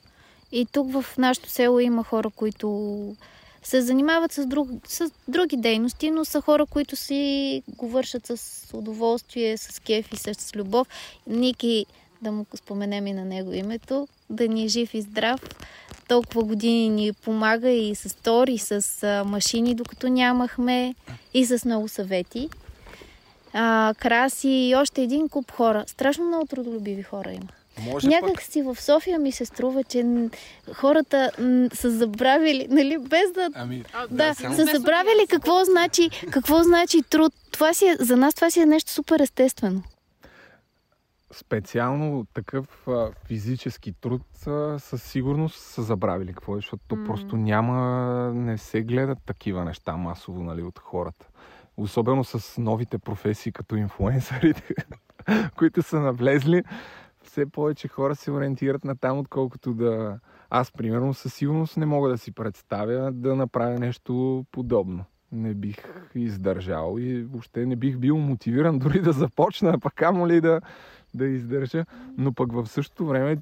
И 0.52 0.66
тук 0.66 0.92
в 0.92 1.04
нашото 1.18 1.48
село 1.48 1.80
има 1.80 2.04
хора, 2.04 2.30
които 2.30 3.16
се 3.62 3.82
занимават 3.82 4.32
с, 4.32 4.46
друг, 4.46 4.68
с 4.86 5.10
други 5.28 5.56
дейности, 5.56 6.10
но 6.10 6.24
са 6.24 6.40
хора, 6.40 6.66
които 6.66 6.96
си 6.96 7.62
го 7.68 7.88
вършат 7.88 8.26
с 8.26 8.68
удоволствие, 8.72 9.56
с 9.56 9.80
кеф 9.80 10.12
и 10.12 10.16
с 10.16 10.56
любов. 10.56 10.88
Ники, 11.26 11.86
да 12.22 12.32
му 12.32 12.46
споменем 12.54 13.06
и 13.06 13.12
на 13.12 13.24
него 13.24 13.52
името, 13.52 14.08
да 14.30 14.48
ни 14.48 14.64
е 14.64 14.68
жив 14.68 14.94
и 14.94 15.00
здрав. 15.00 15.40
Толкова 16.08 16.42
години 16.44 16.88
ни 16.88 17.12
помага 17.12 17.70
и 17.70 17.94
с 17.94 18.16
тор, 18.16 18.48
и 18.48 18.58
с 18.58 19.24
машини, 19.26 19.74
докато 19.74 20.08
нямахме, 20.08 20.94
и 21.34 21.44
с 21.44 21.64
много 21.64 21.88
съвети. 21.88 22.48
А, 23.52 23.94
краси 23.98 24.48
и 24.48 24.74
още 24.74 25.02
един 25.02 25.28
куп 25.28 25.50
хора. 25.50 25.84
Страшно 25.86 26.24
много 26.24 26.46
трудолюбиви 26.46 27.02
хора 27.02 27.32
има. 27.32 27.48
Може 27.84 28.08
Някак 28.08 28.34
пък... 28.34 28.42
си 28.42 28.62
в 28.62 28.76
София 28.80 29.18
ми 29.18 29.32
се 29.32 29.44
струва, 29.44 29.84
че 29.84 30.28
хората 30.74 31.30
са 31.74 31.90
забравили, 31.90 32.66
нали, 32.70 32.98
без 32.98 33.32
да... 33.32 33.50
Ами, 33.54 33.84
да, 34.10 34.28
да 34.28 34.34
са 34.34 34.64
забравили 34.64 35.26
какво 35.28 35.64
значи, 35.64 36.10
какво 36.30 36.62
значи 36.62 37.02
труд. 37.02 37.32
Това 37.50 37.74
си 37.74 37.86
е, 37.86 37.96
за 38.00 38.16
нас 38.16 38.34
това 38.34 38.50
си 38.50 38.60
е 38.60 38.66
нещо 38.66 38.90
супер 38.90 39.20
естествено. 39.20 39.82
Специално 41.32 42.26
такъв 42.34 42.88
а, 42.88 43.10
физически 43.26 43.92
труд 43.92 44.22
а, 44.46 44.78
със 44.78 45.02
сигурност 45.02 45.60
са 45.60 45.82
забравили 45.82 46.32
какво 46.32 46.54
е, 46.54 46.58
защото 46.58 46.96
mm. 46.96 47.06
просто 47.06 47.36
няма, 47.36 48.32
не 48.34 48.58
се 48.58 48.82
гледат 48.82 49.18
такива 49.26 49.64
неща 49.64 49.96
масово 49.96 50.42
нали, 50.42 50.62
от 50.62 50.78
хората. 50.78 51.26
Особено 51.76 52.24
с 52.24 52.60
новите 52.60 52.98
професии 52.98 53.52
като 53.52 53.76
инфуенсърите, 53.76 54.74
които 55.56 55.82
са 55.82 56.00
навлезли 56.00 56.62
все 57.40 57.50
повече 57.50 57.88
хора 57.88 58.14
се 58.14 58.30
ориентират 58.30 58.84
на 58.84 58.96
там, 58.96 59.18
отколкото 59.18 59.74
да... 59.74 60.18
Аз, 60.50 60.72
примерно, 60.72 61.14
със 61.14 61.34
сигурност 61.34 61.76
не 61.76 61.86
мога 61.86 62.08
да 62.08 62.18
си 62.18 62.32
представя 62.32 63.12
да 63.12 63.36
направя 63.36 63.78
нещо 63.78 64.44
подобно. 64.52 65.04
Не 65.32 65.54
бих 65.54 65.76
издържал 66.14 66.96
и 66.98 67.22
въобще 67.22 67.66
не 67.66 67.76
бих 67.76 67.98
бил 67.98 68.18
мотивиран 68.18 68.78
дори 68.78 69.00
да 69.00 69.12
започна, 69.12 69.78
пък 69.78 69.94
камо 69.94 70.28
ли 70.28 70.40
да, 70.40 70.60
да 71.14 71.26
издържа. 71.26 71.84
Но 72.18 72.32
пък 72.32 72.52
в 72.52 72.66
същото 72.66 73.06
време 73.06 73.38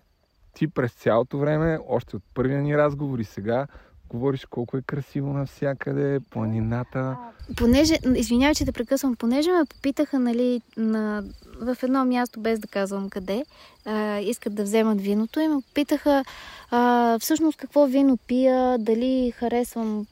ти 0.53 0.69
през 0.69 0.93
цялото 0.93 1.39
време, 1.39 1.79
още 1.89 2.17
от 2.17 2.23
първия 2.35 2.63
ни 2.63 2.79
разговор 2.79 3.19
и 3.19 3.25
сега, 3.25 3.67
говориш 4.09 4.45
колко 4.45 4.77
е 4.77 4.83
красиво 4.83 5.33
навсякъде, 5.33 6.21
планината. 6.31 7.17
Понеже, 7.57 7.99
извинявай, 8.17 8.55
че 8.55 8.65
те 8.65 8.73
прекъсвам, 8.73 9.17
понеже 9.17 9.51
ме 9.51 9.65
попитаха, 9.65 10.19
нали, 10.19 10.61
на, 10.77 11.25
в 11.61 11.77
едно 11.83 12.05
място, 12.05 12.41
без 12.41 12.59
да 12.59 12.69
казвам 12.69 13.11
къде, 13.11 13.45
а, 13.85 14.19
искат 14.19 14.55
да 14.55 14.63
вземат 14.63 15.01
виното 15.01 15.41
и 15.41 15.49
ме 15.49 15.55
попитаха 15.55 16.25
а, 16.71 17.19
всъщност 17.19 17.59
какво 17.59 17.87
вино 17.87 18.17
пия, 18.17 18.79
дали 18.79 19.33
харесвам 19.37 20.07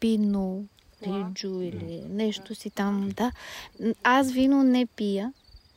пино, 0.00 0.64
риджо 1.06 1.60
или 1.60 2.02
нещо 2.10 2.54
си 2.54 2.70
там, 2.70 3.08
да. 3.16 3.32
Аз 4.04 4.32
вино 4.32 4.62
не 4.62 4.86
пия, 4.86 5.32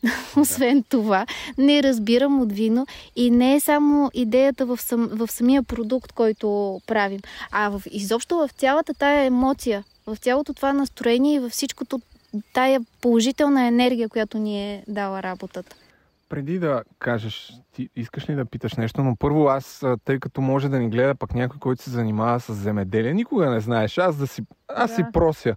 Освен 0.38 0.84
това, 0.90 1.26
не 1.58 1.84
разбирам 1.84 2.42
от 2.42 2.52
вино 2.52 2.88
и 3.16 3.32
не 3.32 3.56
е 3.56 3.60
само 3.60 4.12
идеята 4.14 4.66
в, 4.66 4.78
сам, 4.78 5.10
в 5.12 5.28
самия 5.28 5.64
продукт, 5.64 6.12
който 6.12 6.80
правим, 6.88 7.20
а 7.52 7.70
в, 7.70 7.82
изобщо 7.92 8.38
в 8.38 8.50
цялата 8.58 8.94
тая 8.94 9.26
емоция, 9.26 9.84
в 10.08 10.16
цялото 10.16 10.54
това 10.54 10.74
настроение 10.74 11.36
и 11.36 11.40
във 11.40 11.52
всичкото 11.52 12.02
тая 12.54 12.82
положителна 13.02 13.68
енергия, 13.68 14.10
която 14.10 14.38
ни 14.38 14.74
е 14.74 14.84
дала 14.88 15.24
работата. 15.24 15.76
Преди 16.30 16.60
да 16.60 16.84
кажеш, 17.00 17.54
ти 17.74 17.90
искаш 17.96 18.30
ли 18.30 18.36
да 18.36 18.46
питаш 18.46 18.74
нещо, 18.74 19.04
но 19.04 19.16
първо 19.16 19.48
аз, 19.48 19.84
тъй 20.06 20.20
като 20.20 20.42
може 20.42 20.70
да 20.70 20.80
ни 20.80 20.90
гледа 20.90 21.16
пък 21.16 21.34
някой, 21.34 21.60
който 21.60 21.84
се 21.84 21.90
занимава 21.90 22.40
с 22.40 22.54
земеделие, 22.54 23.14
никога 23.14 23.50
не 23.50 23.60
знаеш, 23.60 23.98
аз 23.98 24.16
да 24.16 24.28
си, 24.28 24.42
аз 24.68 24.90
да. 24.90 24.96
си 24.96 25.04
прося 25.14 25.56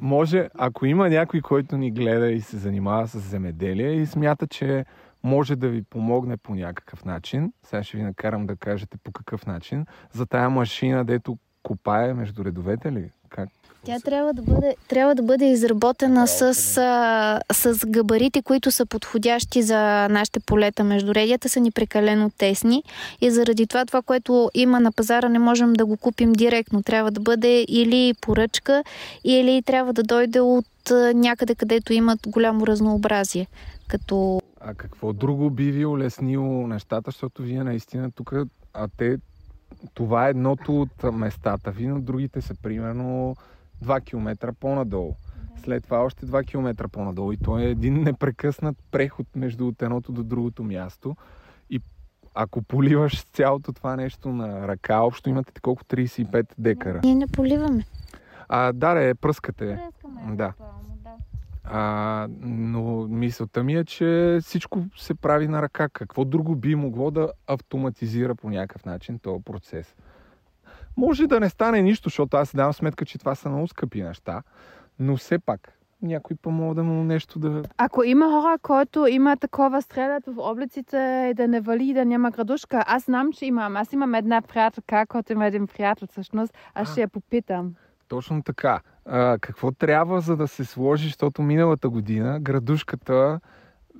може, 0.00 0.48
ако 0.54 0.86
има 0.86 1.08
някой, 1.08 1.40
който 1.40 1.76
ни 1.76 1.90
гледа 1.90 2.30
и 2.32 2.40
се 2.40 2.56
занимава 2.56 3.08
с 3.08 3.18
земеделие 3.18 3.92
и 3.92 4.06
смята, 4.06 4.46
че 4.46 4.84
може 5.22 5.56
да 5.56 5.68
ви 5.68 5.82
помогне 5.82 6.36
по 6.36 6.54
някакъв 6.54 7.04
начин, 7.04 7.52
сега 7.62 7.82
ще 7.82 7.96
ви 7.96 8.02
накарам 8.02 8.46
да 8.46 8.56
кажете 8.56 8.98
по 9.04 9.12
какъв 9.12 9.46
начин, 9.46 9.86
за 10.12 10.26
тая 10.26 10.50
машина, 10.50 11.04
дето 11.04 11.38
копае 11.62 12.14
между 12.14 12.44
редовете 12.44 12.92
ли? 12.92 13.10
Как? 13.28 13.48
Тя 13.84 14.00
трябва 14.00 14.32
да 14.32 14.42
бъде, 14.42 14.76
трябва 14.88 15.14
да 15.14 15.22
бъде 15.22 15.50
изработена 15.50 16.26
с, 16.26 16.42
а, 16.78 17.40
с 17.52 17.86
габарити, 17.86 18.42
които 18.42 18.70
са 18.70 18.86
подходящи 18.86 19.62
за 19.62 20.08
нашите 20.08 20.40
полета. 20.40 20.84
Междуредията 20.84 21.48
са 21.48 21.60
ни 21.60 21.70
прекалено 21.70 22.30
тесни 22.38 22.82
и 23.20 23.30
заради 23.30 23.66
това, 23.66 23.84
това, 23.84 24.02
което 24.02 24.50
има 24.54 24.80
на 24.80 24.92
пазара, 24.92 25.28
не 25.28 25.38
можем 25.38 25.72
да 25.72 25.86
го 25.86 25.96
купим 25.96 26.32
директно. 26.32 26.82
Трябва 26.82 27.10
да 27.10 27.20
бъде 27.20 27.64
или 27.68 28.14
поръчка, 28.20 28.84
или 29.24 29.62
трябва 29.62 29.92
да 29.92 30.02
дойде 30.02 30.40
от 30.40 30.66
някъде, 31.14 31.54
където 31.54 31.92
имат 31.92 32.20
голямо 32.28 32.66
разнообразие. 32.66 33.46
Като... 33.88 34.40
А 34.60 34.74
какво 34.74 35.12
друго 35.12 35.50
би 35.50 35.70
ви 35.70 35.86
улеснило 35.86 36.66
нещата, 36.66 37.10
защото 37.10 37.42
вие 37.42 37.64
наистина 37.64 38.10
тук, 38.10 38.32
а 38.74 38.88
те, 38.96 39.16
това 39.94 40.26
е 40.26 40.30
едното 40.30 40.80
от 40.80 41.12
местата 41.12 41.70
ви, 41.70 41.86
но 41.86 42.00
другите 42.00 42.40
са 42.40 42.54
примерно 42.62 43.36
2 43.84 44.04
км 44.04 44.52
по-надолу. 44.60 45.14
след 45.64 45.84
това 45.84 45.98
още 45.98 46.26
2 46.26 46.46
км 46.46 46.88
по-надолу 46.88 47.32
и 47.32 47.36
то 47.36 47.58
е 47.58 47.64
един 47.64 48.02
непрекъснат 48.02 48.76
преход 48.90 49.26
между 49.36 49.68
от 49.68 49.82
едното 49.82 50.12
до 50.12 50.22
другото 50.22 50.64
място. 50.64 51.16
И 51.70 51.80
ако 52.34 52.62
поливаш 52.62 53.24
цялото 53.24 53.72
това 53.72 53.96
нещо 53.96 54.28
на 54.28 54.68
ръка, 54.68 55.00
общо 55.00 55.30
имате 55.30 55.60
колко 55.60 55.84
35 55.84 56.46
декара. 56.58 57.00
Ние 57.04 57.14
не 57.14 57.26
поливаме. 57.26 57.84
А, 58.48 58.72
да, 58.72 59.04
е, 59.04 59.14
пръскате. 59.14 59.78
Буквално, 60.02 60.36
да. 60.36 60.52
А, 61.64 62.28
но 62.40 63.08
мисълта 63.08 63.62
ми 63.62 63.74
е, 63.74 63.84
че 63.84 64.38
всичко 64.42 64.84
се 64.96 65.14
прави 65.14 65.48
на 65.48 65.62
ръка. 65.62 65.88
Какво 65.88 66.24
друго 66.24 66.56
би 66.56 66.74
могло 66.74 67.10
да 67.10 67.32
автоматизира 67.46 68.34
по 68.34 68.50
някакъв 68.50 68.84
начин 68.84 69.18
този 69.18 69.44
процес? 69.44 69.94
Може 70.96 71.26
да 71.26 71.40
не 71.40 71.48
стане 71.48 71.82
нищо, 71.82 72.08
защото 72.08 72.36
аз 72.36 72.56
давам 72.56 72.72
сметка, 72.72 73.04
че 73.04 73.18
това 73.18 73.34
са 73.34 73.48
много 73.48 73.68
скъпи 73.68 74.02
неща, 74.02 74.42
но 74.98 75.16
все 75.16 75.38
пак 75.38 75.72
някой 76.02 76.36
помога 76.42 76.74
да 76.74 76.82
му 76.82 77.04
нещо 77.04 77.38
да... 77.38 77.62
Ако 77.76 78.04
има 78.04 78.26
хора, 78.26 78.58
които 78.62 79.06
има 79.06 79.36
такова 79.36 79.82
стрелят 79.82 80.26
в 80.26 80.34
облаците 80.38 81.28
и 81.30 81.34
да 81.34 81.48
не 81.48 81.60
вали, 81.60 81.92
да 81.92 82.04
няма 82.04 82.30
градушка, 82.30 82.84
аз 82.86 83.04
знам, 83.04 83.32
че 83.32 83.46
имам. 83.46 83.76
Аз 83.76 83.92
имам 83.92 84.14
една 84.14 84.42
приятелка, 84.42 85.06
който 85.08 85.32
има 85.32 85.46
един 85.46 85.66
приятел 85.66 86.08
всъщност. 86.08 86.54
Аз 86.74 86.88
А. 86.88 86.92
ще 86.92 87.00
я 87.00 87.08
попитам. 87.08 87.74
Точно 88.08 88.42
така. 88.42 88.80
А, 89.04 89.38
какво 89.40 89.72
трябва 89.72 90.20
за 90.20 90.36
да 90.36 90.48
се 90.48 90.64
сложи, 90.64 91.04
защото 91.06 91.42
миналата 91.42 91.88
година 91.88 92.40
градушката 92.40 93.40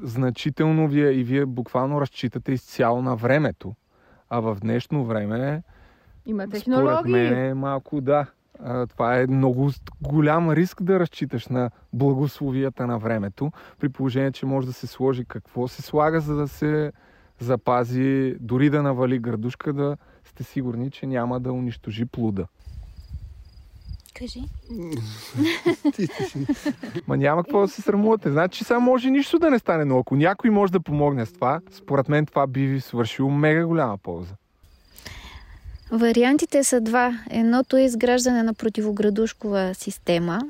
значително 0.02 0.88
вие 0.88 1.10
и 1.10 1.24
вие 1.24 1.46
буквално 1.46 2.00
разчитате 2.00 2.52
изцяло 2.52 3.02
на 3.02 3.16
времето. 3.16 3.74
А 4.30 4.40
в 4.40 4.56
днешно 4.60 5.04
време 5.04 5.62
Има 6.26 6.42
Според 6.42 6.64
технологии. 6.64 7.12
мен 7.12 7.44
е 7.44 7.54
малко 7.54 8.00
да. 8.00 8.26
А, 8.64 8.86
това 8.86 9.20
е 9.20 9.26
много 9.26 9.70
голям 10.02 10.50
риск 10.50 10.82
да 10.82 11.00
разчиташ 11.00 11.46
на 11.46 11.70
благословията 11.92 12.86
на 12.86 12.98
времето, 12.98 13.52
при 13.78 13.88
положение, 13.88 14.32
че 14.32 14.46
може 14.46 14.66
да 14.66 14.72
се 14.72 14.86
сложи 14.86 15.24
какво 15.24 15.68
се 15.68 15.82
слага, 15.82 16.20
за 16.20 16.34
да 16.34 16.48
се 16.48 16.92
запази, 17.40 18.34
дори 18.40 18.70
да 18.70 18.82
навали 18.82 19.18
градушка, 19.18 19.72
да 19.72 19.96
сте 20.24 20.44
сигурни, 20.44 20.90
че 20.90 21.06
няма 21.06 21.40
да 21.40 21.52
унищожи 21.52 22.04
плуда. 22.04 22.46
Кажи. 24.14 24.40
Ма 27.06 27.16
няма 27.16 27.44
какво 27.44 27.60
да 27.60 27.68
се 27.68 27.82
срамувате. 27.82 28.30
Значи 28.30 28.64
сега 28.64 28.78
може 28.78 29.10
нищо 29.10 29.38
да 29.38 29.50
не 29.50 29.58
стане, 29.58 29.84
но 29.84 29.98
ако 29.98 30.16
някой 30.16 30.50
може 30.50 30.72
да 30.72 30.80
помогне 30.80 31.26
с 31.26 31.32
това, 31.32 31.60
според 31.70 32.08
мен 32.08 32.26
това 32.26 32.46
би 32.46 32.66
ви 32.66 32.80
свършило 32.80 33.30
мега 33.30 33.66
голяма 33.66 33.98
полза. 33.98 34.34
Вариантите 35.90 36.64
са 36.64 36.80
два. 36.80 37.18
Едното 37.30 37.76
е 37.76 37.82
изграждане 37.82 38.42
на 38.42 38.54
противоградушкова 38.54 39.74
система. 39.74 40.40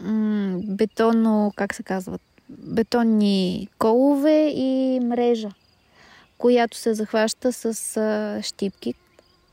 М, 0.00 0.58
бетонно, 0.64 1.52
как 1.56 1.74
се 1.74 1.82
казват? 1.82 2.20
Бетонни 2.48 3.68
колове 3.78 4.48
и 4.48 5.00
мрежа, 5.00 5.48
която 6.38 6.76
се 6.76 6.94
захваща 6.94 7.52
с 7.52 8.42
щипки, 8.42 8.94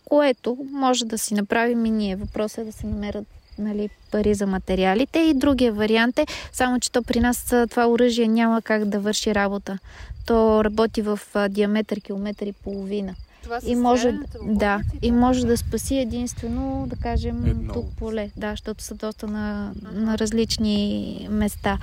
което 0.05 0.57
може 0.71 1.05
да 1.05 1.17
си 1.17 1.33
направим 1.33 1.85
и 1.85 1.91
ние. 1.91 2.15
Въпросът 2.15 2.57
е 2.57 2.63
да 2.63 2.71
се 2.71 2.87
намерят 2.87 3.25
нали, 3.59 3.89
пари 4.11 4.33
за 4.33 4.47
материалите. 4.47 5.19
И 5.19 5.33
другия 5.33 5.73
вариант 5.73 6.19
е, 6.19 6.25
само 6.51 6.79
че 6.79 6.91
то 6.91 7.03
при 7.03 7.19
нас 7.19 7.53
това 7.69 7.87
оръжие 7.87 8.27
няма 8.27 8.61
как 8.61 8.85
да 8.85 8.99
върши 8.99 9.35
работа. 9.35 9.77
То 10.25 10.63
работи 10.63 11.01
в 11.01 11.19
диаметър 11.49 12.01
километър 12.01 12.47
и 12.47 12.53
половина. 12.53 13.15
Това 13.43 13.59
И 13.65 13.75
може, 13.75 14.19
да, 14.43 14.81
и 15.01 15.11
може 15.11 15.45
да 15.45 15.57
спаси 15.57 15.95
единствено, 15.95 16.85
да 16.87 16.95
кажем, 16.95 17.45
Едно 17.45 17.73
тук 17.73 17.85
поле. 17.93 18.31
Да, 18.37 18.49
защото 18.49 18.83
са 18.83 18.95
доста 18.95 19.27
на, 19.27 19.73
на 19.83 20.17
различни 20.17 20.87
места. 21.31 21.79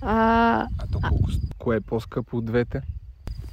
А, 0.00 0.16
А 0.78 0.86
то 0.92 1.00
колко? 1.00 1.28
Кое 1.58 1.76
е 1.76 1.80
по-скъпо 1.80 2.36
от 2.36 2.44
двете? 2.44 2.82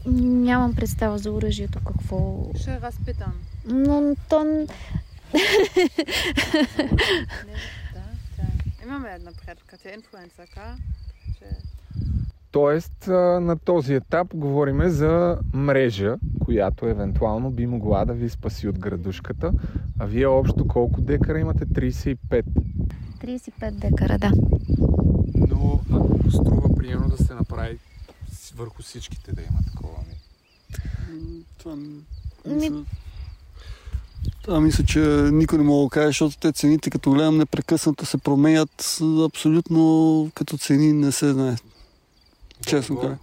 нямам 0.09 0.75
представа 0.75 1.17
за 1.17 1.31
оръжието 1.31 1.79
какво. 1.87 2.45
Ще 2.55 2.81
разпитам. 2.81 3.33
Но 3.65 4.15
то 4.29 4.43
н- 4.43 4.65
Да, 7.93 8.01
да. 8.37 8.83
Имаме 8.85 9.09
една 9.09 9.31
приятелка, 9.35 9.77
тя 9.77 9.89
е 9.89 9.93
инфлуенсърка. 9.93 10.75
Тоест, 12.51 13.07
а, 13.07 13.11
на 13.39 13.57
този 13.57 13.93
етап 13.93 14.27
говориме 14.33 14.89
за 14.89 15.37
мрежа, 15.53 16.15
която 16.47 16.87
евентуално 16.87 17.51
би 17.51 17.67
могла 17.67 18.05
да 18.05 18.13
ви 18.13 18.29
спаси 18.29 18.67
от 18.67 18.79
градушката. 18.79 19.51
А 19.99 20.05
вие 20.05 20.27
общо 20.27 20.67
колко 20.67 21.01
декара 21.01 21.39
имате? 21.39 21.65
35. 21.65 22.43
35 23.21 23.71
декара, 23.71 24.17
да. 24.17 24.31
Но 25.49 25.79
ако 25.91 26.31
струва 26.31 26.75
приемно 26.75 27.09
да 27.09 27.23
се 27.23 27.33
направи 27.33 27.77
върху 28.55 28.81
всичките 28.83 29.31
да 29.35 29.41
има 29.41 29.59
такова. 29.73 29.97
Това 31.57 31.75
м- 31.75 31.81
Ми- 32.45 32.53
мисля... 32.55 32.83
Това 34.41 34.61
мисля, 34.61 34.83
че 34.83 34.99
никой 35.31 35.57
не 35.57 35.63
мога 35.63 35.85
да 35.85 35.89
каже, 35.89 36.07
защото 36.07 36.37
те 36.37 36.51
цените, 36.51 36.89
като 36.89 37.11
гледам, 37.11 37.37
непрекъснато 37.37 38.05
се 38.05 38.17
променят. 38.17 38.99
Абсолютно 39.25 40.31
като 40.35 40.57
цени 40.57 40.93
не 40.93 41.11
се 41.11 41.33
знае. 41.33 41.55
Честно 42.67 42.99
кажа. 42.99 43.17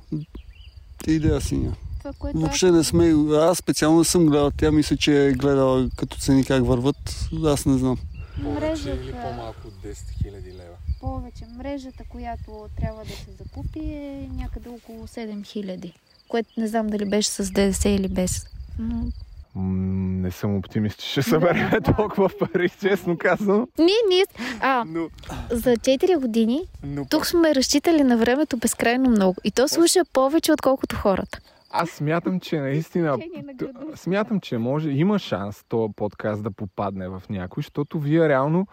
Идея 1.07 1.41
си 1.41 1.57
няма. 1.57 1.77
Това, 2.05 2.15
което 2.19 2.39
Въобще 2.39 2.71
не 2.71 2.85
сме... 2.85 3.15
Аз 3.37 3.59
специално 3.59 3.99
не 3.99 4.05
съм 4.05 4.27
гледал. 4.27 4.51
Тя 4.51 4.73
мисля, 4.73 4.97
че 4.97 5.27
е 5.27 5.33
гледала 5.33 5.89
като 5.97 6.19
цени 6.19 6.45
как 6.45 6.67
върват. 6.67 7.29
Аз 7.45 7.67
не 7.67 7.79
знам. 7.79 7.99
мрежата, 8.39 9.55
от 9.65 9.75
10 9.75 9.95
000 10.25 10.47
лева? 10.47 10.77
повече. 11.01 11.45
Мрежата, 11.59 12.05
която 12.09 12.69
трябва 12.81 13.05
да 13.05 13.11
се 13.11 13.31
закупи 13.45 13.79
е 13.79 14.29
някъде 14.33 14.69
около 14.69 15.07
7000. 15.07 15.93
Което 16.29 16.49
не 16.57 16.67
знам 16.67 16.87
дали 16.87 17.05
беше 17.05 17.29
с 17.29 17.51
ДДС 17.51 17.89
или 17.89 18.09
без. 18.09 18.47
Но... 18.79 19.07
не 20.23 20.31
съм 20.31 20.57
оптимист, 20.57 20.99
че 20.99 21.11
ще 21.11 21.23
съберем 21.23 21.71
толкова 21.97 22.31
пари, 22.39 22.71
честно 22.81 23.19
казвам. 23.19 23.67
Ние, 23.79 24.03
ние... 24.09 24.25
А, 24.61 24.85
Но, 24.87 25.09
за 25.51 25.71
4 25.71 26.21
години 26.21 26.63
но 26.83 27.05
тук 27.05 27.27
сме 27.27 27.55
разчитали 27.55 28.05
на 28.05 28.17
времето 28.17 28.57
безкрайно 28.57 29.11
много. 29.11 29.37
И 29.45 29.51
то 29.51 29.69
слуша 29.69 30.01
повече, 30.13 30.53
отколкото 30.53 30.97
хората. 30.97 31.41
Аз 31.75 31.91
смятам, 31.91 32.41
че 32.41 32.61
наистина 32.61 33.19
смятам, 33.95 34.41
че 34.41 34.59
може, 34.59 34.91
има 34.91 35.19
шанс 35.19 35.65
този 35.69 35.93
подкаст 35.97 36.43
да 36.43 36.51
попадне 36.51 37.09
в 37.09 37.23
някой, 37.31 37.63
защото 37.63 37.99
вие 37.99 38.29
реално 38.29 38.67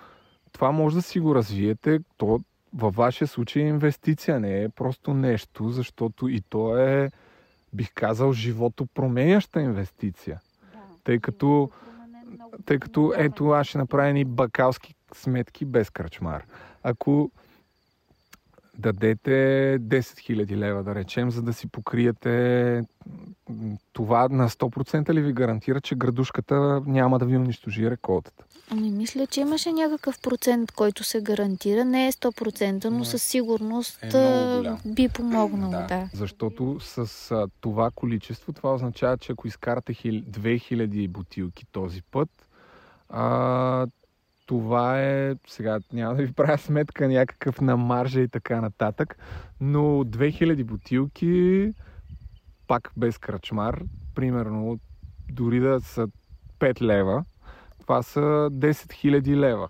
това 0.51 0.71
може 0.71 0.95
да 0.95 1.01
си 1.01 1.19
го 1.19 1.35
развиете. 1.35 1.99
То 2.17 2.39
във 2.73 2.95
вашия 2.95 3.27
случай 3.27 3.63
е 3.63 3.67
инвестиция, 3.67 4.39
не 4.39 4.63
е 4.63 4.69
просто 4.69 5.13
нещо, 5.13 5.69
защото 5.69 6.27
и 6.27 6.41
то 6.49 6.77
е, 6.77 7.11
бих 7.73 7.93
казал, 7.93 8.33
живото 8.33 8.85
променяща 8.85 9.61
инвестиция. 9.61 10.39
Тъй 11.03 11.19
като, 11.19 11.69
тъй 12.65 12.79
като 12.79 13.13
ето 13.17 13.49
аз 13.49 13.67
ще 13.67 13.77
направя 13.77 14.07
едни 14.07 14.25
бакалски 14.25 14.95
сметки 15.13 15.65
без 15.65 15.89
кръчмар. 15.89 16.45
Ако 16.83 17.31
дадете 18.81 19.29
10 19.81 19.99
000 19.99 20.55
лева, 20.55 20.83
да 20.83 20.95
речем, 20.95 21.31
за 21.31 21.41
да 21.41 21.53
си 21.53 21.67
покриете 21.67 22.83
това 23.93 24.27
на 24.31 24.49
100% 24.49 25.13
ли 25.13 25.21
ви 25.21 25.33
гарантира, 25.33 25.81
че 25.81 25.95
градушката 25.95 26.81
няма 26.85 27.19
да 27.19 27.25
ви 27.25 27.37
унищожи 27.37 27.91
реколтата? 27.91 28.45
Ами 28.69 28.91
мисля, 28.91 29.27
че 29.27 29.41
имаше 29.41 29.71
някакъв 29.71 30.21
процент, 30.21 30.71
който 30.71 31.03
се 31.03 31.21
гарантира. 31.21 31.85
Не 31.85 32.07
е 32.07 32.11
100%, 32.11 32.85
но 32.85 32.97
Но 32.97 33.05
със 33.05 33.23
сигурност 33.23 34.03
е 34.03 34.61
би 34.85 35.09
помогнало, 35.09 35.71
да. 35.71 35.87
да. 35.87 36.09
Защото 36.13 36.77
с 36.79 37.31
а, 37.31 37.47
това 37.61 37.91
количество, 37.95 38.53
това 38.53 38.73
означава, 38.73 39.17
че 39.17 39.31
ако 39.31 39.47
изкарате 39.47 39.93
хил... 39.93 40.13
2000 40.13 41.09
бутилки 41.09 41.65
този 41.71 42.01
път, 42.01 42.29
а, 43.09 43.87
това 44.51 45.01
е, 45.01 45.35
сега 45.47 45.79
няма 45.93 46.15
да 46.15 46.23
ви 46.23 46.33
правя 46.33 46.57
сметка 46.57 47.07
някакъв 47.07 47.61
на 47.61 47.77
маржа 47.77 48.21
и 48.21 48.27
така 48.27 48.61
нататък, 48.61 49.17
но 49.61 49.79
2000 49.79 50.63
бутилки, 50.63 51.73
пак 52.67 52.91
без 52.97 53.17
кръчмар, 53.17 53.83
примерно 54.15 54.79
дори 55.29 55.59
да 55.59 55.81
са 55.81 56.07
5 56.59 56.81
лева, 56.81 57.23
това 57.81 58.03
са 58.03 58.19
10 58.19 58.71
000 58.71 59.35
лева. 59.35 59.69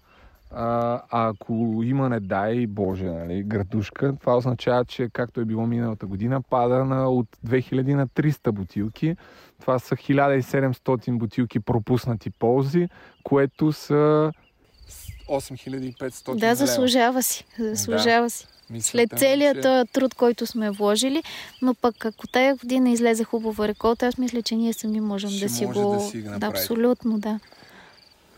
А, 0.52 1.02
ако 1.10 1.82
има, 1.84 2.10
не 2.10 2.20
дай 2.20 2.68
Боже, 2.68 3.06
нали, 3.06 3.44
градушка, 3.44 4.16
това 4.20 4.38
означава, 4.38 4.86
че 4.86 5.10
както 5.14 5.42
е 5.42 5.46
било 5.46 5.68
миналата 5.68 6.06
година, 6.06 6.42
пада 6.42 6.86
на, 6.86 7.10
от 7.10 7.28
2000 7.48 7.94
на 7.96 8.08
300 8.08 8.52
бутилки. 8.52 9.16
Това 9.60 9.80
са 9.80 9.96
1700 9.96 11.18
бутилки 11.18 11.60
пропуснати 11.60 12.30
ползи, 12.30 12.88
което 13.24 13.72
са 13.72 14.32
8500 15.32 16.36
Да, 16.36 16.56
заслужава 16.56 17.24
си. 17.24 17.46
Заслужава 17.60 18.30
си. 18.30 18.48
Мисля, 18.70 18.90
След 18.90 19.20
целият 19.20 19.62
този 19.62 19.88
труд, 19.88 20.14
който 20.14 20.46
сме 20.46 20.72
вложили, 20.72 21.24
но 21.62 21.74
пък 21.74 22.06
ако 22.06 22.28
тая 22.28 22.56
година 22.56 22.90
излезе 22.90 23.24
хубава 23.24 23.68
реколта, 23.68 24.08
аз 24.08 24.18
мисля, 24.18 24.42
че 24.42 24.56
ние 24.56 24.74
сами 24.74 25.02
можем 25.02 25.30
Ще 25.30 25.46
да 25.46 25.50
си 25.50 25.66
може 25.66 25.82
го... 25.82 25.94
да 25.94 26.00
си 26.00 26.22
да, 26.22 26.48
абсолютно, 26.48 27.20
да. 27.20 27.40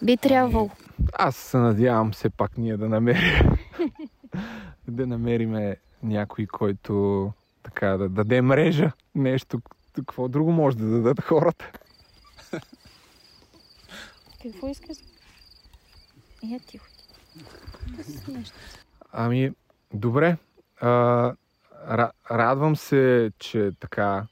Би 0.02 0.18
трябвало. 0.18 0.70
Аз 1.14 1.36
се 1.36 1.58
надявам 1.58 2.12
все 2.12 2.30
пак 2.30 2.58
ние 2.58 2.78
да 2.78 2.90
намерим 2.90 3.58
да 4.88 5.08
намериме 5.08 5.78
някой, 6.04 6.46
който 6.46 7.32
така 7.64 7.88
да 7.88 8.10
даде 8.10 8.42
мрежа, 8.42 8.92
нещо, 9.16 9.62
какво 9.96 10.28
друго 10.28 10.52
може 10.52 10.78
да 10.78 10.86
дадат 10.86 11.22
хората. 11.22 11.72
Какво 14.44 14.68
искаш? 14.68 14.98
Я 16.44 16.60
тихо. 16.60 16.86
Нещо. 18.28 18.54
Ами, 19.12 19.52
добре. 19.94 20.38
А, 20.82 20.88
ра- 21.88 22.12
радвам 22.32 22.76
се, 22.76 23.32
че 23.40 23.72
така 23.80 24.26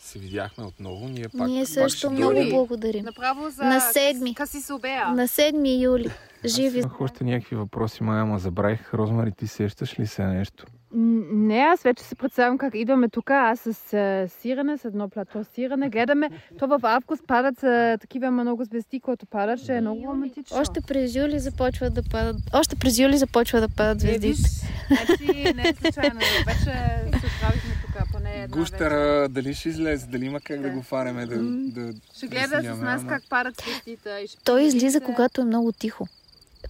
се 0.00 0.18
видяхме 0.18 0.64
отново. 0.64 1.08
Ние 1.08 1.28
пак, 1.28 1.48
Ние 1.48 1.62
пак 1.62 1.68
също 1.68 1.98
ще 1.98 2.08
много 2.08 2.32
дойдем. 2.32 2.50
благодарим. 2.50 3.04
Направо 3.04 3.50
за 3.50 3.64
На 3.64 3.80
седми. 3.80 4.34
Къси 4.34 4.60
се 4.60 4.72
обея. 4.72 5.08
На 5.08 5.22
7 5.22 5.82
юли. 5.82 6.10
Живи. 6.44 6.78
Имах 6.78 7.00
още 7.00 7.24
някакви 7.24 7.56
въпроси, 7.56 8.02
май, 8.02 8.20
ама 8.20 8.38
забравих. 8.38 8.94
Розмари, 8.94 9.32
ти 9.32 9.46
сещаш 9.46 9.98
ли 9.98 10.06
се 10.06 10.24
нещо? 10.24 10.66
Не, 10.92 11.58
аз 11.58 11.82
вече 11.82 12.04
си 12.04 12.14
представям 12.14 12.58
как 12.58 12.74
идваме 12.74 13.08
тук, 13.08 13.30
аз 13.30 13.60
с 13.60 13.66
а, 13.94 14.28
сирене, 14.30 14.78
с 14.78 14.84
едно 14.84 15.08
плато 15.08 15.44
сирене, 15.44 15.88
гледаме, 15.88 16.28
то 16.58 16.66
в 16.68 16.80
август 16.84 17.26
падат 17.26 17.62
а, 17.62 17.98
такива 17.98 18.30
много 18.30 18.64
звезди, 18.64 19.00
които 19.00 19.26
падат, 19.26 19.60
ще 19.60 19.76
е 19.76 19.80
много 19.80 20.02
романтично. 20.02 20.56
Още 20.58 20.80
през 20.80 21.14
юли 21.14 21.38
започва 21.38 21.90
да 21.90 22.02
падат. 22.02 22.36
Още 22.54 22.76
през 22.76 22.98
юли 22.98 23.16
започва 23.16 23.60
да 23.60 23.68
падат 23.68 24.04
Е, 24.04 24.06
виж, 24.08 24.36
звездите. 24.36 24.66
значи 24.88 25.24
не 25.54 25.62
е 25.62 25.74
случайно, 25.74 26.20
вече 26.46 26.60
се 26.60 27.26
отправихме 27.26 27.74
тук, 27.82 28.12
поне 28.12 28.32
една. 28.34 28.46
Гущера, 28.48 29.28
дали 29.28 29.54
ще 29.54 29.68
излезе, 29.68 30.06
дали 30.06 30.24
има 30.24 30.40
как 30.40 30.56
да 30.56 30.62
Да. 30.62 30.70
го 30.70 30.82
фараме 30.82 31.26
да, 31.26 31.36
да 31.72 31.92
Ще 32.14 32.26
гледа 32.26 32.62
с 32.64 32.78
нас 32.78 33.00
ама- 33.00 33.08
как 33.08 33.22
падат 33.28 33.54
звездите. 33.56 34.10
Той 34.44 34.62
излиза, 34.62 35.00
когато 35.00 35.40
е 35.40 35.44
много 35.44 35.72
тихо. 35.72 36.06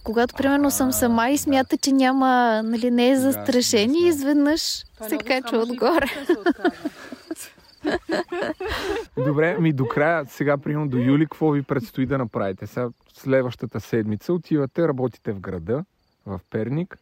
Когато, 0.03 0.35
примерно, 0.35 0.71
съм 0.71 0.91
сама 0.91 1.29
и 1.29 1.37
смята, 1.37 1.77
че 1.77 1.91
няма, 1.91 2.61
нали, 2.63 2.91
не 2.91 3.09
е 3.09 3.17
застрашен 3.17 3.95
и 3.95 4.07
изведнъж 4.07 4.61
се 5.07 5.17
качва 5.17 5.57
отгоре. 5.57 6.05
Добре, 9.17 9.57
ми 9.59 9.73
до 9.73 9.87
края, 9.87 10.25
сега 10.29 10.57
примерно 10.57 10.89
до 10.89 10.97
юли, 10.97 11.25
какво 11.25 11.51
ви 11.51 11.63
предстои 11.63 12.05
да 12.05 12.17
направите? 12.17 12.67
Сега 12.67 12.89
следващата 13.13 13.79
седмица 13.79 14.33
отивате, 14.33 14.87
работите 14.87 15.31
в 15.31 15.39
града, 15.39 15.83
в 16.25 16.39
Перник 16.49 16.97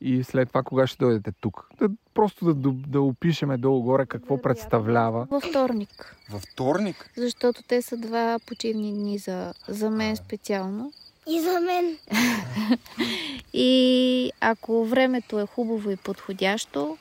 и 0.00 0.24
след 0.24 0.48
това 0.48 0.62
кога 0.62 0.86
ще 0.86 1.04
дойдете 1.04 1.32
тук? 1.40 1.68
Да, 1.80 1.88
просто 2.14 2.44
да, 2.44 2.54
да, 2.54 2.70
да 2.72 3.00
опишеме 3.00 3.58
долу-горе 3.58 4.06
какво 4.06 4.42
представлява. 4.42 5.26
Във 5.30 5.42
вторник. 5.42 6.16
Във 6.30 6.42
вторник? 6.42 7.10
Защото 7.16 7.62
те 7.68 7.82
са 7.82 7.96
два 7.96 8.38
почивни 8.46 8.92
дни 8.92 9.18
за, 9.18 9.54
за 9.68 9.90
мен 9.90 10.16
специално. 10.16 10.92
И 11.28 11.40
за 11.40 11.60
мен. 11.60 11.98
И 13.52 14.32
ако 14.40 14.84
времето 14.84 15.38
е 15.38 15.46
хубаво 15.46 15.90
и 15.90 15.96
подходящо, 15.96 16.98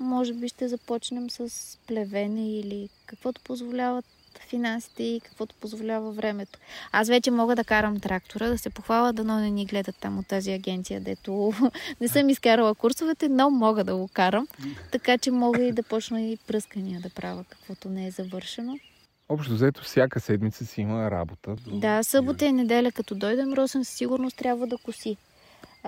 може 0.00 0.32
би 0.32 0.48
ще 0.48 0.68
започнем 0.68 1.30
с 1.30 1.50
плевене 1.86 2.58
или 2.58 2.88
каквото 3.06 3.40
позволяват 3.40 4.04
финансите 4.48 5.02
и 5.02 5.20
каквото 5.24 5.54
позволява 5.60 6.12
времето. 6.12 6.58
Аз 6.92 7.08
вече 7.08 7.30
мога 7.30 7.56
да 7.56 7.64
карам 7.64 8.00
трактора, 8.00 8.48
да 8.48 8.58
се 8.58 8.70
похваля, 8.70 9.12
дано 9.12 9.40
не 9.40 9.50
ни 9.50 9.66
гледат 9.66 9.96
там 10.00 10.18
от 10.18 10.26
тази 10.26 10.52
агенция, 10.52 11.00
дето 11.00 11.52
не 12.00 12.08
съм 12.08 12.28
изкарала 12.28 12.74
курсовете, 12.74 13.28
но 13.28 13.50
мога 13.50 13.84
да 13.84 13.96
го 13.96 14.08
карам. 14.08 14.48
Така 14.92 15.18
че 15.18 15.30
мога 15.30 15.62
и 15.62 15.72
да 15.72 15.82
почна 15.82 16.22
и 16.22 16.36
пръскания 16.36 17.00
да 17.00 17.10
правя, 17.10 17.44
каквото 17.48 17.88
не 17.88 18.06
е 18.06 18.10
завършено. 18.10 18.78
Общо 19.28 19.54
взето 19.54 19.82
всяка 19.84 20.20
седмица 20.20 20.66
си 20.66 20.80
има 20.80 21.10
работа. 21.10 21.56
Да, 21.66 22.02
събота 22.02 22.44
и 22.44 22.52
неделя, 22.52 22.92
като 22.92 23.14
дойдем, 23.14 23.52
Росен 23.52 23.84
със 23.84 23.94
сигурност 23.94 24.36
трябва 24.36 24.66
да 24.66 24.78
коси. 24.78 25.16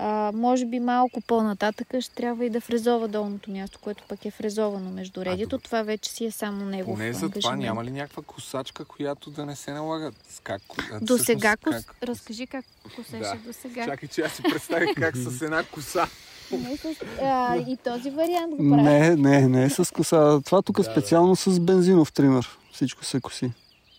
А, 0.01 0.31
може 0.35 0.65
би 0.65 0.79
малко 0.79 1.21
по-нататък 1.21 1.87
ще 1.99 2.15
трябва 2.15 2.45
и 2.45 2.49
да 2.49 2.61
фрезова 2.61 3.07
долното 3.07 3.51
място, 3.51 3.79
което 3.81 4.03
пък 4.07 4.25
е 4.25 4.31
фрезовано 4.31 4.91
между 4.91 5.25
редито. 5.25 5.49
добре. 5.49 5.63
Това 5.63 5.83
вече 5.83 6.11
си 6.11 6.25
е 6.25 6.31
само 6.31 6.65
негов 6.65 6.93
Поне 6.93 7.13
за 7.13 7.29
това 7.29 7.55
няма 7.55 7.83
ли 7.83 7.91
някаква 7.91 8.23
косачка, 8.23 8.85
която 8.85 9.29
да 9.29 9.45
не 9.45 9.55
се 9.55 9.71
налага? 9.71 10.11
С 10.29 10.39
как, 10.39 10.61
а, 10.91 10.99
До 10.99 11.05
всъщност 11.05 11.25
сега, 11.25 11.57
кос... 11.57 11.75
как? 11.75 11.95
разкажи 12.03 12.47
как 12.47 12.65
косеше 12.95 13.19
Да. 13.19 13.37
до 13.45 13.53
сега. 13.53 13.85
Чакай, 13.85 14.09
че 14.09 14.21
аз 14.21 14.31
си 14.31 14.43
представих 14.43 14.89
как 14.95 15.17
с 15.17 15.41
една 15.41 15.63
коса. 15.63 16.07
Не 16.51 16.77
с... 16.77 16.85
а, 17.21 17.55
и 17.57 17.77
този 17.83 18.09
вариант 18.09 18.55
го 18.55 18.69
правя. 18.69 18.83
Не, 18.83 19.15
не, 19.15 19.47
не 19.47 19.69
с 19.69 19.93
коса. 19.93 20.41
Това 20.45 20.61
тук 20.61 20.77
Да, 20.77 20.83
специално 20.83 21.35
с 21.35 21.59
бензинов 21.59 22.13
тример. 22.13 22.49
Всичко 22.73 23.05
се 23.05 23.21
коси. 23.21 23.51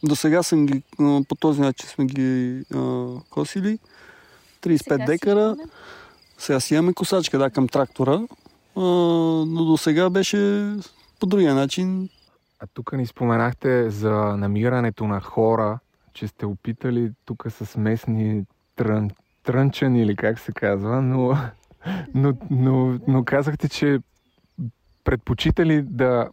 До 0.02 0.16
сега 0.16 0.42
съм 0.42 0.66
ги, 0.66 0.83
по 1.28 1.35
този 1.40 1.61
начин 1.61 1.88
сме 1.88 2.04
ги 2.04 2.62
а, 2.74 3.09
косили. 3.30 3.78
35 4.62 4.83
Сега 4.83 4.98
си 4.98 5.04
декара. 5.06 5.40
имаме. 5.40 5.64
Сега 6.38 6.61
си 6.61 6.74
имаме 6.74 6.92
косачка, 6.92 7.38
да, 7.38 7.50
към 7.50 7.68
трактора. 7.68 8.20
А, 8.76 8.80
но 9.46 9.64
до 9.64 9.76
сега 9.76 10.11
беше 10.11 10.72
по 11.20 11.26
другия 11.26 11.54
начин. 11.54 12.09
А 12.61 12.66
тук 12.74 12.92
ни 12.92 13.06
споменахте 13.06 13.90
за 13.90 14.11
намирането 14.12 15.04
на 15.04 15.20
хора, 15.20 15.78
че 16.14 16.28
сте 16.28 16.46
опитали 16.46 17.12
тук 17.24 17.46
с 17.50 17.76
местни 17.76 18.44
трън, 18.76 19.11
трънчани 19.42 20.02
или 20.02 20.16
как 20.16 20.38
се 20.38 20.52
казва, 20.52 21.02
но, 21.02 21.37
но, 22.14 22.33
но, 22.50 22.98
но 23.09 23.24
казахте, 23.24 23.68
че 23.68 23.98
предпочитали 25.04 25.83
да... 25.83 26.28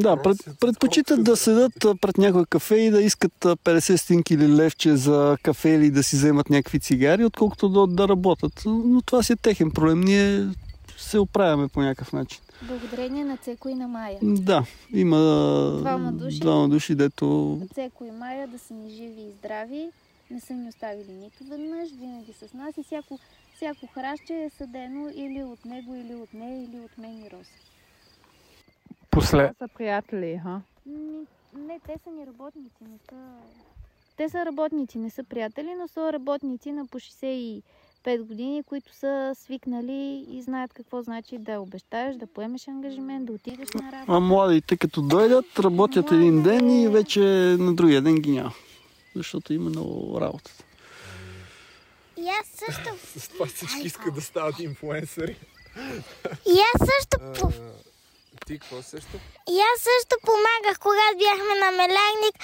Да, 0.00 0.22
пред, 0.22 0.36
предпочитат 0.60 1.24
да 1.24 1.36
седат 1.36 1.72
пред 2.00 2.18
някой 2.18 2.44
кафе 2.46 2.76
и 2.76 2.90
да 2.90 3.02
искат 3.02 3.44
а, 3.44 3.56
50 3.56 3.96
стинки 3.96 4.34
или 4.34 4.48
левче 4.48 4.96
за 4.96 5.36
кафе 5.42 5.68
или 5.68 5.90
да 5.90 6.02
си 6.02 6.16
вземат 6.16 6.50
някакви 6.50 6.80
цигари, 6.80 7.24
отколкото 7.24 7.68
да, 7.68 7.86
да 7.86 8.08
работят. 8.08 8.62
Но 8.66 9.02
това 9.02 9.22
си 9.22 9.32
е 9.32 9.36
техен 9.36 9.70
проблем. 9.70 10.00
Ние 10.00 10.48
се 10.98 11.18
оправяме 11.18 11.68
по 11.68 11.80
някакъв 11.80 12.12
начин. 12.12 12.40
Благодарение 12.62 13.24
на 13.24 13.36
Цеко 13.36 13.68
и 13.68 13.74
на 13.74 13.88
Майя. 13.88 14.18
Да, 14.22 14.64
има 14.92 15.16
Двама 15.80 16.12
души. 16.12 16.40
двама 16.40 16.68
души 16.68 16.94
дето 16.94 17.60
Цеко 17.74 18.04
и 18.04 18.10
Майя 18.10 18.48
да 18.48 18.58
са 18.58 18.74
ни 18.74 18.90
живи 18.90 19.22
и 19.22 19.32
здрави. 19.38 19.88
Не 20.30 20.40
са 20.40 20.52
ни 20.52 20.68
оставили 20.68 21.12
нито 21.12 21.44
веднъж, 21.50 21.90
винаги 22.00 22.32
с 22.32 22.54
нас 22.54 22.74
и 22.78 22.82
всяко, 22.82 23.18
всяко 23.56 23.86
хращче 23.94 24.34
е 24.34 24.50
съдено 24.58 25.08
или 25.14 25.42
от 25.42 25.64
него, 25.64 25.94
или 25.94 26.14
от 26.14 26.34
нея, 26.34 26.64
или 26.64 26.80
от 26.84 26.98
мен 26.98 27.18
и 27.18 27.30
Роса. 27.30 27.50
После... 29.12 29.52
Това 29.52 29.66
са 29.66 29.74
приятели, 29.74 30.40
ха? 30.42 30.60
Ми, 30.86 31.26
Не, 31.56 31.80
те 31.86 31.94
са 32.04 32.10
ни 32.10 32.26
работници, 32.26 32.76
не 32.80 32.98
са... 33.10 33.16
Те 34.16 34.28
са 34.28 34.44
работници, 34.44 34.98
не 34.98 35.10
са 35.10 35.24
приятели, 35.24 35.74
но 35.80 35.88
са 35.88 36.12
работници 36.12 36.72
на 36.72 36.86
по 36.86 36.98
65 37.00 37.62
години, 38.18 38.62
които 38.62 38.94
са 38.94 39.32
свикнали 39.34 40.26
и 40.30 40.42
знаят 40.42 40.72
какво 40.72 41.02
значи 41.02 41.38
да 41.38 41.60
обещаеш, 41.60 42.16
да 42.16 42.26
поемеш 42.26 42.68
ангажимент, 42.68 43.26
да 43.26 43.32
отидеш 43.32 43.68
на 43.74 43.92
работа. 43.92 44.12
А 44.12 44.20
младите 44.20 44.76
като 44.76 45.02
дойдат, 45.02 45.58
работят 45.58 46.12
един 46.12 46.42
ден 46.42 46.82
и 46.82 46.88
вече 46.88 47.20
на 47.58 47.74
другия 47.74 48.02
ден 48.02 48.14
ги 48.14 48.30
няма. 48.30 48.52
Защото 49.16 49.52
има 49.52 49.70
много 49.70 50.20
работа. 50.20 50.50
И 52.16 52.28
аз 52.40 52.46
също, 52.46 52.90
С 53.18 53.28
това 53.28 53.46
всички 53.46 53.86
искат 53.86 54.14
да 54.14 54.20
стават 54.20 54.60
инфуенсъри. 54.60 55.36
и 56.46 56.56
аз 56.74 56.88
също, 56.88 57.48
Ти 58.46 58.58
какво 58.58 58.82
също? 58.82 59.16
и 59.50 59.56
аз 59.70 59.76
също 59.88 60.14
помагах, 60.28 60.78
когато 60.78 61.18
бяхме 61.24 61.54
на 61.62 61.70
Мелярник 61.78 62.34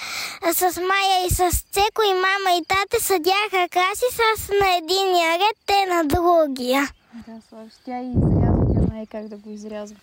с 0.59 0.81
Майя 0.89 1.17
и 1.27 1.29
с 1.29 1.61
Цеко 1.73 2.01
и 2.11 2.13
мама 2.13 2.49
и 2.59 2.61
тате 2.67 3.03
съдяха 3.03 3.69
краси 3.75 4.09
с 4.19 4.49
на 4.61 4.67
единия 4.77 5.29
ред, 5.41 5.57
те 5.65 5.79
на 5.93 5.99
другия. 6.15 6.81
Да, 7.27 7.41
Славиш, 7.49 7.73
тя 7.85 8.01
и 8.01 8.09
изрязва, 8.09 8.73
тя 8.73 8.81
знае 8.81 9.05
как 9.05 9.27
да 9.27 9.37
го 9.37 9.49
изрязва. 9.49 9.97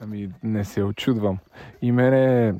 Ами, 0.00 0.30
не 0.42 0.64
се 0.64 0.82
очудвам. 0.82 1.38
И 1.82 1.92
мене, 1.92 2.54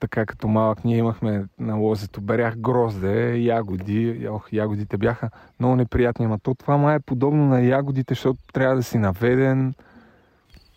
така 0.00 0.26
като 0.26 0.48
малък, 0.48 0.84
ние 0.84 0.96
имахме 0.96 1.44
на 1.58 1.74
лозето, 1.76 2.20
берях 2.20 2.56
грозде, 2.58 3.36
ягоди. 3.36 4.28
Ох, 4.30 4.52
ягодите 4.52 4.96
бяха 4.96 5.30
много 5.60 5.76
неприятни, 5.76 6.24
ама 6.24 6.38
то 6.38 6.54
това 6.54 6.76
май 6.76 6.96
е 6.96 7.00
подобно 7.00 7.46
на 7.46 7.60
ягодите, 7.62 8.14
защото 8.14 8.38
трябва 8.52 8.76
да 8.76 8.82
си 8.82 8.98
наведен. 8.98 9.74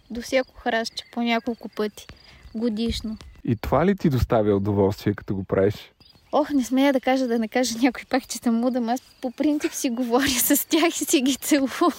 До 0.10 0.22
всяко 0.22 0.54
хращче 0.54 1.04
по 1.12 1.22
няколко 1.22 1.70
пъти 1.70 2.08
годишно. 2.56 3.18
И 3.44 3.56
това 3.56 3.86
ли 3.86 3.96
ти 3.96 4.10
доставя 4.10 4.56
удоволствие, 4.56 5.14
като 5.14 5.36
го 5.36 5.44
правиш? 5.44 5.92
Ох, 6.32 6.50
не 6.50 6.64
смея 6.64 6.94
да 6.94 7.00
кажа, 7.00 7.28
да 7.28 7.40
не 7.40 7.48
кажа 7.48 7.76
някой 7.82 8.04
пак, 8.10 8.28
че 8.28 8.38
съм 8.38 8.56
муда, 8.56 8.78
ама 8.78 8.94
аз 8.94 9.02
по 9.22 9.32
принцип 9.32 9.74
си 9.74 9.90
говоря 9.90 10.30
с 10.30 10.68
тях 10.68 11.02
и 11.02 11.06
си 11.06 11.22
ги 11.22 11.36
целувам. 11.36 11.92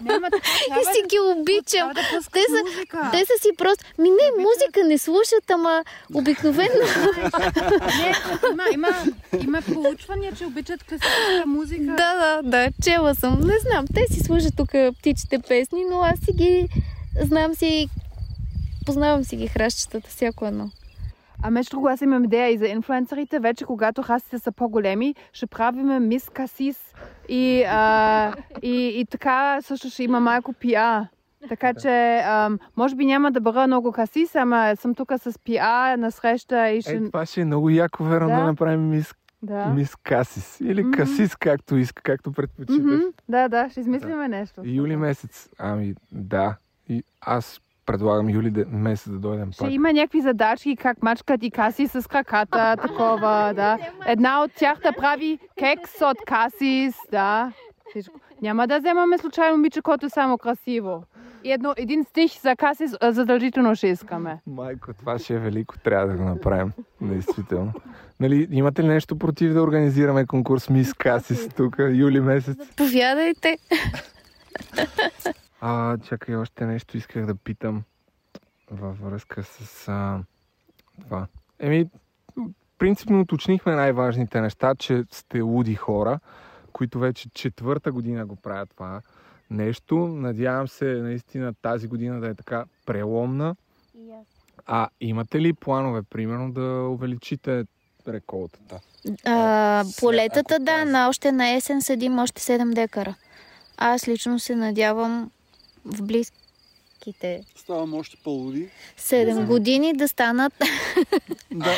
Няма 0.00 0.28
И 0.80 0.84
си 0.84 1.02
ги 1.08 1.18
обичам. 1.20 1.92
Да 1.94 2.00
Те 2.32 2.40
са, 2.48 2.62
музика. 2.64 3.08
те 3.12 3.18
са 3.18 3.32
си 3.42 3.48
просто... 3.58 3.84
Ми 3.98 4.10
не, 4.10 4.42
музика 4.42 4.88
не 4.88 4.98
слушат, 4.98 5.50
ама 5.50 5.84
обикновено... 6.14 6.74
Не, 7.98 8.12
има, 8.52 8.64
има, 8.74 8.88
има 9.42 9.62
проучвания, 9.62 10.32
че 10.32 10.46
обичат 10.46 10.84
класическа 10.84 11.46
музика. 11.46 11.82
да, 11.84 11.94
да, 12.16 12.40
да, 12.42 12.68
чела 12.84 13.14
съм. 13.14 13.40
Не 13.40 13.58
знам, 13.58 13.84
те 13.94 14.14
си 14.14 14.20
слушат 14.20 14.56
тук 14.56 14.70
птичите 14.98 15.38
песни, 15.38 15.84
но 15.90 16.00
аз 16.00 16.18
си 16.18 16.32
ги... 16.34 16.68
Знам 17.16 17.54
си... 17.54 17.88
Познавам 18.86 19.24
си 19.24 19.36
ги 19.36 19.46
хращчетата, 19.46 20.08
всяко 20.08 20.46
едно. 20.46 20.70
А 21.42 21.50
между 21.50 21.70
другото, 21.70 21.92
аз 21.92 22.00
имам 22.00 22.24
идея 22.24 22.48
и 22.48 22.58
за 22.58 22.66
инфлуенсърите. 22.66 23.38
Вече 23.38 23.64
когато 23.64 24.04
расите 24.04 24.38
са 24.38 24.52
по-големи, 24.52 25.14
ще 25.32 25.46
правиме 25.46 26.00
мис 26.00 26.28
касис 26.28 26.94
И, 27.28 27.64
а, 27.68 28.34
и, 28.62 29.00
и 29.00 29.06
така 29.06 29.58
също 29.62 29.90
ще 29.90 30.04
има 30.04 30.20
малко 30.20 30.52
пиа. 30.52 31.08
Така 31.48 31.74
че, 31.74 32.22
ам, 32.24 32.58
може 32.76 32.94
би 32.96 33.04
няма 33.04 33.32
да 33.32 33.40
бъда 33.40 33.66
много 33.66 33.92
касис, 33.92 34.34
ама 34.34 34.74
съм 34.76 34.94
тук 34.94 35.12
с 35.18 35.38
пиа 35.44 35.96
на 35.96 36.10
среща 36.10 36.70
и 36.70 36.82
ще... 36.82 36.94
Е, 36.94 37.04
това 37.04 37.26
ще 37.26 37.40
е 37.40 37.44
много 37.44 37.70
яко, 37.70 38.04
верно, 38.04 38.28
да, 38.28 38.34
Да. 38.34 38.40
да 38.40 38.46
направим 38.46 38.88
мис, 38.88 39.14
да. 39.42 39.66
мис 39.66 39.96
Касис. 39.96 40.60
Или 40.60 40.82
Мгм. 40.82 40.90
Касис, 40.90 41.36
както 41.36 41.76
иска, 41.76 42.02
както 42.02 42.32
предпочиташ. 42.32 42.78
Мгм, 42.78 43.00
да, 43.28 43.48
да, 43.48 43.68
ще 43.70 43.80
измислиме 43.80 44.28
нещо. 44.28 44.60
Юли 44.64 44.96
месец. 44.96 45.48
Ами, 45.58 45.94
да. 46.12 46.56
И 46.88 47.02
аз 47.20 47.60
предлагам 47.86 48.30
юли 48.30 48.50
де- 48.50 48.64
месец 48.64 49.12
да 49.12 49.18
дойдем 49.18 49.52
Ще 49.52 49.64
пак. 49.64 49.72
има 49.72 49.92
някакви 49.92 50.20
задачки, 50.20 50.76
как 50.76 51.02
мачкат 51.02 51.42
и 51.42 51.50
каси 51.50 51.86
с 51.86 52.08
краката, 52.08 52.76
такова, 52.82 53.52
да. 53.56 53.78
Една 54.06 54.42
от 54.44 54.52
тях 54.52 54.78
да 54.78 54.92
прави 54.92 55.38
кекс 55.58 56.00
от 56.02 56.16
касис, 56.26 56.94
да. 57.12 57.52
Всичко. 57.90 58.20
Няма 58.42 58.66
да 58.66 58.78
вземаме 58.78 59.18
случайно 59.18 59.56
момиче, 59.56 59.82
което 59.82 60.06
е 60.06 60.10
само 60.10 60.38
красиво. 60.38 61.04
И 61.44 61.52
едно, 61.52 61.74
един 61.76 62.04
стих 62.04 62.40
за 62.40 62.56
касис 62.56 62.94
задължително 63.02 63.74
ще 63.74 63.86
искаме. 63.88 64.38
Майко, 64.46 64.92
това 64.94 65.18
ще 65.18 65.34
е 65.34 65.38
велико, 65.38 65.78
трябва 65.78 66.06
да 66.06 66.14
го 66.14 66.24
направим. 66.24 66.72
Действително. 67.00 67.72
Нали, 68.20 68.48
имате 68.50 68.82
ли 68.82 68.86
нещо 68.86 69.18
против 69.18 69.52
да 69.52 69.62
организираме 69.62 70.26
конкурс 70.26 70.68
Мис 70.70 70.94
Касис 70.94 71.48
тук, 71.48 71.76
юли 71.78 72.20
месец? 72.20 72.56
Повядайте. 72.76 73.58
А, 75.60 75.98
чакай, 75.98 76.36
още 76.36 76.66
нещо 76.66 76.96
исках 76.96 77.26
да 77.26 77.34
питам 77.34 77.82
във 78.70 79.00
връзка 79.00 79.42
с 79.44 79.88
а, 79.88 80.20
това. 81.02 81.26
Еми, 81.58 81.90
принципно 82.78 83.20
уточнихме 83.20 83.74
най-важните 83.74 84.40
неща, 84.40 84.74
че 84.74 85.04
сте 85.10 85.40
луди 85.40 85.74
хора, 85.74 86.20
които 86.72 86.98
вече 86.98 87.30
четвърта 87.30 87.92
година 87.92 88.26
го 88.26 88.36
правят 88.36 88.70
това 88.70 89.00
нещо. 89.50 89.96
Надявам 89.96 90.68
се 90.68 90.84
наистина 90.84 91.54
тази 91.62 91.88
година 91.88 92.20
да 92.20 92.28
е 92.28 92.34
така 92.34 92.64
преломна. 92.86 93.56
А 94.66 94.88
имате 95.00 95.40
ли 95.40 95.52
планове, 95.52 96.02
примерно, 96.02 96.52
да 96.52 96.88
увеличите 96.90 97.64
реколтата? 98.08 98.80
А, 99.24 99.84
След- 99.84 100.00
полетата, 100.00 100.54
ако 100.54 100.64
да, 100.64 100.84
на 100.84 101.08
още 101.08 101.32
на 101.32 101.50
есен 101.50 101.82
седим 101.82 102.18
още 102.18 102.42
7 102.42 102.74
декара. 102.74 103.14
Аз 103.76 104.08
лично 104.08 104.38
се 104.38 104.56
надявам 104.56 105.30
в 105.84 106.02
близките 106.02 106.38
Ставам 107.56 107.94
още 107.94 108.16
по-луди. 108.16 108.68
7 108.98 109.46
години 109.46 109.92
да 109.92 110.08
станат, 110.08 110.52
Да. 111.50 111.74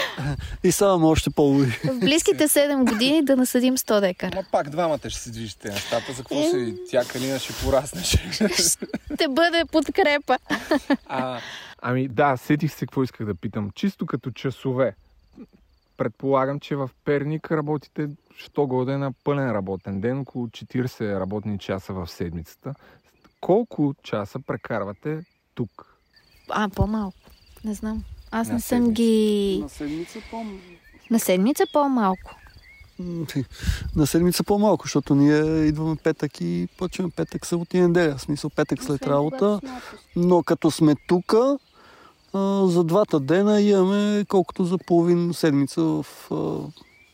И 0.64 0.72
ставам 0.72 1.04
още 1.04 1.30
по-луди. 1.30 1.70
в 1.70 2.00
близките 2.00 2.48
7 2.48 2.92
години 2.92 3.24
да 3.24 3.36
насъдим 3.36 3.76
100 3.76 4.00
декара. 4.00 4.36
Ма 4.36 4.44
пак 4.52 4.70
двамата 4.70 4.98
ще 5.00 5.20
се 5.20 5.30
движите 5.30 5.68
нещата. 5.68 6.12
За 6.12 6.18
какво 6.18 6.42
се- 6.42 6.74
Тя 6.90 7.04
Калина 7.04 7.38
ще 7.38 7.52
пораснеш. 7.64 8.16
Ще 9.14 9.28
бъде 9.28 9.64
подкрепа. 9.64 10.38
А, 11.06 11.40
ами 11.82 12.08
да, 12.08 12.36
сетих 12.36 12.72
се 12.72 12.78
какво 12.78 13.02
исках 13.02 13.26
да 13.26 13.34
питам. 13.34 13.70
Чисто 13.74 14.06
като 14.06 14.30
часове. 14.30 14.94
Предполагам, 15.96 16.60
че 16.60 16.76
в 16.76 16.90
Перник 17.04 17.50
работите 17.50 18.08
що 18.36 18.66
годе 18.66 18.96
на 18.96 19.12
пълен 19.24 19.50
работен 19.50 20.00
ден, 20.00 20.18
около 20.18 20.46
40 20.46 21.20
работни 21.20 21.58
часа 21.58 21.92
в 21.92 22.06
седмицата. 22.08 22.74
Колко 23.40 23.94
часа 24.02 24.38
прекарвате 24.46 25.18
тук? 25.54 25.96
А, 26.48 26.68
по-малко. 26.68 27.16
Не 27.64 27.74
знам. 27.74 28.04
Аз 28.30 28.48
На 28.48 28.54
не 28.54 28.60
съм 28.60 28.78
седмица. 28.78 28.92
ги... 28.92 29.58
На 29.62 29.68
седмица 29.68 30.18
по 30.30 30.44
На 31.10 31.18
седмица 31.18 31.64
по-малко. 31.72 32.36
На 33.96 34.06
седмица 34.06 34.44
по-малко, 34.44 34.84
защото 34.86 35.14
ние 35.14 35.64
идваме 35.66 35.96
петък 35.96 36.40
и 36.40 36.68
почваме 36.78 37.10
петък, 37.10 37.46
събота 37.46 37.76
и 37.76 37.80
неделя. 37.80 38.16
В 38.16 38.20
смисъл 38.20 38.50
петък 38.50 38.82
след 38.84 39.06
работа. 39.06 39.60
Но 40.16 40.42
като 40.42 40.70
сме 40.70 40.94
тук, 41.08 41.34
за 42.64 42.84
двата 42.84 43.20
дена 43.20 43.60
имаме 43.60 44.24
колкото 44.28 44.64
за 44.64 44.78
половин 44.78 45.34
седмица 45.34 45.82
в 45.82 46.06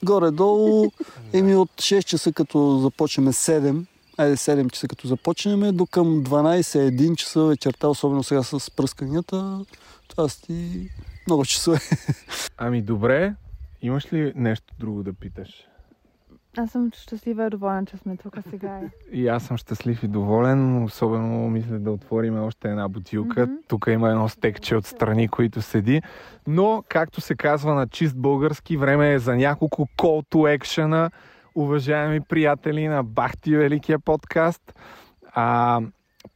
горе-долу. 0.05 0.91
Еми 1.33 1.57
от 1.57 1.71
6 1.71 2.05
часа 2.05 2.33
като 2.33 2.79
започнем 2.79 3.27
7, 3.27 3.85
айде 4.19 4.37
7 4.37 4.71
часа 4.71 4.89
като 4.89 5.09
започнем, 5.09 5.77
до 5.77 5.87
към 5.87 6.07
12-1 6.25 7.17
часа 7.17 7.45
вечерта, 7.45 7.89
особено 7.89 8.23
сега 8.23 8.43
с 8.43 8.71
пръсканията. 8.71 9.65
Това 10.09 10.29
са 10.29 10.43
ти 10.43 10.89
много 11.27 11.45
часове. 11.45 11.79
Ами 12.59 12.83
добре, 12.83 13.35
имаш 13.83 14.13
ли 14.13 14.33
нещо 14.37 14.75
друго 14.79 15.03
да 15.03 15.13
питаш? 15.13 15.67
Аз 16.59 16.71
съм 16.71 16.91
щастлива 16.95 17.47
и 17.47 17.51
доволна, 17.51 17.87
че 17.87 17.97
сме 17.97 18.17
тук 18.17 18.37
сега. 18.51 18.81
И 19.13 19.29
аз 19.29 19.45
съм 19.45 19.57
щастлив 19.57 20.03
и 20.03 20.09
доволен. 20.09 20.85
Особено 20.85 21.51
мисля 21.51 21.79
да 21.79 21.91
отворим 21.91 22.43
още 22.43 22.69
една 22.69 22.89
бутилка. 22.89 23.43
Мгм. 23.43 23.55
Тук 23.69 23.87
има 23.89 24.11
едно 24.11 24.29
стекче 24.29 24.77
отстрани, 24.77 25.29
които 25.29 25.63
седи. 25.63 26.03
Но, 26.47 26.85
както 26.89 27.21
се 27.21 27.35
казва 27.35 27.75
на 27.75 27.89
чист 27.89 28.17
български, 28.17 28.77
време 28.77 29.13
е 29.13 29.19
за 29.19 29.37
няколко 29.37 29.89
call 29.99 30.27
to 30.35 30.59
action 30.59 31.11
уважаеми 31.57 32.21
приятели 32.21 32.89
на 32.89 33.03
Бахти 33.03 33.57
Великия 33.57 33.99
подкаст. 33.99 34.75
А, 35.33 35.81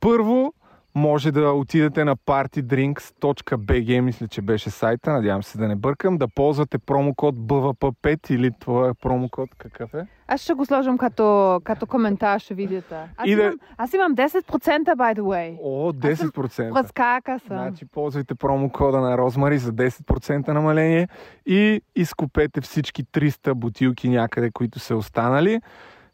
първо, 0.00 0.54
може 0.95 1.32
да 1.32 1.51
отидете 1.53 2.05
на 2.05 2.16
partydrinks.bg, 2.16 4.01
мисля, 4.01 4.28
че 4.28 4.43
беше 4.43 4.70
сайта, 4.70 5.12
надявам 5.12 5.43
се 5.43 5.59
да 5.59 5.68
не 5.68 5.76
бъркам, 5.76 6.18
да 6.18 6.28
ползвате 6.28 6.78
промокод 6.78 7.34
BVP5 7.36 8.30
или 8.30 8.51
твоя 8.61 8.95
промокод 8.95 9.51
какъв 9.59 9.95
е? 9.95 10.07
Аз 10.28 10.41
ще 10.41 10.53
го 10.55 10.66
сложим 10.66 10.99
като, 10.99 11.61
като 11.64 11.86
коментар, 11.86 12.38
ще 12.38 12.55
видите. 12.55 12.95
Аз, 13.16 13.26
И 13.26 13.34
да- 13.36 13.43
имам, 13.43 13.55
аз 13.76 13.93
имам 13.93 14.14
10% 14.14 14.43
by 14.84 15.16
the 15.16 15.20
way. 15.20 15.57
О, 15.62 15.93
10%. 15.93 16.82
Разкака 16.82 17.38
съм. 17.38 17.57
Значи 17.57 17.84
ползвайте 17.86 18.34
промокода 18.34 19.01
на 19.01 19.18
Розмари 19.18 19.59
за 19.59 19.72
10% 19.72 20.49
намаление 20.49 21.09
и 21.47 21.80
изкупете 21.97 22.61
всички 22.61 23.05
300 23.05 23.55
бутилки 23.55 24.09
някъде, 24.09 24.51
които 24.51 24.78
са 24.78 24.97
останали. 24.97 25.61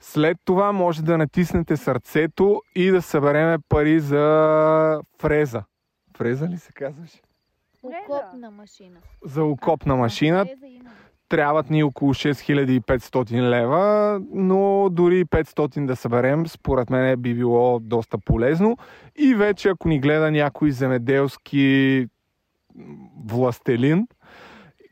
След 0.00 0.38
това 0.44 0.72
може 0.72 1.02
да 1.02 1.18
натиснете 1.18 1.76
сърцето 1.76 2.62
и 2.74 2.90
да 2.90 3.02
събереме 3.02 3.58
пари 3.68 4.00
за 4.00 5.00
фреза. 5.18 5.62
Фреза 6.16 6.48
ли 6.48 6.58
се 6.58 6.72
казваше? 6.72 7.20
Окопна 7.82 8.50
машина. 8.50 8.98
За 9.24 9.44
окопна 9.44 9.96
машина. 9.96 10.46
Трябват 11.28 11.70
ни 11.70 11.82
около 11.82 12.14
6500 12.14 13.42
лева, 13.42 14.20
но 14.32 14.88
дори 14.90 15.24
500 15.24 15.86
да 15.86 15.96
съберем, 15.96 16.46
според 16.46 16.90
мен 16.90 17.20
би 17.20 17.34
било 17.34 17.80
доста 17.80 18.18
полезно. 18.18 18.76
И 19.16 19.34
вече 19.34 19.68
ако 19.68 19.88
ни 19.88 20.00
гледа 20.00 20.30
някой 20.30 20.70
земеделски 20.70 22.06
властелин, 23.26 24.06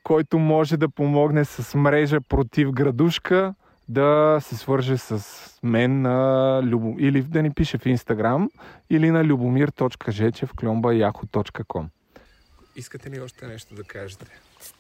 който 0.02 0.38
може 0.38 0.76
да 0.76 0.88
помогне 0.88 1.44
с 1.44 1.78
мрежа 1.78 2.20
против 2.20 2.72
градушка, 2.72 3.54
да 3.88 4.38
се 4.42 4.56
свърже 4.56 4.98
с 4.98 5.24
мен 5.62 6.02
на 6.02 6.60
Любо... 6.64 6.96
или 6.98 7.22
да 7.22 7.42
ни 7.42 7.50
пише 7.50 7.78
в 7.78 7.86
Инстаграм 7.86 8.50
или 8.90 9.10
на 9.10 9.24
любомир.жечев.yahoo.com 9.24 11.86
Искате 12.76 13.10
ли 13.10 13.20
още 13.20 13.46
нещо 13.46 13.74
да 13.74 13.84
кажете? 13.84 14.26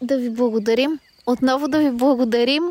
Да 0.02 0.18
ви 0.18 0.30
благодарим. 0.30 0.98
Отново 1.26 1.68
да 1.68 1.78
ви 1.78 1.90
благодарим. 1.90 2.62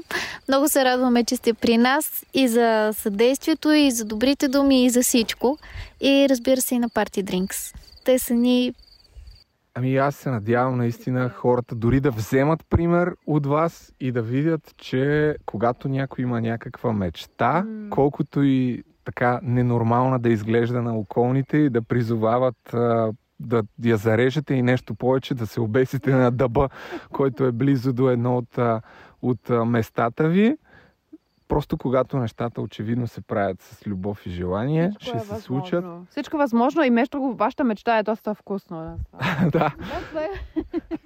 Много 0.48 0.70
се 0.70 0.86
радваме, 0.86 1.24
че 1.24 1.36
сте 1.36 1.54
при 1.54 1.78
нас 1.78 2.26
и 2.34 2.48
за 2.48 2.92
съдействието, 2.94 3.72
и 3.72 3.92
за 3.92 4.06
добрите 4.06 4.48
думи, 4.48 4.86
и 4.86 4.90
за 4.90 5.02
всичко. 5.02 5.58
И 6.02 6.28
разбира 6.30 6.62
се 6.62 6.76
и 6.76 6.80
на 6.80 6.90
Party 6.90 7.24
Drinks. 7.24 7.76
Те 8.06 8.20
са 8.20 8.34
ни 8.34 8.74
Ами 9.76 9.98
аз 9.98 10.16
се 10.16 10.30
надявам 10.30 10.78
наистина 10.78 11.30
хората 11.30 11.76
дори 11.76 12.00
да 12.00 12.12
вземат 12.12 12.66
пример 12.70 13.16
от 13.28 13.46
вас 13.46 13.94
и 14.00 14.12
да 14.12 14.22
видят, 14.22 14.74
че 14.78 15.36
когато 15.46 15.90
някой 15.90 16.24
има 16.24 16.42
някаква 16.42 16.94
мечта, 16.94 17.66
колкото 17.90 18.44
и 18.44 18.84
така 19.06 19.40
ненормална 19.44 20.20
да 20.20 20.30
изглежда 20.30 20.82
на 20.82 20.98
околните 20.98 21.58
и 21.58 21.70
да 21.70 21.82
призовават 21.82 22.74
а, 22.74 23.12
да 23.40 23.64
я 23.84 23.98
зарежете 23.98 24.54
и 24.54 24.62
нещо 24.62 24.96
повече, 24.96 25.34
да 25.34 25.48
се 25.48 25.62
обесите 25.62 26.12
на 26.12 26.32
дъба, 26.32 26.70
който 27.12 27.46
е 27.46 27.52
близо 27.52 27.94
до 27.94 28.10
едно 28.10 28.38
от, 28.38 28.58
от 29.22 29.50
местата 29.50 30.30
ви. 30.30 30.58
Просто 31.54 31.78
когато 31.78 32.18
нещата 32.18 32.62
очевидно 32.62 33.08
се 33.08 33.22
правят 33.22 33.62
с 33.62 33.88
любов 33.88 34.26
и 34.26 34.30
желание, 34.30 34.90
Всичко 34.90 35.18
ще 35.18 35.18
е 35.18 35.36
се 35.36 35.42
случат. 35.42 35.84
възможно. 35.84 36.06
Всичко 36.10 36.38
е 36.38 36.40
възможно 36.40 36.84
и 36.84 36.90
между 36.90 37.12
другото, 37.12 37.38
вашата 37.38 37.64
мечта 37.64 37.98
е 37.98 38.04
доста 38.04 38.36
вкусно. 38.36 39.00
да. 39.52 39.76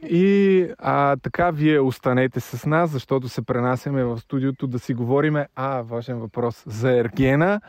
И 0.10 0.68
а, 0.80 1.16
така 1.18 1.52
вие 1.52 1.80
останете 1.80 2.40
с 2.40 2.66
нас, 2.66 2.90
защото 2.90 3.30
се 3.30 3.42
пренасяме 3.42 4.04
в 4.04 4.20
студиото 4.20 4.68
да 4.68 4.80
си 4.80 4.94
говориме. 4.94 5.48
А, 5.56 5.82
важен 5.82 6.20
въпрос 6.20 6.64
за 6.68 6.98
Ергена. 6.98 7.62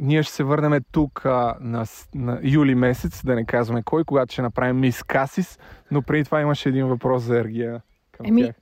Ние 0.00 0.22
ще 0.22 0.32
се 0.32 0.44
върнем 0.44 0.80
тук 0.92 1.26
а, 1.26 1.56
на, 1.60 1.84
на 2.14 2.40
юли 2.42 2.74
месец, 2.74 3.24
да 3.24 3.34
не 3.34 3.44
казваме 3.44 3.82
кой, 3.82 4.04
когато 4.04 4.32
ще 4.32 4.42
направим 4.42 4.80
мис 4.80 5.02
Касис, 5.02 5.58
но 5.90 6.02
преди 6.02 6.24
това 6.24 6.40
имаше 6.40 6.68
един 6.68 6.86
въпрос 6.86 7.22
за 7.22 7.38
Ергена. 7.38 7.80
Към 8.12 8.26
Еми, 8.26 8.44
тях. 8.44 8.54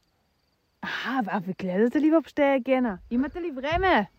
А, 0.83 1.23
а 1.27 1.39
ви 1.39 1.55
гледате 1.59 2.01
ли 2.01 2.11
въобще 2.11 2.55
Егена? 2.55 2.99
Имате 3.11 3.41
ли 3.41 3.51
време? 3.51 4.11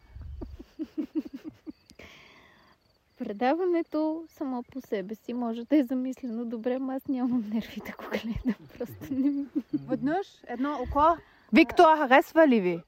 Предаването 3.17 4.23
само 4.27 4.63
по 4.63 4.81
себе 4.81 5.15
си 5.15 5.33
може 5.33 5.63
да 5.63 5.77
е 5.77 5.83
замислено 5.83 6.45
добре, 6.45 6.79
но 6.79 6.91
аз 6.91 7.07
нямам 7.07 7.49
нерви 7.53 7.81
да 7.85 7.91
го 7.91 8.09
гледам. 8.09 8.67
Просто 8.77 9.13
не. 9.13 9.45
Веднъж 9.73 10.27
едно 10.47 10.79
око. 10.81 11.17
Виктор, 11.53 11.97
харесва 11.97 12.47
ли 12.47 12.61
ви? 12.61 12.81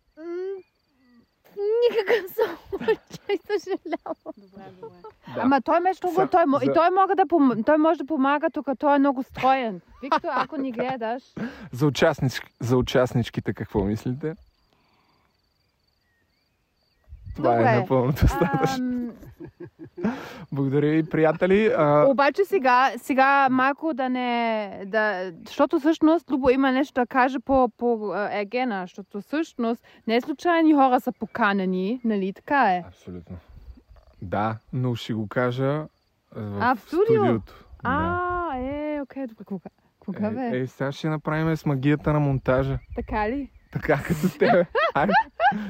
Никакъв 1.82 2.32
случай, 2.32 3.38
съжалявам. 3.50 4.34
Да. 5.28 5.42
Ама 5.42 5.62
той 5.62 5.80
между 5.80 6.02
другото, 6.02 6.28
той, 6.28 6.44
за- 6.50 6.66
и 6.66 6.74
той, 6.74 6.90
мога 6.92 7.16
да 7.16 7.26
пом... 7.26 7.64
той 7.64 7.78
може 7.78 7.98
да 7.98 8.06
помага, 8.06 8.50
тук 8.50 8.68
той 8.80 8.96
е 8.96 9.00
много 9.00 9.24
строен. 9.24 9.82
Виктор, 10.04 10.30
ако 10.32 10.58
ни 10.58 10.72
гледаш, 10.72 11.24
За, 11.72 11.86
участнич... 11.88 12.42
за 12.60 12.78
участничките 12.78 13.54
какво 13.54 13.80
мислите? 13.82 14.36
Това 17.36 17.52
Добре. 17.52 17.70
е 17.70 17.76
напълно 17.76 18.12
достатъчно. 18.12 18.76
ам, 18.78 19.12
Благодаря 20.52 20.92
ви, 20.92 21.10
приятели. 21.10 21.74
А, 21.78 22.06
обаче 22.10 22.46
сега, 22.46 22.92
сега 22.98 23.48
малко 23.52 23.94
да 23.94 24.10
не... 24.10 24.82
Да, 24.86 25.32
защото 25.48 25.80
всъщност 25.80 26.32
Любо 26.32 26.50
има 26.50 26.72
нещо 26.72 26.94
да 27.02 27.06
каже 27.08 27.40
по, 27.40 27.70
по 27.78 28.12
а, 28.14 28.30
Егена, 28.40 28.82
защото 28.82 29.22
всъщност 29.22 29.84
не 30.08 30.22
случайни 30.22 30.74
хора 30.74 31.00
са 31.00 31.12
поканени, 31.12 32.02
нали 32.04 32.34
така 32.34 32.76
е? 32.76 32.84
Абсолютно. 32.88 33.38
Да, 34.22 34.58
но 34.74 34.96
ще 34.96 35.14
го 35.14 35.28
кажа 35.28 35.86
в, 36.36 36.58
А, 36.62 36.76
в 36.76 36.80
студио? 36.80 37.06
студиото. 37.06 37.54
Да. 37.84 37.90
А, 38.54 38.58
е, 38.58 39.02
окей, 39.02 39.28
добре, 39.28 39.44
кога? 39.46 39.70
Кога 40.00 40.30
бе? 40.30 40.58
Е, 40.58 40.60
е, 40.60 40.68
сега 40.68 40.92
ще 40.92 41.10
направим 41.10 41.56
с 41.58 41.66
магията 41.66 42.14
на 42.14 42.20
монтажа. 42.20 42.80
Така 42.96 43.30
ли? 43.30 43.50
Така 43.72 44.04
като 44.04 44.38
тебе. 44.40 44.66
Айде. 44.94 45.14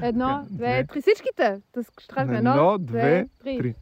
Едно, 0.01 0.45
Две. 0.49 0.55
две, 0.57 0.83
три 0.83 1.01
всичките. 1.01 1.61
Скажем 2.01 2.35
Едно, 2.35 2.77
две, 2.77 3.27
три. 3.43 3.75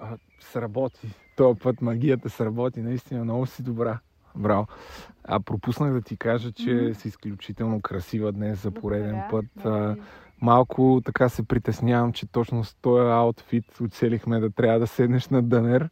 А, 0.00 0.16
сработи. 0.40 1.08
Този 1.36 1.58
път 1.58 1.80
магията 1.82 2.30
сработи. 2.30 2.80
Наистина 2.80 3.24
много 3.24 3.46
си 3.46 3.62
добра. 3.62 3.98
Браво. 4.36 4.66
А 5.24 5.40
пропуснах 5.40 5.92
да 5.92 6.00
ти 6.02 6.16
кажа, 6.16 6.52
че 6.52 6.70
Мгм. 6.74 6.94
си 6.94 7.08
изключително 7.08 7.80
красива 7.80 8.32
днес 8.32 8.62
за 8.62 8.70
пореден 8.70 9.10
Благодаря. 9.10 9.28
път. 9.30 9.64
А, 9.64 9.70
Благодаря. 9.70 9.96
малко 10.40 11.02
така 11.04 11.28
се 11.28 11.42
притеснявам, 11.42 12.12
че 12.12 12.26
точно 12.26 12.64
с 12.64 12.74
този 12.74 13.10
аутфит 13.10 13.64
оцелихме 13.80 14.40
да 14.40 14.50
трябва 14.50 14.78
да 14.78 14.86
седнеш 14.86 15.28
на 15.28 15.42
дънер. 15.42 15.90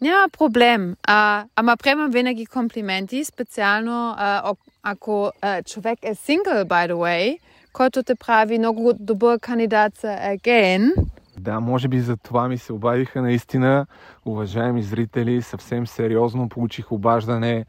Няма 0.00 0.28
проблем. 0.28 0.96
А, 1.02 1.44
ама 1.56 1.76
приемам 1.76 2.10
винаги 2.10 2.46
комплименти, 2.46 3.24
специално 3.24 4.14
а, 4.18 4.54
ако 4.82 5.32
а, 5.42 5.62
човек 5.62 5.98
е 6.02 6.14
сингъл, 6.14 6.54
by 6.64 6.90
the 6.90 6.94
way, 6.94 7.38
който 7.72 8.02
те 8.02 8.14
прави 8.14 8.58
много 8.58 8.92
добър 9.00 9.38
кандидат 9.38 9.96
за 9.96 10.08
again. 10.08 10.92
Да, 11.38 11.60
може 11.60 11.88
би 11.88 12.00
за 12.00 12.16
това 12.16 12.48
ми 12.48 12.58
се 12.58 12.72
обадиха 12.72 13.22
наистина, 13.22 13.86
уважаеми 14.26 14.82
зрители, 14.82 15.42
съвсем 15.42 15.86
сериозно 15.86 16.48
получих 16.48 16.92
обаждане 16.92 17.64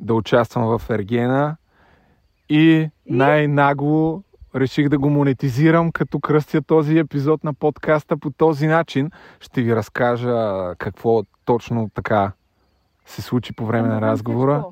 да 0.00 0.14
участвам 0.14 0.78
в 0.78 0.90
Ергена 0.90 1.56
и 2.48 2.90
най-нагло 3.06 4.22
реших 4.54 4.88
да 4.88 4.98
го 4.98 5.10
монетизирам, 5.10 5.92
като 5.92 6.20
кръстя 6.20 6.62
този 6.62 6.98
епизод 6.98 7.44
на 7.44 7.54
подкаста 7.54 8.16
по 8.16 8.30
този 8.30 8.66
начин. 8.66 9.10
Ще 9.40 9.62
ви 9.62 9.76
разкажа 9.76 10.74
какво 10.78 11.22
точно 11.44 11.90
така 11.94 12.32
се 13.06 13.22
случи 13.22 13.52
по 13.52 13.66
време 13.66 13.88
на 13.88 14.00
разговора. 14.00 14.64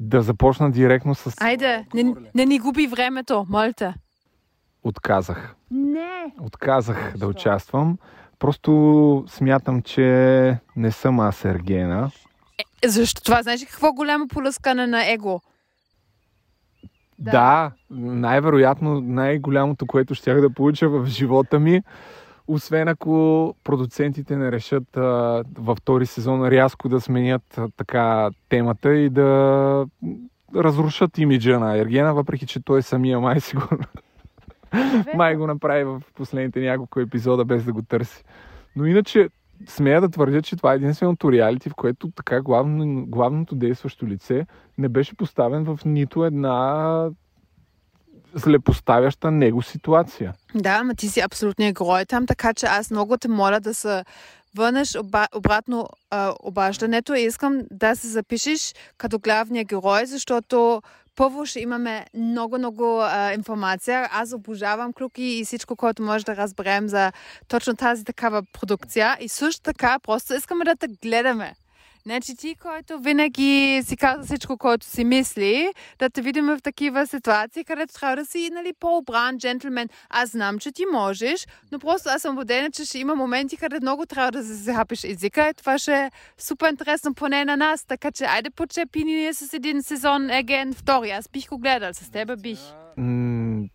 Да 0.00 0.22
започна 0.22 0.70
директно 0.70 1.14
с 1.14 1.34
Айде, 1.40 1.84
не, 1.94 2.04
не 2.34 2.46
ни 2.46 2.58
губи 2.58 2.86
времето, 2.86 3.46
молте. 3.48 3.94
отказах. 4.82 5.54
Не. 5.70 6.32
Отказах 6.40 7.14
да 7.16 7.26
участвам. 7.26 7.98
Просто 8.38 9.24
смятам, 9.28 9.82
че 9.82 10.04
не 10.76 10.90
съм 10.90 11.20
аз 11.20 11.44
Ергена. 11.44 12.10
Е, 12.82 12.88
защо? 12.88 13.22
Това 13.22 13.42
знаеш 13.42 13.62
ли 13.62 13.66
какво 13.66 13.92
голямо 13.92 14.28
полъскане 14.28 14.86
на 14.86 15.12
его? 15.12 15.40
Да, 17.18 17.30
Да. 17.30 17.72
най-вероятно 17.90 19.00
най-голямото, 19.00 19.86
което 19.86 20.14
щях 20.14 20.40
да 20.40 20.50
получа 20.50 20.88
в 20.88 21.06
живота 21.06 21.58
ми, 21.58 21.82
освен 22.48 22.88
ако 22.88 23.54
продуцентите 23.64 24.36
не 24.36 24.52
решат 24.52 24.96
а, 24.96 25.44
във 25.58 25.78
втори 25.78 26.06
сезон 26.06 26.48
рязко 26.48 26.88
да 26.88 27.00
сменят 27.00 27.58
а, 27.58 27.68
така 27.76 28.30
темата 28.48 28.94
и 28.94 29.10
да 29.10 29.86
разрушат 30.56 31.18
имиджа 31.18 31.60
на 31.60 31.78
Ергена, 31.78 32.14
въпреки 32.14 32.46
че 32.46 32.64
той 32.64 32.82
самия 32.82 33.20
май 33.20 33.40
сигурно 33.40 33.84
май 35.14 35.36
го 35.36 35.46
направи 35.46 35.84
в 35.84 36.02
последните 36.14 36.60
няколко 36.60 37.00
епизода 37.00 37.44
без 37.44 37.64
да 37.64 37.72
го 37.72 37.82
търси. 37.82 38.24
Но 38.76 38.86
иначе 38.86 39.28
смея 39.66 40.00
да 40.00 40.08
твърдя, 40.08 40.42
че 40.42 40.56
това 40.56 40.72
е 40.72 40.76
единственото 40.76 41.32
реалити, 41.32 41.70
в 41.70 41.74
което 41.74 42.10
така 42.10 42.42
главно, 42.42 43.06
главното 43.06 43.54
действащо 43.54 44.06
лице 44.06 44.46
не 44.78 44.88
беше 44.88 45.16
поставен 45.16 45.64
в 45.64 45.78
нито 45.84 46.24
една 46.24 47.10
злепоставяща 48.36 49.30
него 49.30 49.62
ситуация. 49.62 50.34
Да, 50.54 50.70
ама 50.70 50.94
ти 50.94 51.08
си 51.08 51.20
абсолютния 51.20 51.72
герой 51.72 52.04
там, 52.04 52.26
така 52.26 52.54
че 52.54 52.66
аз 52.66 52.90
много 52.90 53.16
те 53.16 53.28
моля 53.28 53.60
да 53.60 53.74
се 53.74 54.04
върнеш 54.56 54.96
оба, 54.96 55.26
обратно 55.34 55.88
а, 56.10 56.34
обаждането 56.42 57.14
и 57.14 57.20
искам 57.20 57.60
да 57.70 57.96
се 57.96 58.08
запишеш 58.08 58.74
като 58.98 59.18
главния 59.18 59.64
герой, 59.64 60.06
защото 60.06 60.82
първо 61.16 61.46
ще 61.46 61.60
имаме 61.60 62.06
много-много 62.14 63.02
информация. 63.34 64.08
Аз 64.12 64.32
обожавам 64.32 64.92
клюки 64.92 65.22
и 65.22 65.44
всичко, 65.44 65.76
което 65.76 66.02
може 66.02 66.24
да 66.24 66.36
разберем 66.36 66.88
за 66.88 67.12
точно 67.48 67.76
тази 67.76 68.04
такава 68.04 68.42
продукция. 68.52 69.16
И 69.20 69.28
също 69.28 69.62
така, 69.62 69.98
просто 69.98 70.34
искаме 70.34 70.64
да 70.64 70.76
те 70.76 70.88
гледаме. 71.02 71.54
Значи 72.06 72.36
ти, 72.36 72.54
който 72.62 72.98
винаги 72.98 73.82
си 73.84 73.96
казва 73.96 74.24
всичко, 74.24 74.58
което 74.58 74.86
си 74.86 75.04
мисли, 75.04 75.72
да 75.98 76.10
те 76.10 76.22
видим 76.22 76.46
в 76.46 76.58
такива 76.62 77.06
ситуации, 77.06 77.64
където 77.64 77.94
трябва 77.94 78.16
да 78.16 78.24
си 78.24 78.50
нали, 78.52 78.72
по-обран 78.80 79.38
джентлмен. 79.38 79.88
Аз 80.10 80.30
знам, 80.30 80.58
че 80.58 80.72
ти 80.72 80.84
можеш, 80.92 81.46
но 81.72 81.78
просто 81.78 82.08
аз 82.08 82.22
съм 82.22 82.36
убедена, 82.36 82.70
че 82.70 82.84
ще 82.84 82.98
има 82.98 83.14
моменти, 83.14 83.56
където 83.56 83.82
много 83.82 84.06
трябва 84.06 84.32
да 84.32 84.44
се 84.44 84.54
захапиш 84.54 85.04
езика 85.04 85.48
и 85.48 85.54
това 85.54 85.78
ще 85.78 85.92
е 85.92 86.10
супер 86.38 86.70
интересно 86.70 87.14
поне 87.14 87.44
на 87.44 87.56
нас. 87.56 87.84
Така 87.84 88.10
че 88.10 88.24
айде 88.24 88.50
почепи 88.50 89.04
ни 89.04 89.34
с 89.34 89.54
един 89.54 89.82
сезон 89.82 90.30
Еген 90.30 90.74
втори. 90.74 91.10
Аз 91.10 91.28
бих 91.32 91.48
го 91.48 91.58
гледал, 91.58 91.94
с 91.94 92.10
тебе 92.10 92.36
бих. 92.36 92.58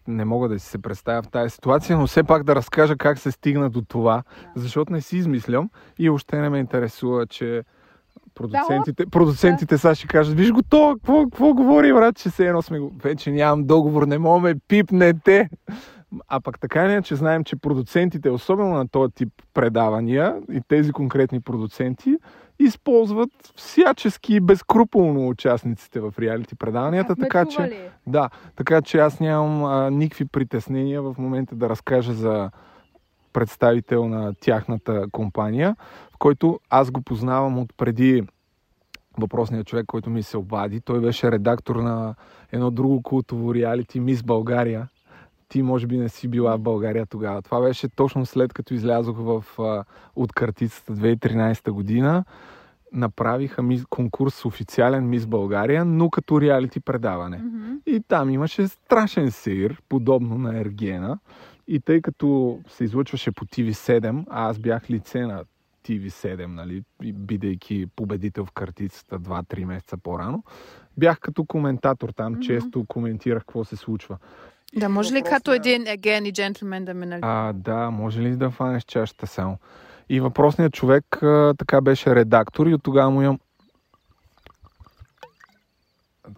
Не 0.08 0.26
мога 0.26 0.50
да 0.50 0.60
си 0.60 0.68
се 0.68 0.82
представя 0.82 1.22
в 1.22 1.28
тази 1.28 1.50
ситуация, 1.50 1.98
но 1.98 2.08
все 2.08 2.24
пак 2.24 2.44
да 2.44 2.56
разкажа 2.56 2.96
как 2.96 3.20
се 3.20 3.32
стигна 3.32 3.70
до 3.70 3.82
това, 3.82 4.24
защото 4.56 4.94
не 4.94 5.02
си 5.02 5.18
измислям 5.18 5.70
и 6.00 6.10
още 6.10 6.38
не 6.38 6.50
ме 6.50 6.60
интересува, 6.60 7.28
че 7.28 7.64
продуцентите, 8.36 9.06
продуцентите 9.06 9.78
сега 9.78 9.96
ще 9.96 10.08
кажат, 10.08 10.36
виж 10.36 10.52
го 10.52 10.64
то, 10.64 10.94
какво, 10.96 11.24
какво 11.24 11.54
говори, 11.54 11.94
брат, 11.94 12.18
че 12.18 12.30
се 12.30 12.48
едно 12.48 12.62
сме 12.62 12.80
го... 12.80 12.94
Вече 13.04 13.32
нямам 13.32 13.64
договор, 13.64 14.08
не 14.08 14.18
мога 14.18 14.40
ме 14.40 14.56
пипнете. 14.68 15.50
А 16.28 16.40
пък 16.40 16.60
така 16.60 16.88
не, 16.88 17.02
че 17.02 17.16
знаем, 17.16 17.44
че 17.44 17.56
продуцентите, 17.56 18.30
особено 18.30 18.70
на 18.70 18.88
този 18.88 19.14
тип 19.14 19.30
предавания 19.54 20.36
и 20.52 20.62
тези 20.68 20.92
конкретни 20.92 21.42
продуценти, 21.42 22.18
използват 22.60 23.30
всячески 23.56 24.40
безкруполно 24.40 25.28
участниците 25.28 26.00
в 26.00 26.14
реалити 26.20 26.56
предаванията, 26.56 27.16
така 27.16 27.46
че... 27.46 27.90
Да, 28.08 28.30
така 28.56 28.82
че 28.82 28.98
аз 28.98 29.20
нямам 29.20 29.64
а, 29.64 29.90
никакви 29.90 30.26
притеснения 30.26 31.02
в 31.02 31.16
момента 31.18 31.56
да 31.56 31.70
разкажа 31.70 32.14
за 32.14 32.52
представител 33.34 34.08
на 34.08 34.34
тяхната 34.34 35.06
компания, 35.12 35.76
в 36.14 36.18
който 36.18 36.60
аз 36.70 36.92
го 36.92 37.02
познавам 37.02 37.60
от 37.60 37.74
преди 37.78 38.24
въпросният 39.18 39.68
човек, 39.68 39.86
който 39.86 40.10
ми 40.10 40.24
се 40.24 40.38
обади. 40.38 40.82
Той 40.82 41.02
беше 41.02 41.32
редактор 41.32 41.76
на 41.76 42.16
едно 42.52 42.72
друго 42.72 43.04
култово 43.04 43.56
реалити 43.56 44.00
Мис 44.00 44.24
България. 44.24 44.88
Ти 45.50 45.62
може 45.62 45.88
би 45.88 45.98
не 45.98 46.10
си 46.10 46.28
била 46.28 46.56
в 46.56 46.62
България 46.62 47.06
тогава. 47.06 47.42
Това 47.42 47.62
беше 47.62 47.90
точно 47.90 48.26
след 48.26 48.54
като 48.54 48.74
излязох 48.74 49.18
в, 49.20 49.44
от 50.16 50.34
картицата 50.34 50.94
2013 50.94 51.72
година. 51.72 52.24
Направиха 52.94 53.62
мис, 53.62 53.86
конкурс 53.90 54.46
официален 54.46 55.10
Мис 55.10 55.26
България, 55.26 55.86
но 55.86 56.10
като 56.10 56.42
реалити 56.42 56.80
предаване. 56.80 57.44
И 57.86 58.02
там 58.08 58.30
имаше 58.30 58.68
страшен 58.68 59.32
сир, 59.32 59.82
подобно 59.90 60.38
на 60.38 60.60
Ергена. 60.60 61.20
И 61.68 61.80
тъй 61.80 62.02
като 62.02 62.60
се 62.68 62.84
излъчваше 62.84 63.32
по 63.32 63.46
TV7, 63.46 64.26
а 64.30 64.50
аз 64.50 64.60
бях 64.60 64.90
лице 64.90 65.26
на 65.26 65.44
TV7, 65.88 66.46
нали, 66.46 66.84
и 67.04 67.14
бидейки 67.14 67.88
победител 67.96 68.46
в 68.46 68.52
картицата 68.52 69.20
2-3 69.20 69.66
месеца 69.66 69.98
по-рано, 69.98 70.44
бях 70.98 71.20
като 71.20 71.46
коментатор 71.46 72.10
там, 72.10 72.32
Мгм. 72.32 72.42
често 72.42 72.86
коментирах 72.88 73.42
какво 73.42 73.64
се 73.66 73.76
случва. 73.76 74.18
Да, 74.76 74.90
може 74.90 75.14
ли 75.14 75.22
като 75.22 75.54
един 75.54 75.88
Еген 75.88 76.26
и 76.26 76.34
джентлмен 76.34 76.86
да 76.86 76.94
ме 76.94 77.06
нали? 77.06 77.20
А, 77.24 77.54
да, 77.54 77.90
може 77.90 78.22
ли 78.22 78.36
да 78.36 78.50
фанеш 78.52 78.84
чашата 78.84 79.28
само? 79.28 79.58
И 80.10 80.20
въпросният 80.20 80.74
човек 80.74 81.24
а, 81.24 81.54
така 81.58 81.82
беше 81.82 82.16
редактор 82.16 82.68
и 82.68 82.74
от 82.74 82.84
тогава 82.84 83.12
му 83.12 83.22
имам... 83.22 83.40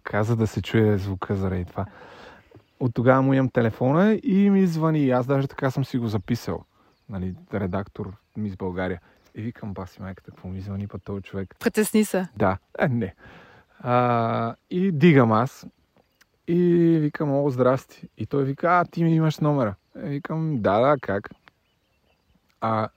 Каза 0.04 0.36
да 0.36 0.48
се 0.48 0.62
чуе 0.62 0.98
звука 0.98 1.36
заради 1.36 1.66
това. 1.66 1.86
От 2.84 2.94
тогава 2.94 3.22
му 3.22 3.34
имам 3.34 3.50
телефона 3.50 4.20
и 4.24 4.50
ми 4.50 4.68
звъни. 4.68 5.10
Аз 5.10 5.26
даже 5.28 5.48
така 5.48 5.72
съм 5.72 5.86
си 5.86 5.98
го 5.98 6.08
записал. 6.08 6.64
нали, 7.10 7.36
редактор 7.54 8.14
Мис 8.38 8.56
България. 8.56 9.02
И 9.36 9.42
викам, 9.42 9.74
баси 9.74 10.02
майката, 10.02 10.32
какво 10.32 10.48
ми 10.48 10.62
звъни 10.62 10.88
па 10.88 11.00
този 11.00 11.22
човек? 11.22 11.56
Притесни 11.60 12.06
се. 12.06 12.28
Да, 12.38 12.58
е, 12.80 12.88
не. 12.88 13.16
А, 13.80 14.56
и 14.70 14.92
дигам 14.92 15.32
аз. 15.32 15.68
И 16.48 16.64
викам, 17.02 17.32
о, 17.32 17.50
здрасти. 17.50 18.08
И 18.18 18.26
той 18.26 18.44
вика, 18.44 18.68
а, 18.68 18.86
ти 18.86 19.04
ми 19.04 19.16
имаш 19.16 19.40
номера. 19.40 19.76
И 20.06 20.10
викам, 20.10 20.62
да, 20.62 20.80
да, 20.80 20.98
как? 21.02 21.30
А 22.62 22.90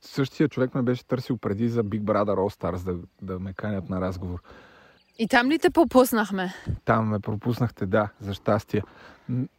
същия 0.00 0.48
човек 0.48 0.74
ме 0.74 0.82
беше 0.82 1.06
търсил 1.06 1.36
преди 1.36 1.68
за 1.68 1.84
Big 1.84 2.00
Brother 2.00 2.36
All 2.36 2.60
Stars 2.60 2.84
да, 2.84 2.98
да 3.22 3.38
ме 3.38 3.52
канят 3.52 3.88
на 3.88 4.00
разговор. 4.00 4.42
И 5.18 5.28
там 5.28 5.50
ли 5.50 5.58
те 5.58 5.70
попуснахме? 5.70 6.52
Там 6.84 7.08
ме 7.08 7.20
пропуснахте, 7.20 7.86
да, 7.86 8.08
за 8.20 8.34
щастие. 8.34 8.82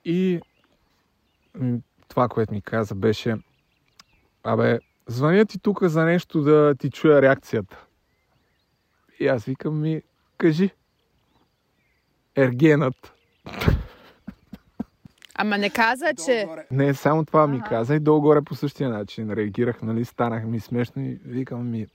И 0.05 0.41
това, 2.07 2.27
което 2.27 2.53
ми 2.53 2.61
каза, 2.61 2.95
беше 2.95 3.37
Абе, 4.43 4.79
звъня 5.07 5.45
ти 5.45 5.59
тук 5.59 5.83
за 5.83 6.03
нещо 6.05 6.41
да 6.41 6.75
ти 6.75 6.89
чуя 6.89 7.21
реакцията. 7.21 7.85
И 9.19 9.27
аз 9.27 9.43
викам 9.45 9.81
ми, 9.81 10.01
кажи. 10.37 10.69
Ергенът. 12.35 13.13
Ама 15.35 15.57
не 15.57 15.69
каза, 15.69 16.13
че... 16.25 16.47
Не, 16.71 16.93
само 16.93 17.25
това 17.25 17.47
ми 17.47 17.61
каза 17.69 17.95
и 17.95 17.99
долу-горе 17.99 18.41
по 18.41 18.55
същия 18.55 18.89
начин 18.89 19.31
реагирах, 19.31 19.81
нали, 19.81 20.05
станах 20.05 20.45
ми 20.45 20.59
смешно 20.59 21.01
и 21.01 21.19
викам 21.25 21.69
ми, 21.71 21.87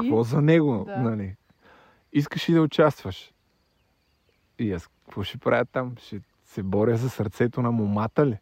какво 0.00 0.22
за 0.22 0.42
него, 0.42 0.84
Да. 0.86 0.96
нали? 0.96 1.36
Искаш 2.12 2.48
и 2.48 2.52
да 2.52 2.62
участваш. 2.62 3.32
И 4.58 4.72
аз, 4.72 4.88
какво 5.04 5.22
ще 5.22 5.38
правя 5.38 5.64
там? 5.64 5.94
Ще 6.02 6.20
се 6.44 6.62
боря 6.62 6.96
за 6.96 7.10
сърцето 7.10 7.62
на 7.62 7.70
момата 7.70 8.26
ли? 8.26 8.38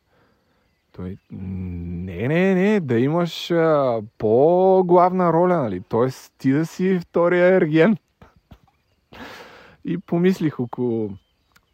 Той, 0.93 1.19
не, 1.31 2.29
не, 2.29 2.55
не, 2.55 2.81
да 2.81 2.99
имаш 2.99 3.51
а, 3.51 4.03
по-главна 4.19 5.33
роля, 5.33 5.57
нали? 5.57 5.83
Тоест, 5.89 6.33
ти 6.39 6.53
да 6.53 6.67
си 6.67 6.99
втория 6.99 7.55
ерген. 7.55 7.97
И 9.85 9.99
помислих 9.99 10.61
около 10.61 11.11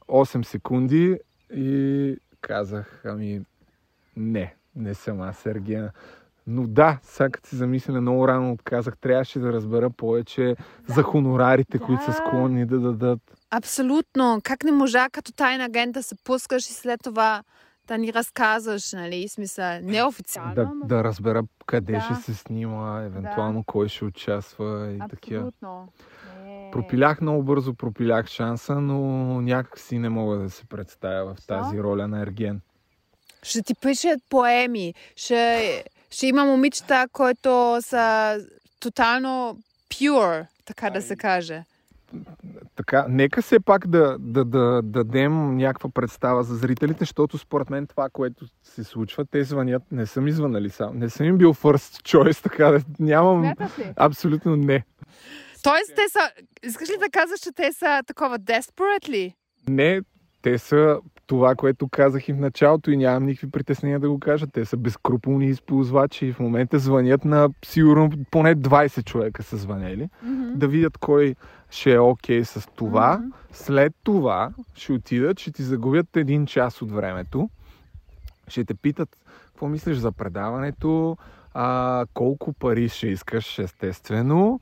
8 0.09 0.43
секунди 0.43 1.19
и 1.55 2.17
казах, 2.41 3.03
ами, 3.05 3.45
не, 4.17 4.55
не 4.77 4.95
съм 4.95 5.21
аз 5.21 5.47
Ергена. 5.47 5.93
Но 6.47 6.67
да, 6.67 6.99
сега 7.03 7.31
като 7.31 7.49
се 7.49 7.57
замисля, 7.57 8.01
много 8.01 8.29
рано 8.29 8.53
отказах. 8.53 8.99
Трябваше 8.99 9.39
да 9.39 9.53
разбера 9.53 9.91
повече 9.91 10.57
за 10.87 11.03
хонорарите, 11.03 11.79
които 11.79 12.05
са 12.05 12.11
Да. 12.11 12.17
склонни 12.17 12.67
да 12.67 12.79
дадат. 12.79 13.21
Абсолютно. 13.51 14.41
Как 14.43 14.65
не 14.65 14.73
можа 14.73 15.09
като 15.11 15.33
тайн 15.33 15.61
агент 15.61 15.93
да 15.95 16.03
се 16.03 16.15
пускаш 16.25 16.67
и 16.67 16.73
след 16.73 17.01
това 17.05 17.43
да 17.87 17.99
ни 17.99 18.13
разказваш, 18.13 18.93
нали? 18.93 19.29
Смисъл, 19.29 19.79
неофициално. 19.83 20.55
Да, 20.55 20.63
ама- 20.63 20.87
да 20.87 21.05
разбера 21.05 21.43
къде 21.67 21.93
Да. 21.93 22.01
ще 22.01 22.15
се 22.15 22.35
снима, 22.35 23.03
евентуално 23.03 23.65
кой 23.65 23.89
ще 23.89 24.05
участва 24.05 24.91
и 24.91 24.99
такива. 25.11 25.39
Абсолютно. 25.39 25.89
Не. 26.45 26.69
Пропилях 26.73 27.21
много 27.21 27.43
бързо, 27.43 27.75
пропилях 27.75 28.27
шанса, 28.27 28.75
но 28.75 28.99
някак 29.41 29.79
си 29.79 29.99
не 29.99 30.09
мога 30.09 30.37
да 30.37 30.51
се 30.51 30.65
представя 30.65 31.35
в 31.35 31.47
тази 31.47 31.83
роля 31.83 32.09
на 32.09 32.21
Ерген. 32.23 32.61
Ще 33.43 33.63
ти 33.63 33.75
пишат 33.75 34.21
поеми. 34.31 34.95
Ще, 35.17 35.85
ще 36.15 36.27
има 36.27 36.45
момичета, 36.45 37.07
които 37.13 37.79
са 37.81 38.39
тотално 38.81 39.59
pure, 39.91 40.47
така 40.65 40.91
да 40.91 41.03
се 41.03 41.17
каже. 41.17 41.65
Така, 42.77 43.07
нека 43.09 43.43
все 43.43 43.61
пак 43.61 43.87
да, 43.87 44.17
да, 44.19 44.45
да, 44.45 44.83
дадем 44.83 45.57
някаква 45.57 45.91
представа 45.91 46.43
за 46.43 46.57
зрителите, 46.57 46.99
защото 46.99 47.39
според 47.39 47.71
мен 47.71 47.87
това, 47.87 48.09
което 48.13 48.47
се 48.63 48.85
случва, 48.85 49.25
те 49.31 49.45
звънят, 49.45 49.83
не 49.93 50.07
съм 50.07 50.29
извънали 50.29 50.71
сам, 50.71 50.99
не 50.99 51.11
съм 51.11 51.27
им 51.27 51.39
бил 51.39 51.55
first 51.55 52.03
choice, 52.03 52.43
така 52.43 52.71
да 52.71 52.81
нямам 52.99 53.55
абсолютно 53.97 54.57
не. 54.57 54.85
Тоест, 55.63 55.93
те 55.97 56.09
са... 56.09 56.31
Искаш 56.63 56.91
ли 56.91 56.97
да 56.99 57.11
казваш, 57.11 57.41
че 57.41 57.53
те 57.53 57.73
са 57.73 58.03
такова 58.07 58.39
desperate 58.39 59.09
ли? 59.09 59.35
Не, 59.69 60.01
те 60.43 60.59
са 60.59 60.99
това, 61.27 61.55
което 61.55 61.89
казах 61.89 62.29
и 62.29 62.33
в 62.33 62.41
началото 62.41 62.91
и 62.91 62.97
нямам 62.97 63.27
никакви 63.27 63.51
притеснения 63.51 64.01
да 64.01 64.11
го 64.11 64.21
кажа. 64.21 64.47
Те 64.47 64.65
са 64.65 64.77
безкруполни 64.77 65.47
използвачи 65.47 66.27
и 66.27 66.33
в 66.33 66.41
момента 66.41 66.79
звънят 66.79 67.25
на 67.25 67.49
сигурно 67.65 68.11
поне 68.31 68.57
20 68.57 69.05
човека 69.05 69.43
са 69.43 69.57
звънели. 69.57 70.09
Да 70.55 70.69
видят 70.69 70.99
кой 70.99 71.35
ще 71.71 71.93
е 71.93 71.99
окей 71.99 72.45
с 72.45 72.69
това. 72.75 73.19
Мгм. 73.19 73.29
След 73.53 73.93
това 74.03 74.53
ще 74.75 74.93
отидат, 74.93 75.41
ще 75.41 75.53
ти 75.53 75.63
загубят 75.63 76.17
един 76.17 76.47
час 76.47 76.83
от 76.83 76.93
времето. 76.93 77.51
Ще 78.49 78.65
те 78.65 78.75
питат 78.75 79.17
какво 79.47 79.69
мислиш 79.69 79.97
за 79.97 80.13
предаването, 80.13 81.17
а, 81.55 82.07
колко 82.15 82.53
пари 82.53 82.89
ще 82.89 83.09
искаш, 83.09 83.59
естествено. 83.59 84.61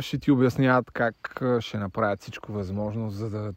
Ще 0.00 0.18
ти 0.18 0.30
обясняват 0.30 0.90
как 0.90 1.42
ще 1.60 1.78
направят 1.78 2.20
всичко 2.20 2.52
възможно, 2.52 3.10
за 3.10 3.30
да 3.30 3.52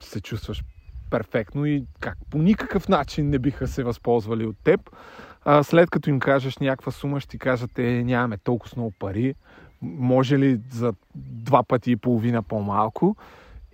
се 0.00 0.20
чувстваш 0.20 0.64
перфектно 1.12 1.66
и 1.66 1.84
как 2.00 2.18
по 2.30 2.38
никакъв 2.38 2.88
начин 2.88 3.30
не 3.30 3.38
биха 3.38 3.66
се 3.66 3.84
възползвали 3.84 4.46
от 4.46 4.56
теб. 4.64 4.80
А, 5.44 5.62
след 5.62 5.90
като 5.90 6.10
им 6.10 6.20
кажеш 6.20 6.58
някаква 6.58 6.92
сума, 6.92 7.20
ще 7.20 7.30
ти 7.30 7.38
кажат, 7.38 7.78
е, 7.78 8.04
нямаме 8.04 8.36
толкова 8.38 8.72
много 8.76 8.92
пари, 8.98 9.34
може 9.82 10.38
ли 10.38 10.60
за 10.70 10.92
два 11.14 11.62
пъти 11.62 11.90
и 11.90 11.96
половина 11.96 12.42
по-малко? 12.42 13.16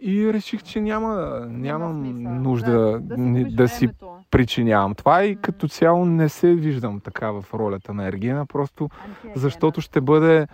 И 0.01 0.33
реших, 0.33 0.63
че 0.63 0.81
няма, 0.81 1.47
нямам 1.51 2.05
смисъл. 2.05 2.33
нужда 2.33 3.01
да, 3.01 3.17
ни- 3.17 3.43
губиш 3.43 3.55
да 3.55 3.69
си 3.69 3.89
причинявам 4.31 4.95
това 4.95 5.25
и 5.25 5.37
като 5.37 5.69
цяло 5.69 6.05
не 6.05 6.29
се 6.29 6.55
виждам 6.55 7.01
така 7.01 7.31
в 7.31 7.45
ролята 7.55 7.95
на 7.95 8.07
Ергена, 8.07 8.47
просто 8.47 8.89
Антиергена. 9.05 9.33
защото 9.37 9.81
ще 9.81 10.01
бъде 10.01 10.47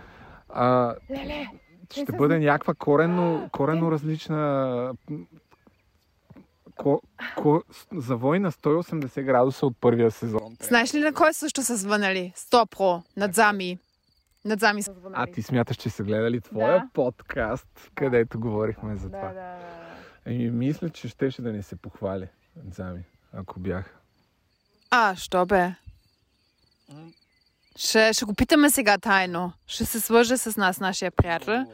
а, 0.49 0.95
ще 1.91 2.11
бъде 2.11 2.39
някаква 2.39 2.73
коренно, 2.73 3.49
коренно 3.51 3.91
различна 3.91 4.93
ко, 6.75 7.01
ко, 7.37 7.63
за 7.95 8.15
вой 8.15 8.39
на 8.39 8.51
180 8.51 9.23
градуса 9.23 9.65
от 9.65 9.77
първия 9.81 10.11
сезон. 10.11 10.57
Знаеш 10.61 10.93
ли 10.93 10.99
на 10.99 11.13
кой 11.13 11.33
също 11.33 11.63
са 11.63 11.75
звънали? 11.77 12.33
100 12.35 12.65
про. 12.65 13.03
Надзами. 13.17 13.79
Надзами 14.45 14.83
са 14.83 14.93
звънали. 14.93 15.29
А 15.29 15.33
ти 15.33 15.41
смяташ, 15.41 15.77
че 15.77 15.89
са 15.89 16.03
гледали 16.03 16.41
твоя 16.41 16.79
Да. 16.79 16.89
подкаст, 16.93 17.67
където 17.95 18.39
говорихме 18.39 18.95
за 18.95 19.09
да, 19.09 19.17
това? 19.17 19.27
да, 19.27 19.33
да. 19.33 19.55
Еми, 20.25 20.51
мисля, 20.51 20.89
че 20.89 21.07
щеше 21.07 21.41
да 21.41 21.51
ни 21.51 21.63
се 21.63 21.75
похвали, 21.75 22.27
Зами, 22.71 23.03
ако 23.33 23.59
бях. 23.59 23.95
А, 24.91 25.15
що 25.15 25.45
бе? 25.45 25.71
Ще, 27.75 28.13
ще 28.13 28.25
го 28.25 28.33
питаме 28.33 28.69
сега 28.69 28.97
тайно. 28.97 29.51
Ще 29.67 29.85
се 29.85 29.99
свърже 29.99 30.37
с 30.37 30.57
нас, 30.57 30.79
нашия 30.79 31.11
приятел. 31.11 31.65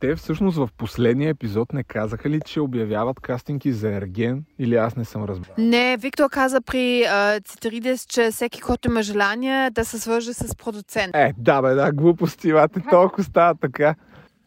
Те 0.00 0.16
всъщност 0.16 0.56
в 0.56 0.68
последния 0.76 1.30
епизод 1.30 1.72
не 1.72 1.84
казаха 1.84 2.30
ли, 2.30 2.40
че 2.46 2.60
обявяват 2.60 3.20
кастинги 3.20 3.72
за 3.72 3.92
Ерген 3.92 4.44
или 4.58 4.76
аз 4.76 4.96
не 4.96 5.04
съм 5.04 5.24
разбрал? 5.24 5.54
Не, 5.58 5.96
Виктор 5.96 6.30
каза 6.30 6.60
при 6.60 7.04
а, 7.04 7.40
Цитридес, 7.40 8.04
че 8.04 8.30
всеки, 8.30 8.60
който 8.60 8.88
има 8.88 9.02
желание 9.02 9.70
да 9.70 9.84
се 9.84 9.98
свърже 9.98 10.32
с 10.32 10.56
продуцент. 10.56 11.14
Е, 11.14 11.32
да 11.38 11.62
бе, 11.62 11.74
да, 11.74 11.92
глупости, 11.92 12.52
бате, 12.52 12.82
толкова 12.90 13.24
става 13.24 13.54
така. 13.54 13.94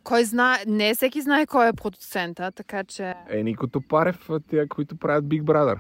Кой 0.04 0.24
знае, 0.24 0.58
не 0.68 0.94
всеки 0.94 1.22
знае 1.22 1.46
кой 1.46 1.68
е 1.68 1.74
продуцента, 1.74 2.52
така 2.52 2.84
че... 2.84 3.14
Е, 3.30 3.44
Нико 3.44 3.68
Топарев, 3.68 4.30
тия, 4.50 4.68
които 4.68 4.96
правят 4.96 5.26
Big 5.26 5.42
Brother. 5.44 5.80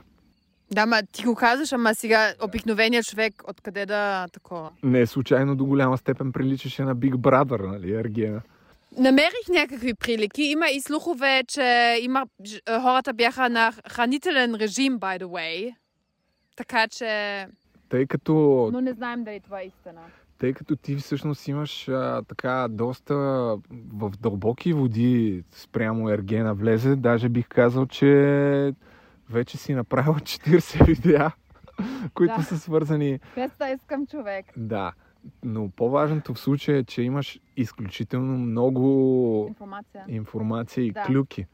Да, 0.71 0.85
ма 0.85 1.01
ти 1.11 1.23
го 1.23 1.35
казваш, 1.35 1.73
ама 1.73 1.95
сега 1.95 2.33
обикновеният 2.43 3.05
човек 3.05 3.43
откъде 3.47 3.85
да 3.85 4.27
такова. 4.33 4.69
Не 4.83 5.05
случайно 5.05 5.55
до 5.55 5.65
голяма 5.65 5.97
степен 5.97 6.31
приличаше 6.31 6.83
на 6.83 6.95
Big 6.95 7.13
Brother, 7.13 7.71
нали, 7.71 7.93
Ергена. 7.93 8.41
Намерих 8.97 9.47
някакви 9.49 9.93
прилики. 9.93 10.43
Има 10.43 10.67
и 10.67 10.81
слухове, 10.81 11.43
че 11.47 11.63
има, 12.01 12.25
е, 12.67 12.79
хората 12.79 13.13
бяха 13.13 13.49
на 13.49 13.71
хранителен 13.89 14.55
режим, 14.55 14.99
by 14.99 15.19
the 15.19 15.25
way. 15.25 15.75
Така 16.55 16.87
че... 16.87 17.45
Тъй 17.89 18.05
като, 18.07 18.33
Но 18.73 18.81
не 18.81 18.93
знаем 18.93 19.23
дали 19.23 19.39
това 19.39 19.61
е 19.61 19.65
истина. 19.65 20.01
тъй 20.37 20.53
като 20.53 20.75
ти 20.75 20.95
всъщност 20.95 21.47
имаш 21.47 21.89
а, 21.89 22.21
така 22.27 22.67
доста 22.69 23.15
в 23.93 24.11
дълбоки 24.19 24.73
води 24.73 25.43
спрямо 25.51 26.09
Ергена 26.09 26.53
влезе, 26.53 26.95
даже 26.95 27.29
бих 27.29 27.47
казал, 27.47 27.85
че 27.85 28.73
вече 29.29 29.57
си 29.57 29.73
направил 29.73 30.13
40 30.13 30.85
видеа, 30.85 31.31
които 32.13 32.35
Да. 32.37 32.43
са 32.43 32.59
свързани 32.59 33.19
Без 33.35 33.51
да 33.59 33.67
искам 33.69 34.07
човек. 34.07 34.45
Да, 34.57 34.91
но 35.43 35.69
по-важното 35.69 36.33
в 36.33 36.39
случая 36.39 36.77
е, 36.77 36.83
че 36.83 37.01
имаш 37.01 37.39
изключително 37.57 38.37
много 38.37 39.45
Информация. 39.49 40.05
информация 40.07 40.83
и 40.83 40.91
Да. 40.91 41.03
клюки. 41.03 41.45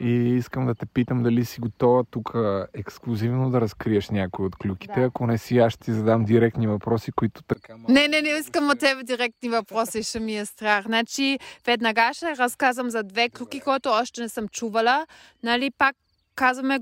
И 0.00 0.10
искам 0.10 0.66
да 0.66 0.74
те 0.74 0.86
питам 0.86 1.22
дали 1.22 1.44
си 1.44 1.60
готова 1.60 2.04
тук 2.04 2.34
ексклюзивно 2.74 3.50
да 3.50 3.60
разкриеш 3.60 4.10
някои 4.10 4.46
от 4.46 4.56
клюките. 4.56 5.00
Да. 5.00 5.06
Ако 5.06 5.26
не 5.26 5.38
си, 5.38 5.58
аз 5.58 5.72
ще 5.72 5.84
ти 5.84 5.92
задам 5.92 6.24
директни 6.24 6.66
въпроси, 6.66 7.12
които 7.12 7.42
така 7.42 7.76
малко... 7.76 7.92
Не, 7.92 8.08
не, 8.08 8.22
не 8.22 8.28
искам 8.28 8.70
от 8.70 8.78
тебе 8.78 9.02
директни 9.02 9.48
въпроси, 9.48 10.02
ще 10.02 10.20
ми 10.20 10.36
е 10.36 10.46
страх. 10.46 10.84
Значи, 10.86 11.38
веднага 11.66 12.10
ще 12.12 12.36
разказвам 12.36 12.90
за 12.90 13.02
две 13.02 13.28
клюки, 13.28 13.60
които 13.60 13.88
още 13.88 14.20
не 14.20 14.28
съм 14.28 14.48
чувала. 14.48 15.06
Нали, 15.42 15.70
пак 15.78 15.96
казваме, 16.34 16.78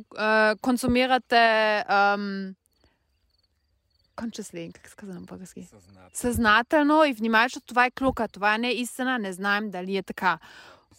консумирате 0.61 1.85
consciously, 4.19 4.73
как 4.73 4.89
се 4.89 4.97
казва 4.97 5.15
на 5.15 5.21
български? 5.21 5.69
Съзнателно 6.13 7.05
и 7.05 7.13
внимаващо 7.13 7.61
това 7.61 7.87
е 7.87 7.91
клюка. 7.91 8.29
Това 8.29 8.59
не 8.59 8.69
е 8.69 8.75
истина, 8.75 9.19
не 9.19 9.33
знаем 9.33 9.71
дали 9.71 9.97
е 9.97 10.03
така. 10.03 10.39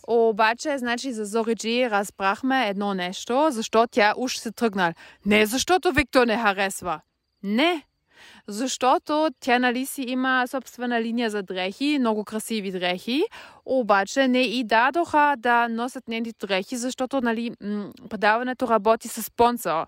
Обаче, 0.08 0.78
значи, 0.78 1.14
за 1.14 1.26
Зориджи 1.26 1.90
разбрахме 1.90 2.68
едно 2.70 2.94
нещо, 2.94 3.48
защо 3.52 3.88
тя 3.88 4.14
уж 4.18 4.38
се 4.38 4.52
тръгнал. 4.52 4.94
Не 5.26 5.46
защото 5.46 5.92
Виктор 5.92 6.28
не 6.28 6.38
харесва. 6.38 7.02
Не. 7.44 7.84
Защото 8.48 9.30
тя 9.40 9.60
нали 9.60 9.86
си 9.86 10.02
има 10.02 10.46
собствена 10.48 11.02
линия 11.02 11.30
за 11.30 11.44
дрехи, 11.44 11.98
много 12.00 12.24
красиви 12.24 12.72
дрехи, 12.72 13.24
обаче 13.66 14.28
не 14.28 14.42
и 14.42 14.64
дадоха 14.64 15.36
да 15.38 15.68
носят 15.68 16.08
нейните 16.08 16.48
дрехи, 16.48 16.78
защото 16.78 17.22
нали, 17.22 17.52
предаването 18.10 18.68
работи 18.68 19.08
с 19.08 19.24
спонсор. 19.24 19.86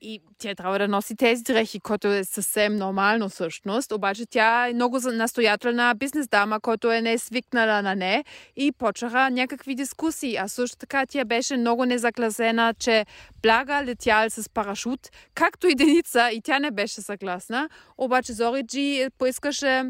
И 0.00 0.20
тя 0.38 0.54
трябва 0.54 0.78
да 0.78 0.88
носи 0.88 1.16
тези 1.16 1.42
дрехи, 1.42 1.80
което 1.80 2.08
е 2.08 2.24
съвсем 2.24 2.76
нормално 2.76 3.28
всъщност. 3.28 3.92
Обаче 3.92 4.26
тя 4.26 4.68
е 4.68 4.74
много 4.74 4.98
настоятелна 4.98 5.94
бизнес 5.94 6.28
дама, 6.28 6.60
който 6.60 6.92
е 6.92 7.00
не 7.00 7.18
свикнала 7.18 7.82
на 7.82 7.94
не 7.94 8.24
и 8.56 8.72
почнаха 8.72 9.30
някакви 9.30 9.74
дискусии. 9.74 10.36
А 10.36 10.48
също 10.48 10.76
така 10.76 11.06
тя 11.06 11.24
беше 11.24 11.56
много 11.56 11.84
незагласена, 11.84 12.74
че 12.78 13.06
блага 13.42 13.84
летял 13.84 14.30
с 14.30 14.48
парашут, 14.48 15.00
както 15.34 15.66
и 15.66 15.74
Деница, 15.74 16.30
и 16.32 16.40
тя 16.42 16.58
не 16.58 16.70
беше 16.70 17.00
съгласна. 17.00 17.68
Обаче 17.98 18.32
Зориджи 18.32 19.06
поискаше 19.18 19.84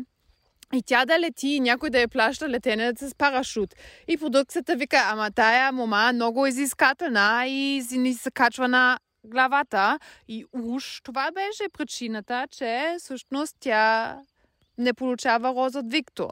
и 0.74 0.82
тя 0.82 1.04
да 1.04 1.20
лети 1.20 1.48
и 1.48 1.60
някой 1.60 1.90
да 1.90 2.00
я 2.00 2.08
плаща 2.08 2.48
летене 2.48 2.92
с 2.96 3.14
парашут. 3.14 3.74
И 4.08 4.16
продукцията 4.16 4.76
вика, 4.76 5.02
ама 5.04 5.30
тая 5.30 5.72
мома 5.72 6.12
много 6.12 6.46
изискателна 6.46 7.46
и 7.46 7.82
ни 7.92 8.14
се 8.14 8.30
качва 8.30 8.68
на 8.68 8.98
главата. 9.28 9.98
И 10.28 10.44
уж 10.52 11.00
това 11.04 11.30
беше 11.30 11.64
причината, 11.78 12.46
че 12.50 12.96
всъщност 12.98 13.56
тя 13.60 14.16
не 14.78 14.94
получава 14.94 15.48
роза 15.54 15.78
от 15.78 15.90
Виктор. 15.90 16.28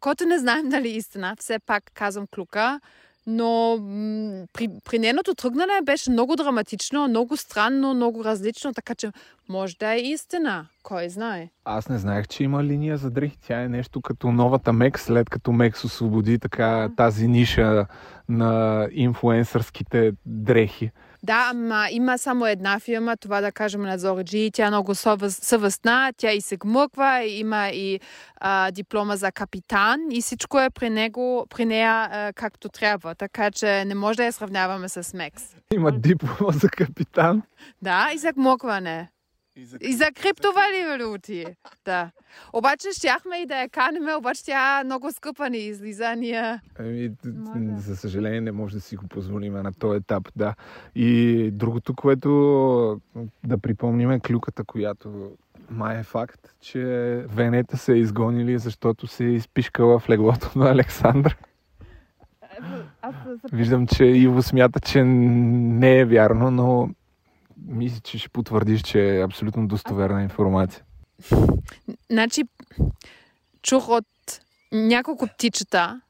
Който 0.00 0.26
не 0.26 0.38
знаем 0.38 0.68
дали 0.68 0.88
е 0.88 0.96
истина, 0.96 1.36
все 1.38 1.58
пак 1.58 1.90
казвам 1.94 2.26
клюка, 2.34 2.80
но 3.26 3.76
м- 3.76 4.46
при, 4.52 4.68
при 4.84 4.98
нейното 4.98 5.34
тръгнане 5.34 5.80
беше 5.82 6.10
много 6.10 6.36
драматично, 6.36 7.08
много 7.08 7.36
странно, 7.36 7.94
много 7.94 8.24
различно, 8.24 8.72
така 8.72 8.94
че 8.94 9.12
може 9.48 9.76
да 9.76 9.92
е 9.92 9.98
истина. 9.98 10.66
Кой 10.82 11.08
знае. 11.08 11.48
Аз 11.64 11.88
не 11.88 11.98
знаех, 11.98 12.28
че 12.28 12.44
има 12.44 12.64
линия 12.64 12.96
за 12.96 13.10
дрехи. 13.10 13.38
Тя 13.46 13.62
е 13.62 13.68
нещо 13.68 14.00
като 14.00 14.32
новата 14.32 14.72
Мекс, 14.72 15.02
след 15.02 15.30
като 15.30 15.52
Мекс 15.52 15.84
освободи 15.84 16.38
така 16.38 16.90
тази 16.96 17.28
ниша 17.28 17.86
на 18.28 18.88
инфуенсърските 18.92 20.12
дрехи. 20.26 20.90
Да, 21.22 21.48
ама 21.50 21.86
има 21.90 22.18
само 22.18 22.46
една 22.46 22.78
фирма, 22.78 23.16
това 23.16 23.40
да 23.40 23.52
кажем 23.52 23.82
на 23.82 23.98
Зориджи. 23.98 24.50
Тя 24.52 24.66
е 24.66 24.70
много 24.70 24.94
съвестна, 24.94 26.12
тя 26.16 26.32
и 26.32 26.40
се 26.40 26.56
гмъква, 26.56 27.24
има 27.24 27.68
и 27.68 28.00
а, 28.36 28.70
диплома 28.70 29.16
за 29.16 29.32
капитан 29.32 30.00
и 30.10 30.22
всичко 30.22 30.60
е 30.60 30.70
при, 30.70 30.90
него, 30.90 31.46
при 31.50 31.64
нея 31.64 32.08
а, 32.10 32.32
както 32.32 32.68
трябва. 32.68 33.14
Така 33.14 33.50
че 33.50 33.84
не 33.84 33.94
може 33.94 34.16
да 34.16 34.24
я 34.24 34.32
сравняваме 34.32 34.88
с 34.88 35.14
Мекс. 35.14 35.42
Има 35.74 35.92
диплома 35.92 36.52
за 36.52 36.68
капитан. 36.68 37.42
Да, 37.82 38.10
и 38.14 38.18
за 38.18 38.32
гмъкване. 38.32 39.08
И 39.80 39.92
за 39.92 40.12
криптовалути. 40.12 41.46
Да. 41.84 42.10
Обаче 42.52 42.88
щяхме 42.92 43.36
и 43.36 43.46
да 43.46 43.60
я 43.60 43.68
канеме, 43.68 44.14
обаче 44.14 44.44
тя 44.44 44.82
много 44.84 45.12
скъпа 45.12 45.50
ни 45.50 45.58
излиза. 45.58 46.14
Ние... 46.16 46.60
Ами, 46.78 47.10
Може. 47.24 47.80
за 47.80 47.96
съжаление 47.96 48.40
не 48.40 48.52
може 48.52 48.74
да 48.74 48.80
си 48.80 48.96
го 48.96 49.08
позволим 49.08 49.52
на 49.52 49.72
този 49.72 49.96
етап, 49.96 50.28
да. 50.36 50.54
И 50.94 51.50
другото, 51.52 51.94
което 51.94 52.30
да 53.44 53.58
припомниме 53.58 54.20
клюката, 54.20 54.64
която 54.64 55.30
май 55.70 56.00
е 56.00 56.02
факт, 56.02 56.54
че 56.60 56.80
Венета 57.28 57.76
се 57.76 57.92
е 57.92 57.96
изгонили, 57.96 58.58
защото 58.58 59.06
се 59.06 59.24
е 59.24 59.30
изпишкала 59.30 59.98
в 59.98 60.08
леглото 60.08 60.58
на 60.58 60.70
Александра. 60.70 61.34
Аз 63.02 63.14
Виждам, 63.52 63.86
че 63.86 64.04
Иво 64.04 64.42
смята, 64.42 64.80
че 64.80 65.04
не 65.04 65.98
е 65.98 66.04
вярно, 66.04 66.50
но 66.50 66.90
мисля, 67.66 68.00
че 68.00 68.18
ще 68.18 68.28
потвърдиш, 68.28 68.82
че 68.82 69.16
е 69.16 69.24
абсолютно 69.24 69.68
достоверна 69.68 70.22
информация. 70.22 70.82
Значи, 72.10 72.44
чух 73.62 73.88
от 73.88 74.06
няколко 74.72 75.26
птичета 75.26 76.00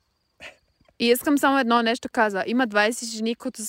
и 0.99 1.07
искам 1.07 1.39
само 1.39 1.59
едно 1.59 1.83
нещо 1.83 2.09
каза. 2.13 2.45
Има 2.47 2.67
20 2.67 3.17
жени, 3.17 3.35
които 3.35 3.63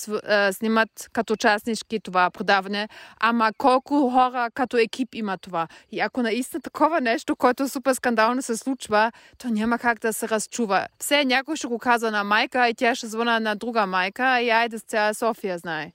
снимат 0.52 0.90
като 1.14 1.34
участнички 1.34 2.00
това 2.00 2.30
продаване, 2.30 2.90
ама 3.20 3.52
колко 3.58 4.10
хора 4.10 4.50
като 4.54 4.78
екип 4.78 5.16
има 5.16 5.38
това. 5.38 5.68
И 5.92 6.00
ако 6.00 6.22
наистина 6.22 6.62
такова 6.62 7.02
нещо, 7.02 7.36
което 7.36 7.70
супер 7.70 7.94
скандално 7.94 8.42
се 8.42 8.58
случва, 8.58 9.12
то 9.38 9.50
няма 9.50 9.80
как 9.80 10.00
да 10.00 10.14
се 10.14 10.30
разчува. 10.30 10.88
Все 11.00 11.26
някой 11.26 11.56
ще 11.56 11.68
го 11.68 11.80
каза 11.80 12.12
на 12.12 12.24
майка 12.24 12.70
и 12.70 12.74
тя 12.74 12.96
ще 12.96 13.08
звъна 13.08 13.40
на 13.40 13.56
друга 13.56 13.86
майка 13.86 14.42
и 14.42 14.50
айде 14.50 14.80
с 14.80 14.82
цяла 14.82 15.14
София 15.14 15.58
знае. 15.58 15.92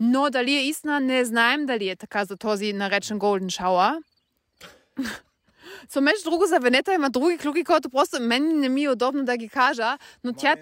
Но 0.00 0.30
дали 0.30 0.54
е 0.54 0.68
истина, 0.68 1.00
не 1.00 1.24
знаем 1.24 1.66
дали 1.66 1.88
е 1.88 1.96
така 1.96 2.24
за 2.24 2.36
този 2.36 2.72
наречен 2.72 3.18
Golden 3.18 3.62
Shower. 3.62 3.98
So, 5.90 6.00
между 6.00 6.30
друго, 6.30 6.46
за 6.46 6.58
Венета 6.58 6.94
има 6.94 7.10
други 7.10 7.38
клюки, 7.38 7.64
които 7.64 7.90
просто 7.90 8.22
мен 8.22 8.60
не 8.60 8.68
ми 8.68 8.84
е 8.84 8.90
удобно 8.90 9.24
да 9.24 9.36
ги 9.36 9.48
кажа, 9.48 9.98
но 10.24 10.32
тя... 10.32 10.56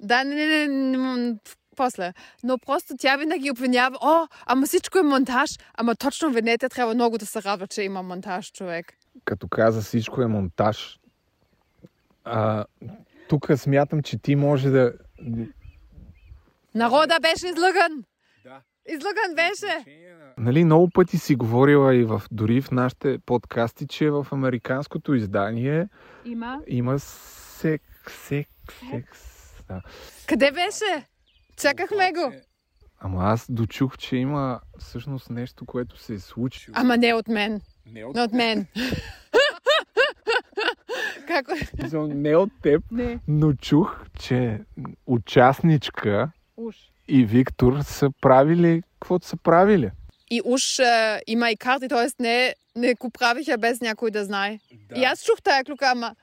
Да, 0.00 0.24
не, 0.24 0.34
не, 0.34 0.68
не, 0.68 0.68
не, 0.68 1.16
не 1.16 1.36
после. 1.76 2.12
Но 2.44 2.58
просто 2.58 2.94
тя 2.98 3.16
винаги 3.16 3.50
обвинява, 3.50 3.98
о, 4.00 4.26
ама 4.46 4.66
всичко 4.66 4.98
е 4.98 5.02
монтаж, 5.02 5.50
ама 5.74 5.96
точно 5.96 6.30
Венета 6.30 6.68
трябва 6.68 6.94
много 6.94 7.18
да 7.18 7.26
се 7.26 7.42
радва, 7.42 7.66
че 7.66 7.82
има 7.82 8.02
монтаж, 8.02 8.52
човек. 8.52 8.92
Като 9.24 9.48
каза 9.48 9.80
всичко 9.80 10.22
е 10.22 10.26
монтаж, 10.26 10.98
а, 12.24 12.64
тук 13.28 13.46
смятам, 13.56 14.02
че 14.02 14.18
ти 14.18 14.36
може 14.36 14.70
да... 14.70 14.92
Народа 16.74 17.18
беше 17.22 17.46
излъган! 17.46 18.04
Излъган 18.88 19.34
беше! 19.36 19.84
Нали, 20.38 20.64
много 20.64 20.90
пъти 20.90 21.18
си 21.18 21.34
говорила 21.34 21.94
и 21.94 22.04
в, 22.04 22.22
дори 22.30 22.60
в 22.62 22.70
нашите 22.70 23.18
подкасти, 23.26 23.86
че 23.86 24.10
в 24.10 24.26
американското 24.32 25.14
издание 25.14 25.88
Има. 26.24 26.60
има 26.66 26.98
секс, 26.98 28.12
секс, 28.28 28.50
секс. 28.90 29.20
Да. 29.68 29.82
Къде 30.28 30.52
беше? 30.52 31.06
Чакахме 31.56 32.12
го. 32.12 32.32
Ама 32.98 33.24
аз 33.24 33.46
дочух, 33.52 33.98
че 33.98 34.16
има 34.16 34.60
всъщност 34.78 35.30
нещо, 35.30 35.66
което 35.66 35.98
се 35.98 36.14
е 36.14 36.18
случило. 36.18 36.74
Ама 36.78 36.96
не 36.96 37.14
от 37.14 37.28
мен. 37.28 37.60
не 37.86 38.04
от, 38.04 38.14
Не 38.16 38.22
от 38.22 38.32
мен. 38.32 38.66
Како? 41.28 41.52
не 42.08 42.36
от 42.36 42.50
теб, 42.62 42.82
Не. 42.90 43.18
но 43.28 43.52
чух, 43.52 44.04
че 44.18 44.60
участничка 45.06 46.30
Уж. 46.56 46.76
И 47.08 47.24
Виктор 47.24 47.80
са 47.82 48.10
правили 48.20 48.82
каквото 49.00 49.26
са 49.26 49.36
правили. 49.36 49.90
И 50.30 50.42
уж 50.44 50.78
е, 50.78 51.20
има 51.26 51.50
и 51.50 51.56
карти, 51.56 51.88
т.е. 51.88 52.22
не, 52.22 52.54
не 52.76 52.94
го 52.94 53.10
правиха 53.10 53.58
без 53.58 53.80
някой 53.80 54.10
да 54.10 54.24
знае. 54.24 54.58
И 54.96 55.04
аз 55.04 55.24
чух 55.24 55.42
тая 55.42 55.64
клюка, 55.64 55.86
ама... 55.90 56.14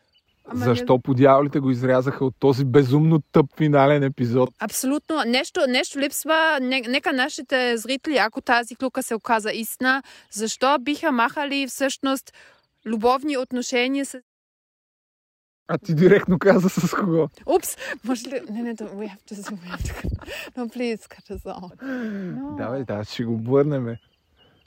ама 0.45 0.65
Защо 0.65 0.99
по 0.99 1.13
дяволите 1.13 1.59
го 1.59 1.71
изрязаха 1.71 2.25
от 2.25 2.35
този 2.39 2.65
безумно 2.65 3.21
тъп 3.31 3.45
финален 3.57 4.03
епизод? 4.03 4.49
Абсолютно. 4.59 5.23
Нещо, 5.25 5.61
нещо 5.67 5.99
липсва. 5.99 6.59
Не, 6.61 6.81
нека 6.81 7.13
нашите 7.13 7.77
зрители, 7.77 8.17
ако 8.17 8.41
тази 8.41 8.75
клюка 8.75 9.03
се 9.03 9.15
оказа 9.15 9.51
истина, 9.51 10.03
защо 10.31 10.77
биха 10.79 11.11
махали 11.11 11.67
всъщност 11.67 12.33
любовни 12.85 13.37
отношения 13.37 14.05
с... 14.05 14.19
А 15.67 15.77
ти 15.77 15.95
директно 15.95 16.39
каза 16.39 16.69
с 16.69 16.91
кого? 16.95 17.29
Упс! 17.55 17.77
Може 18.03 18.29
ли... 18.29 18.41
Не, 18.49 18.61
не, 18.61 18.75
we 18.75 19.09
have 19.09 19.31
to... 19.31 19.35
We 19.35 19.77
have 19.77 19.81
to... 19.81 20.07
No, 20.57 20.75
please, 20.77 21.01
cut 21.07 21.37
us 21.37 21.43
off. 21.45 21.75
No. 21.81 22.57
Да, 22.57 22.69
бе, 22.69 22.83
да, 22.83 23.03
ще 23.03 23.23
го 23.23 23.37
бърнеме. 23.37 23.99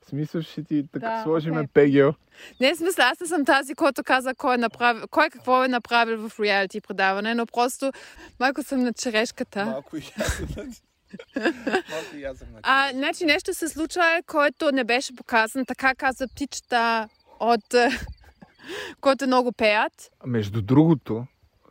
В 0.06 0.08
смисъл 0.08 0.42
ще 0.42 0.64
ти 0.64 0.88
така 0.92 1.08
Да, 1.08 1.22
сложиме 1.22 1.56
окей. 1.60 1.66
пегел. 1.66 2.14
Не, 2.60 2.74
в 2.74 2.76
смисъл, 2.76 3.04
аз 3.04 3.20
не 3.20 3.26
съм 3.26 3.44
тази, 3.44 3.74
който 3.74 4.04
каза 4.04 4.34
кой, 4.34 4.54
е 4.54 4.58
направил, 4.58 5.02
кой 5.10 5.30
какво 5.30 5.64
е 5.64 5.68
направил 5.68 6.28
в 6.28 6.40
реалити 6.40 6.80
предаване, 6.80 7.34
но 7.34 7.46
просто 7.46 7.92
малко 8.40 8.62
съм 8.62 8.82
на 8.82 8.92
черешката. 8.92 9.64
Малко 9.64 9.96
и 9.96 10.02
А, 12.62 12.90
значи 12.92 13.24
нещо 13.24 13.54
се 13.54 13.68
случва, 13.68 14.22
което 14.26 14.72
не 14.72 14.84
беше 14.84 15.16
показано. 15.16 15.64
Така 15.64 15.94
каза 15.94 16.28
птичета 16.28 17.08
от... 17.40 17.74
е, 18.66 18.94
които 19.00 19.26
много 19.26 19.52
пеят. 19.52 20.10
Между 20.26 20.62
другото, 20.62 21.26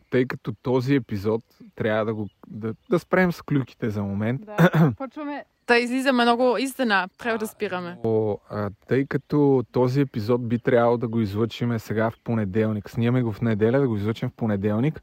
тъй 0.09 0.25
като 0.25 0.53
този 0.61 0.95
епизод 0.95 1.41
трябва 1.75 2.05
да 2.05 2.13
го 2.13 2.29
да, 2.47 2.73
да 2.89 2.99
спрем 2.99 3.31
с 3.31 3.41
клюките 3.41 3.89
за 3.89 4.03
момент. 4.03 4.41
Да, 4.45 4.93
почваме 4.97 5.45
да 5.67 5.77
излизаме 5.77 6.23
много 6.23 6.57
истина. 6.57 7.09
Трябва 7.17 7.37
да 7.37 7.47
спираме. 7.47 7.97
О, 8.03 8.37
а, 8.49 8.69
тъй 8.87 9.05
като 9.05 9.63
този 9.71 10.01
епизод 10.01 10.47
би 10.47 10.59
трябвало 10.59 10.97
да 10.97 11.07
го 11.07 11.21
излъчиме 11.21 11.79
сега 11.79 12.09
в 12.09 12.19
понеделник. 12.23 12.89
Снимаме 12.89 13.23
го 13.23 13.31
в 13.31 13.41
неделя, 13.41 13.79
да 13.79 13.87
го 13.87 13.97
излъчим 13.97 14.29
в 14.29 14.33
понеделник. 14.33 15.01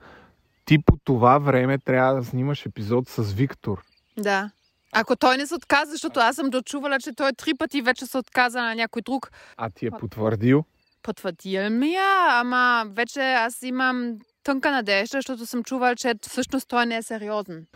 Ти 0.64 0.78
по 0.78 0.96
това 1.04 1.38
време 1.38 1.78
трябва 1.78 2.14
да 2.14 2.24
снимаш 2.24 2.66
епизод 2.66 3.08
с 3.08 3.32
Виктор. 3.32 3.82
Да. 4.18 4.50
Ако 4.92 5.16
той 5.16 5.36
не 5.36 5.46
се 5.46 5.54
отказа, 5.54 5.92
защото 5.92 6.20
аз 6.20 6.36
съм 6.36 6.50
дочувала, 6.50 7.00
че 7.00 7.12
той 7.12 7.32
три 7.32 7.54
пъти 7.54 7.82
вече 7.82 8.06
се 8.06 8.18
отказа 8.18 8.62
на 8.62 8.74
някой 8.74 9.02
друг. 9.02 9.30
А 9.56 9.70
ти 9.70 9.86
е 9.86 9.90
потвърдил? 9.90 10.64
Ми 11.70 11.92
я, 11.92 12.26
ама 12.30 12.84
вече 12.88 13.20
аз 13.20 13.62
имам 13.62 14.18
тънка 14.44 14.70
надежда, 14.70 15.18
защото 15.18 15.46
съм 15.46 15.62
чувала, 15.64 15.96
че 15.96 16.14
всъщност 16.22 16.68
той 16.68 16.86
не 16.86 16.96
е 16.96 17.02
сериозен. 17.02 17.66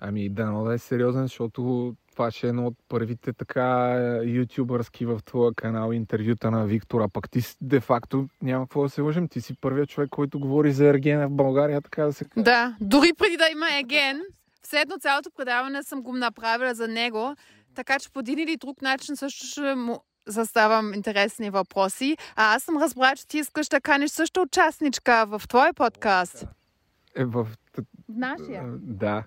Ами 0.00 0.28
да, 0.28 0.52
да 0.52 0.74
е 0.74 0.78
сериозен, 0.78 1.22
защото 1.22 1.94
това 2.12 2.30
ще 2.30 2.46
е 2.46 2.50
едно 2.50 2.66
от 2.66 2.74
първите 2.88 3.32
така 3.32 3.96
ютубърски 4.24 5.06
в 5.06 5.20
твоя 5.24 5.54
канал 5.54 5.92
интервюта 5.92 6.50
на 6.50 6.66
Виктора. 6.66 7.08
Пък 7.08 7.30
ти 7.30 7.40
де-факто 7.60 8.28
няма 8.42 8.64
какво 8.64 8.82
да 8.82 8.88
се 8.88 9.00
лъжим. 9.00 9.28
Ти 9.28 9.40
си 9.40 9.54
първият 9.60 9.88
човек, 9.88 10.10
който 10.10 10.40
говори 10.40 10.72
за 10.72 10.86
Ергена 10.86 11.28
в 11.28 11.32
България, 11.32 11.80
така 11.80 12.04
да 12.04 12.12
се 12.12 12.24
каже. 12.24 12.44
Да, 12.44 12.76
дори 12.80 13.12
преди 13.18 13.36
да 13.36 13.48
има 13.52 13.66
Еген, 13.78 14.20
все 14.62 14.80
едно 14.80 14.98
цялото 14.98 15.30
предаване 15.36 15.82
съм 15.82 16.02
го 16.02 16.12
направила 16.12 16.74
за 16.74 16.88
него, 16.88 17.34
така 17.74 17.98
че 17.98 18.10
по 18.12 18.20
един 18.20 18.38
или 18.38 18.56
друг 18.56 18.82
начин 18.82 19.16
също 19.16 19.46
ще 19.46 19.74
му 19.74 20.04
заставам 20.30 20.94
интересни 20.94 21.50
въпроси. 21.50 22.16
А 22.36 22.54
аз 22.54 22.62
съм 22.62 22.82
разбрала, 22.82 23.16
че 23.16 23.26
ти 23.26 23.38
искаш 23.38 23.68
да 23.68 23.80
каниш 23.80 24.10
също 24.10 24.42
участничка 24.42 25.26
в 25.26 25.42
твой 25.48 25.72
подкаст. 25.72 26.46
Е, 27.16 27.24
в... 27.24 27.48
Нашия. 28.08 28.64
Да. 28.78 29.24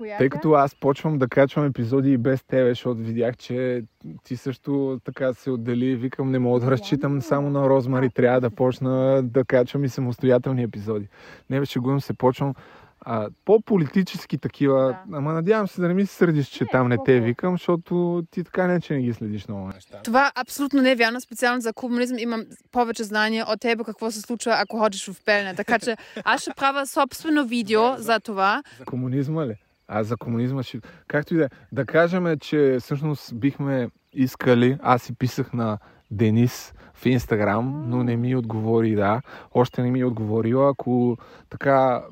Коя 0.00 0.18
Тъй 0.18 0.28
като 0.28 0.52
аз 0.52 0.74
почвам 0.74 1.18
да 1.18 1.28
качвам 1.28 1.66
епизоди 1.66 2.12
и 2.12 2.18
без 2.18 2.42
тебе, 2.42 2.68
защото 2.68 3.00
видях, 3.00 3.36
че 3.36 3.84
ти 4.24 4.36
също 4.36 5.00
така 5.04 5.32
се 5.32 5.50
отдели 5.50 5.96
викам, 5.96 6.30
не 6.30 6.38
мога 6.38 6.60
да 6.60 6.70
разчитам 6.70 7.22
само 7.22 7.50
на 7.50 7.68
Розмари, 7.68 8.10
трябва 8.10 8.40
да 8.40 8.50
почна 8.50 9.22
да 9.22 9.44
качвам 9.44 9.84
и 9.84 9.88
самостоятелни 9.88 10.62
епизоди. 10.62 11.08
Не, 11.50 11.60
бе, 11.60 11.66
шегувам 11.66 12.00
се, 12.00 12.12
почвам 12.14 12.54
а, 13.00 13.28
по-политически 13.44 14.38
такива, 14.38 14.96
Да. 15.06 15.16
ама 15.16 15.32
надявам 15.32 15.68
се 15.68 15.80
да 15.80 15.88
не 15.88 15.94
ми 15.94 16.06
се 16.06 16.14
сърдиш, 16.14 16.46
че 16.48 16.64
Не, 16.64 16.68
там 16.72 16.88
не 16.88 16.96
те 17.04 17.20
викам, 17.20 17.54
защото 17.54 18.22
ти 18.30 18.44
така 18.44 18.66
не, 18.66 18.80
че 18.80 18.94
не 18.94 19.02
ги 19.02 19.12
следиш 19.12 19.48
много 19.48 19.66
неща. 19.66 20.00
Това 20.04 20.32
абсолютно 20.34 20.82
не 20.82 20.92
е 20.92 20.96
вярно. 20.96 21.20
Специално 21.20 21.60
за 21.60 21.72
комунизъм 21.72 22.18
имам 22.18 22.44
повече 22.72 23.04
знания 23.04 23.46
от 23.48 23.60
тебе 23.60 23.84
какво 23.84 24.10
се 24.10 24.20
случва, 24.20 24.56
ако 24.58 24.78
ходиш 24.78 25.08
в 25.08 25.24
Пелне. 25.24 25.54
Така 25.54 25.78
че 25.78 25.96
аз 26.24 26.40
ще 26.40 26.50
правя 26.56 26.86
собствено 26.86 27.44
видео 27.46 27.96
за 27.96 28.20
това. 28.20 28.62
За 28.78 28.84
комунизма 28.84 29.46
ли? 29.46 29.54
А 29.88 30.02
за 30.02 30.16
комунизма 30.16 30.62
ще... 30.62 30.80
Както 31.08 31.34
и 31.34 31.36
да 31.36 31.44
е. 31.44 31.48
Да 31.72 31.86
кажем, 31.86 32.38
че 32.40 32.76
всъщност 32.80 33.34
бихме 33.34 33.88
искали... 34.12 34.78
Аз 34.82 35.02
си 35.02 35.14
писах 35.14 35.52
на 35.52 35.78
Денис 36.10 36.74
в 36.94 37.06
Инстаграм, 37.06 37.84
но 37.86 38.04
не 38.04 38.16
ми 38.16 38.36
отговори, 38.36 38.94
да. 38.94 39.22
Още 39.54 39.82
не 39.82 39.90
ми 39.90 40.00
е 40.00 40.04
отговорила. 40.04 40.70
Ако 40.70 41.16
така 41.50 42.02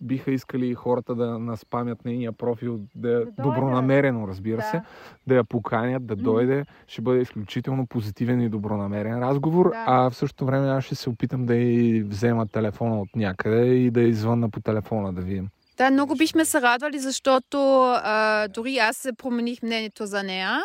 биха 0.00 0.30
искали 0.30 0.74
хората 0.74 1.14
да 1.14 1.38
наспамят 1.38 2.04
нейния 2.04 2.32
профил, 2.32 2.80
да, 2.94 3.10
дойде. 3.14 3.30
добронамерено, 3.38 4.28
разбира 4.28 4.62
се, 4.62 4.76
Да. 4.76 4.82
да 5.26 5.34
я 5.34 5.44
поканят, 5.44 6.06
да 6.06 6.16
дойде, 6.16 6.64
ще 6.86 7.02
бъде 7.02 7.20
изключително 7.20 7.86
позитивен 7.86 8.40
и 8.40 8.48
добронамерен 8.48 9.18
разговор, 9.18 9.70
Да. 9.70 9.84
а 9.86 10.10
в 10.10 10.14
същото 10.16 10.46
време 10.46 10.68
аз 10.68 10.84
ще 10.84 10.94
се 10.94 11.10
опитам 11.10 11.46
да 11.46 11.54
й 11.54 12.02
взема 12.02 12.46
телефона 12.46 13.00
от 13.00 13.16
някъде 13.16 13.66
и 13.66 13.90
да 13.90 14.00
извънна 14.00 14.50
по 14.50 14.60
телефона 14.60 15.12
да 15.12 15.20
видим. 15.20 15.48
Да, 15.76 15.90
много 15.90 16.14
бихме 16.14 16.44
се 16.44 16.60
радвали, 16.60 16.98
защото 16.98 17.82
а, 17.82 18.48
дори 18.48 18.78
аз 18.78 18.96
се 18.96 19.12
промених 19.12 19.62
мнението 19.62 20.06
за 20.06 20.22
нея 20.22 20.60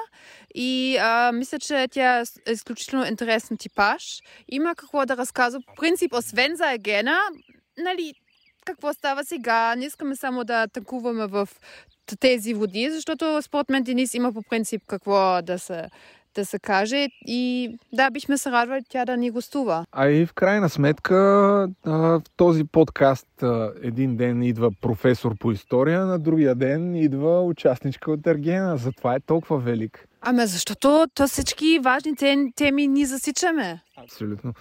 и 0.55 0.97
а, 0.97 1.31
мисля, 1.31 1.59
че 1.59 1.87
тя 1.91 2.19
е 2.19 2.51
изключително 2.51 3.05
интересен 3.05 3.57
типаж. 3.57 4.19
Има 4.47 4.75
какво 4.75 5.05
да 5.05 5.17
разказва. 5.17 5.61
По 5.67 5.73
принцип, 5.81 6.13
освен 6.13 6.55
за 6.55 6.71
Егена, 6.71 7.17
нали, 7.77 8.13
какво 8.65 8.93
става 8.93 9.25
сега? 9.25 9.75
Не 9.75 9.85
искаме 9.85 10.15
само 10.15 10.43
да 10.43 10.67
танкуваме 10.67 11.27
в 11.27 11.49
тези 12.19 12.53
води, 12.53 12.89
защото 12.91 13.41
според 13.41 13.69
мен 13.69 13.83
Денис 13.83 14.13
има 14.13 14.33
по 14.33 14.41
принцип 14.41 14.81
какво 14.87 15.41
да 15.41 15.59
се, 15.59 15.89
да 16.35 16.45
се 16.45 16.59
каже 16.59 17.07
и 17.27 17.69
да, 17.93 18.11
бихме 18.11 18.37
се 18.37 18.51
радвали 18.51 18.81
тя 18.89 19.05
да 19.05 19.17
ни 19.17 19.31
гостува. 19.31 19.85
А 19.91 20.07
и 20.07 20.25
в 20.25 20.33
крайна 20.33 20.69
сметка 20.69 21.15
в 21.85 22.21
този 22.37 22.63
подкаст 22.63 23.27
един 23.81 24.17
ден 24.17 24.43
идва 24.43 24.71
професор 24.81 25.37
по 25.37 25.51
история, 25.51 26.05
на 26.05 26.19
другия 26.19 26.55
ден 26.55 26.95
идва 26.95 27.41
участничка 27.43 28.11
от 28.11 28.27
Ергена. 28.27 28.77
Затова 28.77 29.15
е 29.15 29.19
толкова 29.19 29.57
велик. 29.59 30.05
Ами 30.21 30.45
защото 30.45 31.05
то 31.13 31.27
всички 31.27 31.79
важни 31.83 32.15
тем- 32.15 32.51
теми 32.55 32.87
ни 32.87 33.05
засичаме. 33.05 33.81
Абсолютно. 33.97 34.53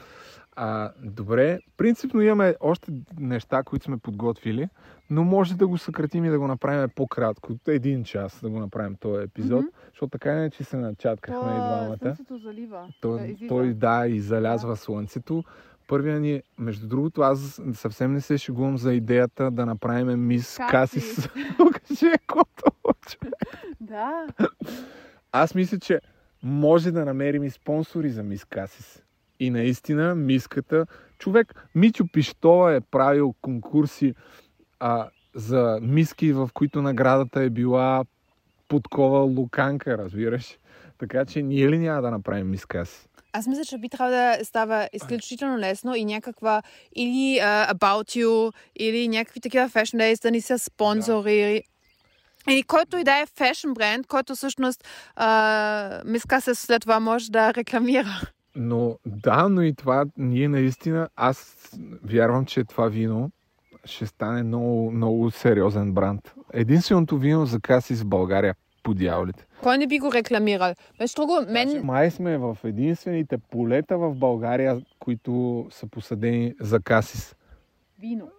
А, 0.60 0.92
добре, 1.04 1.58
принципно 1.76 2.20
имаме 2.20 2.54
още 2.60 2.92
неща, 3.20 3.62
които 3.62 3.84
сме 3.84 3.98
подготвили, 3.98 4.68
но 5.10 5.24
може 5.24 5.56
да 5.56 5.66
го 5.66 5.78
съкратим 5.78 6.24
и 6.24 6.30
да 6.30 6.38
го 6.38 6.46
направим 6.46 6.88
по-кратко. 6.94 7.52
Един 7.68 8.04
час 8.04 8.40
да 8.42 8.50
го 8.50 8.58
направим 8.60 8.94
този 8.94 9.24
епизод, 9.24 9.60
Мгм. 9.62 9.68
защото 9.90 10.10
така 10.10 10.34
не 10.34 10.50
че 10.50 10.64
се 10.64 10.76
начаткахме 10.76 11.50
и 11.52 11.54
двамата. 11.54 12.16
залива. 12.42 12.88
Той, 13.00 13.36
той 13.48 13.74
да, 13.74 14.06
излязва 14.06 14.76
слънцето. 14.76 15.44
Първия 15.88 16.20
ни, 16.20 16.42
между 16.58 16.88
другото, 16.88 17.20
аз 17.22 17.60
съвсем 17.72 18.12
не 18.12 18.20
се 18.20 18.38
шегувам 18.38 18.78
за 18.78 18.94
идеята 18.94 19.50
да 19.50 19.66
направим 19.66 20.26
мис 20.26 20.56
Каси. 20.56 20.70
Касис. 21.00 21.28
Кажи, 21.88 22.12
кото. 22.26 22.72
Да. 23.80 24.26
Аз 25.32 25.54
мисля, 25.54 25.78
че 25.78 26.00
може 26.42 26.90
да 26.92 27.04
намерим 27.04 27.44
и 27.44 27.50
спонсори 27.50 28.10
за 28.10 28.22
мис 28.22 28.44
Касис. 28.44 29.02
И 29.40 29.50
наистина 29.50 30.14
миската... 30.14 30.86
Човек, 31.18 31.68
Мичо 31.74 32.04
Пиштова 32.12 32.74
е 32.74 32.80
правил 32.80 33.34
конкурси 33.42 34.14
а, 34.80 35.08
за 35.34 35.78
миски, 35.82 36.32
в 36.32 36.50
които 36.54 36.82
наградата 36.82 37.42
е 37.42 37.50
била 37.50 38.04
подкова 38.68 39.18
луканка, 39.18 39.98
разбираш? 39.98 40.58
Така 40.98 41.24
че 41.24 41.42
ние 41.42 41.68
ли 41.70 41.78
няма 41.78 42.02
да 42.02 42.10
направим 42.10 42.50
мис 42.50 42.66
Касис? 42.66 43.08
Аз 43.32 43.46
мисля, 43.46 43.64
че 43.64 43.78
би 43.78 43.88
трябвало 43.88 44.16
да 44.16 44.44
става 44.44 44.88
изключително 44.92 45.58
лесно 45.58 45.94
и 45.94 46.04
някаква 46.04 46.62
или 46.96 47.40
uh, 47.40 47.72
About 47.72 48.22
You, 48.22 48.52
или 48.76 49.08
някакви 49.08 49.40
такива 49.40 49.68
fashion 49.68 49.98
days 49.98 50.22
да 50.22 50.30
ни 50.30 50.40
се 50.40 50.58
спонсори. 50.58 51.62
Или 52.48 52.62
който 52.62 52.96
и 52.96 53.04
да 53.04 53.18
е 53.18 53.26
фешн 53.26 53.72
бренд, 53.72 54.06
който 54.06 54.34
всъщност 54.34 54.84
uh, 55.16 56.04
миска 56.04 56.40
се 56.40 56.54
след 56.54 56.82
това 56.82 57.00
може 57.00 57.30
да 57.30 57.54
рекламира. 57.54 58.20
Но 58.60 58.98
да, 59.06 59.48
но 59.48 59.62
и 59.62 59.74
това 59.74 60.04
ние 60.16 60.48
наистина, 60.48 61.08
аз 61.16 61.70
вярвам, 62.04 62.46
че 62.46 62.64
това 62.64 62.88
вино 62.88 63.30
ще 63.84 64.06
стане 64.06 64.42
много, 64.42 64.90
много 64.90 65.30
сериозен 65.30 65.92
бранд. 65.92 66.34
Единственото 66.52 67.18
вино 67.18 67.46
за 67.46 67.60
каси 67.60 67.94
в 67.94 68.06
България 68.06 68.54
по 68.82 68.94
дяволите. 68.94 69.46
Кой 69.62 69.78
не 69.78 69.86
би 69.86 69.98
го 69.98 70.12
рекламирал? 70.12 70.74
Между 71.00 71.16
друго, 71.16 71.52
мен... 71.52 71.80
Май 71.84 72.10
сме 72.10 72.38
в 72.38 72.58
единствените 72.64 73.38
полета 73.38 73.98
в 73.98 74.14
България, 74.14 74.82
които 74.98 75.66
са 75.70 75.86
посадени 75.86 76.54
за 76.60 76.80
касис. 76.80 77.36
Вино. 78.00 78.30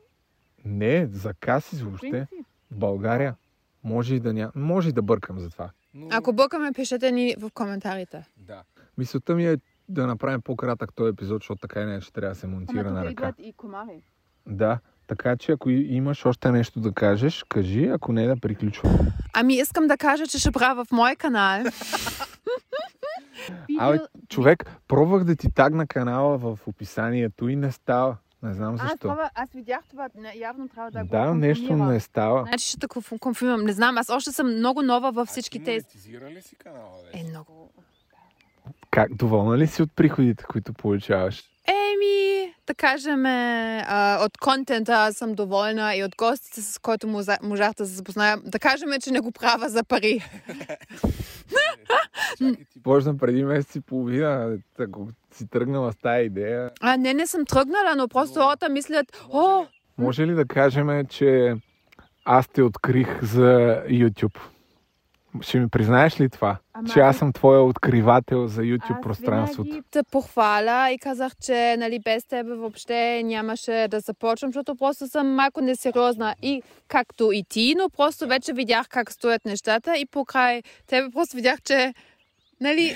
Не, 0.66 1.08
за 1.12 1.34
касис 1.34 1.82
въобще. 1.82 2.28
В 2.72 2.78
България. 2.78 3.36
Може 3.84 4.16
и 4.16 4.20
да, 4.20 4.34
ня... 4.34 4.52
Може 4.56 4.90
и 4.90 4.94
да 4.94 5.02
бъркам 5.02 5.40
за 5.40 5.50
това. 5.50 5.70
Ако 6.12 6.34
бъркаме, 6.34 6.72
пишете 6.72 7.12
ни 7.12 7.36
в 7.40 7.50
коментарите. 7.54 8.26
Да. 8.38 8.64
Мисълта 8.98 9.36
ми 9.36 9.46
е 9.46 9.58
да 9.90 10.08
направим 10.08 10.42
по-кратък 10.42 10.94
този 10.96 11.10
епизод, 11.10 11.42
защото 11.42 11.62
така 11.62 11.82
иначе 11.82 12.14
трябва 12.14 12.34
да 12.34 12.40
се 12.40 12.48
монтира 12.48 12.92
на 12.92 13.06
ръка. 13.06 13.34
и 13.38 13.54
комари. 13.54 14.02
Да, 14.46 14.80
така 15.08 15.38
че 15.38 15.52
ако 15.52 15.70
имаш 15.70 16.26
още 16.26 16.52
нещо 16.52 16.80
да 16.80 16.92
кажеш, 16.92 17.46
кажи, 17.50 17.88
ако 17.88 18.14
не 18.14 18.28
да 18.28 18.40
приключвам. 18.40 18.94
Ами 19.34 19.54
искам 19.54 19.88
да 19.88 19.98
кажа, 19.98 20.28
че 20.28 20.40
ще 20.40 20.52
правя 20.52 20.86
в 20.86 20.92
мой 20.92 21.16
канал. 21.16 21.64
Абе, 23.80 24.00
човек, 24.30 24.72
пробвах 24.88 25.24
да 25.24 25.36
ти 25.36 25.52
тагна 25.52 25.88
канала 25.88 26.38
в 26.38 26.60
описанието 26.68 27.48
и 27.48 27.56
не 27.56 27.72
става. 27.72 28.18
Не 28.44 28.54
знам 28.54 28.78
защо. 28.78 29.18
аз 29.36 29.52
видях 29.52 29.80
това, 29.90 30.10
явно 30.36 30.68
трябва 30.68 30.92
Да, 31.06 31.34
нещо 31.34 31.76
не 31.76 32.00
става. 32.00 32.46
Значи 32.48 32.68
ще 32.68 32.88
конф- 32.88 33.20
конфирмирам. 33.20 33.66
Не 33.66 33.74
знам, 33.74 33.98
аз 33.98 34.10
още 34.10 34.32
съм 34.32 34.56
много 34.56 34.82
нова 34.82 35.12
във 35.12 35.28
всички 35.28 35.64
тези. 35.64 35.86
ли 36.32 36.42
си 36.42 36.56
канала? 36.56 36.98
Е, 37.14 37.24
много. 37.24 37.72
Как, 38.92 39.16
доволна 39.16 39.58
ли 39.58 39.68
си 39.68 39.82
от 39.82 39.90
приходите, 39.96 40.44
които 40.44 40.74
получаваш? 40.74 41.44
Еми, 41.68 42.54
да 42.68 42.76
кажем, 42.76 43.26
а, 43.26 44.26
от 44.26 44.38
контента 44.38 45.14
съм 45.14 45.34
доволна 45.34 45.96
и 45.96 46.04
от 46.04 46.16
гостите, 46.18 46.62
с 46.62 46.80
който 46.80 47.08
можах 47.44 47.74
да 47.78 47.86
се 47.86 47.94
запозная. 47.94 48.38
Да 48.46 48.60
кажем, 48.60 48.90
че 49.04 49.12
не 49.12 49.20
го 49.20 49.32
правя 49.32 49.70
за 49.70 49.84
пари. 49.84 50.24
Почна 52.84 53.18
преди 53.18 53.44
месец 53.44 53.76
и 53.76 53.82
половина, 53.82 54.58
ако 54.80 55.08
си 55.32 55.48
тръгнала 55.48 55.92
с 55.92 55.96
тази 55.96 56.26
идея. 56.26 56.72
А, 56.82 56.98
не, 56.98 57.14
не 57.14 57.28
съм 57.28 57.46
тръгнала, 57.46 57.96
но 57.98 58.08
просто 58.08 58.40
хората 58.40 58.70
мислят, 58.70 59.26
о, 59.30 59.66
Може 59.98 60.28
ли 60.28 60.34
да 60.34 60.46
кажем, 60.46 61.06
че 61.06 61.56
аз 62.26 62.48
те 62.48 62.62
открих 62.62 63.24
за 63.24 63.82
YouTube? 63.88 64.40
Ще 65.42 65.60
ми 65.60 65.70
признаеш 65.70 66.20
ли 66.20 66.30
това? 66.30 66.58
Ама 66.74 66.90
Че 66.90 67.00
аз 67.00 67.18
съм 67.18 67.34
твоя 67.34 67.62
откривател 67.62 68.48
за 68.48 68.62
YouTube 68.62 68.96
Аз 68.96 69.02
пространството. 69.02 69.64
винаги 69.64 69.84
те 69.92 70.04
похваля 70.12 70.92
и 70.92 71.00
казах, 71.00 71.34
че 71.42 71.76
нали, 71.80 72.00
без 72.00 72.26
тебе 72.26 72.54
въобще 72.54 73.24
нямаше 73.24 73.88
да 73.90 74.00
започвам, 74.00 74.50
защото 74.50 74.76
просто 74.76 75.08
съм 75.08 75.28
малко 75.28 75.62
несериозна 75.62 76.36
и 76.42 76.62
както 76.88 77.32
и 77.32 77.44
ти, 77.50 77.76
но 77.78 77.90
просто 77.90 78.28
вече 78.28 78.54
видях 78.54 78.88
как 78.90 79.12
стоят 79.12 79.46
нещата 79.46 79.98
и 79.98 80.06
покрай 80.06 80.62
тебе 80.88 81.10
просто 81.10 81.36
видях, 81.36 81.62
че 81.62 81.94
нали... 82.62 82.84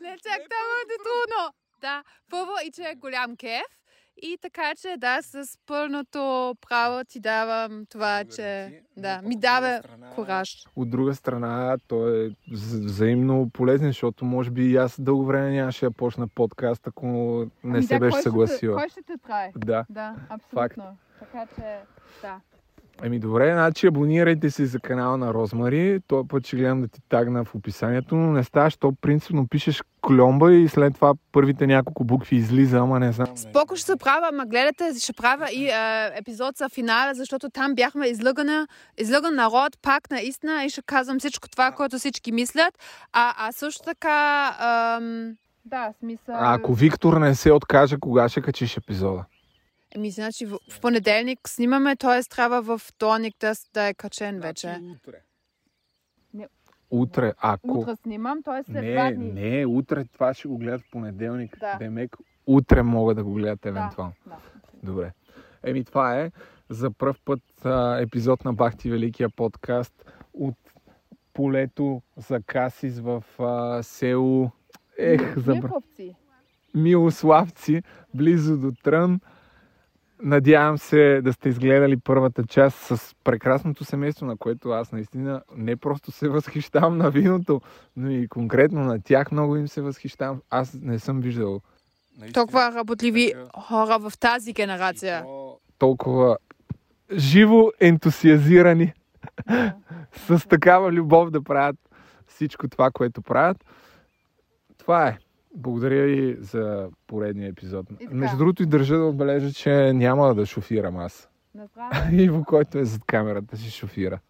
не 0.00 0.10
чак 0.10 0.40
това 0.44 0.80
е 0.82 0.96
трудно. 1.04 1.54
Да, 1.80 2.02
първо 2.30 2.52
и 2.66 2.70
че 2.70 2.82
е 2.82 2.94
голям 2.94 3.36
кеф. 3.36 3.79
И 4.22 4.38
така, 4.42 4.72
че 4.80 4.94
да, 4.98 5.18
с 5.22 5.58
пълното 5.66 6.54
право 6.68 7.04
ти 7.04 7.20
давам 7.20 7.86
това, 7.88 8.24
че 8.24 8.80
да, 8.96 9.22
ми 9.22 9.36
дава 9.36 9.82
кураж. 10.14 10.64
От 10.76 10.90
друга 10.90 11.14
страна, 11.14 11.76
той 11.88 12.26
е 12.26 12.30
вз- 12.30 12.84
взаимно 12.84 13.50
полезен, 13.52 13.86
защото 13.88 14.24
може 14.24 14.50
би 14.50 14.64
и 14.64 14.76
аз 14.76 15.00
дълго 15.00 15.24
време 15.24 15.50
нямаше 15.50 15.84
да 15.84 15.90
почна 15.90 16.28
подкаст, 16.28 16.86
ако 16.86 17.06
не 17.64 17.82
се 17.82 17.98
беше 17.98 18.22
съгласила. 18.22 18.72
Ами 18.74 18.82
Кой 18.82 18.88
ще 18.88 19.02
те 19.02 19.16
прави? 19.26 19.52
Да. 19.56 19.84
Да, 19.90 20.14
Факт. 20.28 20.42
абсолютно. 20.78 20.96
Така 21.18 21.46
че, 21.54 21.78
да. 22.22 22.40
Еми 23.02 23.18
добре, 23.18 23.52
значи 23.52 23.86
абонирайте 23.86 24.50
се 24.50 24.66
за 24.66 24.80
канала 24.80 25.16
на 25.16 25.34
Розмари. 25.34 26.00
Той 26.06 26.22
път 26.28 26.46
ще 26.46 26.56
гледам 26.56 26.80
да 26.80 26.88
ти 26.88 27.00
тагна 27.08 27.44
в 27.44 27.54
описанието, 27.54 28.16
но 28.16 28.32
не 28.32 28.44
ставаш, 28.44 28.76
то 28.76 28.92
принципно 29.00 29.46
пишеш 29.48 29.82
кльомба 30.06 30.52
и 30.52 30.68
след 30.68 30.94
това 30.94 31.14
първите 31.32 31.66
няколко 31.66 32.04
букви 32.04 32.36
излиза, 32.36 32.78
ама 32.78 33.00
не 33.00 33.12
знам. 33.12 33.36
Споко 33.36 33.76
ще 33.76 33.86
се 33.86 33.96
правя, 33.96 34.28
ама 34.32 34.46
гледате, 34.46 34.92
ще 34.98 35.12
правя 35.12 35.46
и 35.52 35.68
е, 35.68 36.10
епизод 36.18 36.56
за 36.56 36.68
финала, 36.68 37.14
защото 37.14 37.50
там 37.50 37.74
бяхме 37.74 38.06
излъгана, 38.06 38.66
излъган 38.98 39.34
народ, 39.34 39.78
пак 39.82 40.10
наистина 40.10 40.64
и 40.64 40.70
ще 40.70 40.82
казвам 40.82 41.18
всичко 41.18 41.48
това, 41.48 41.72
което 41.72 41.98
всички 41.98 42.32
мислят. 42.32 42.78
А, 43.12 43.34
а 43.38 43.52
също 43.52 43.82
така... 43.82 44.46
Ам... 44.60 45.32
Да, 45.64 45.92
смисъл... 45.98 46.34
А 46.38 46.54
ако 46.54 46.74
Виктор 46.74 47.16
не 47.16 47.34
се 47.34 47.52
откаже, 47.52 47.96
кога 48.00 48.28
ще 48.28 48.40
качиш 48.40 48.76
епизода? 48.76 49.24
Еми, 49.94 50.10
значи 50.10 50.46
в, 50.46 50.58
в 50.70 50.80
понеделник 50.80 51.48
снимаме, 51.48 51.96
т.е. 51.96 52.22
трябва 52.22 52.62
в 52.62 52.78
вторник 52.78 53.34
да, 53.40 53.52
да 53.74 53.88
е 53.88 53.94
качен 53.94 54.40
вече. 54.40 54.80
Утре. 54.92 55.22
Не. 56.34 56.48
Утре, 56.90 57.32
ако... 57.38 57.78
Утре 57.78 57.96
снимам, 57.96 58.42
т.е. 58.42 58.72
след 58.72 58.92
два 58.92 59.04
Не, 59.04 59.12
дни. 59.14 59.32
не, 59.32 59.66
утре 59.66 60.04
това 60.04 60.34
ще 60.34 60.48
го 60.48 60.58
гледат 60.58 60.80
в 60.80 60.90
понеделник. 60.90 61.58
Да. 61.58 61.76
Демек, 61.78 62.16
утре 62.46 62.82
могат 62.82 63.16
да 63.16 63.24
го 63.24 63.34
гледат 63.34 63.66
евентуално. 63.66 64.12
Да. 64.26 64.36
Добре. 64.82 65.12
Еми 65.62 65.84
това 65.84 66.20
е 66.20 66.30
за 66.68 66.90
пръв 66.90 67.20
път 67.24 67.40
а, 67.64 68.00
епизод 68.00 68.44
на 68.44 68.52
Бахти 68.52 68.90
Великия 68.90 69.30
подкаст 69.30 70.12
от 70.34 70.56
полето 71.32 72.02
за 72.16 72.42
Касис 72.42 73.00
в 73.00 73.24
а, 73.38 73.82
село 73.82 74.50
Ех, 74.98 75.38
забра... 75.38 75.70
Милославци, 76.74 77.82
близо 78.14 78.58
до 78.58 78.72
Трън. 78.82 79.20
Надявам 80.22 80.78
се 80.78 81.20
да 81.24 81.32
сте 81.32 81.48
изгледали 81.48 81.96
първата 81.96 82.46
част 82.46 82.78
с 82.78 83.14
прекрасното 83.24 83.84
семейство, 83.84 84.26
на 84.26 84.36
което 84.36 84.70
аз 84.70 84.92
наистина 84.92 85.42
не 85.56 85.76
просто 85.76 86.12
се 86.12 86.28
възхищавам 86.28 86.98
на 86.98 87.10
виното, 87.10 87.60
но 87.96 88.10
и 88.10 88.28
конкретно 88.28 88.80
на 88.80 89.02
тях 89.02 89.32
много 89.32 89.56
им 89.56 89.68
се 89.68 89.80
възхищавам. 89.80 90.42
Аз 90.50 90.74
не 90.82 90.98
съм 90.98 91.20
виждал 91.20 91.60
Толкова 92.32 92.72
работливи 92.74 93.34
хора 93.56 93.98
в 93.98 94.12
тази 94.18 94.52
генерация. 94.52 95.24
толкова 95.78 96.36
живо 97.12 97.70
ентусиазирани 97.80 98.92
с 100.12 100.48
такава 100.48 100.92
любов 100.92 101.30
да 101.30 101.42
правят 101.42 101.76
всичко 102.26 102.68
това, 102.68 102.90
което 102.90 103.22
правят. 103.22 103.64
Това 104.78 105.08
е. 105.08 105.18
Благодаря 105.54 106.04
ви 106.06 106.36
за 106.40 106.88
поредния 107.06 107.48
епизод. 107.48 107.86
Между 108.10 108.36
другото 108.36 108.62
и 108.62 108.66
държа 108.66 108.96
да 108.96 109.04
отбележа, 109.04 109.52
че 109.52 109.92
няма 109.92 110.34
да 110.34 110.46
шофирам 110.46 110.96
аз. 110.96 111.28
Иво, 112.12 112.44
който 112.44 112.78
е 112.78 112.84
зад 112.84 113.04
камерата, 113.06 113.56
ще 113.56 113.70
шофира. 113.70 114.20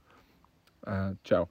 А, 0.83 1.13
чао. 1.23 1.45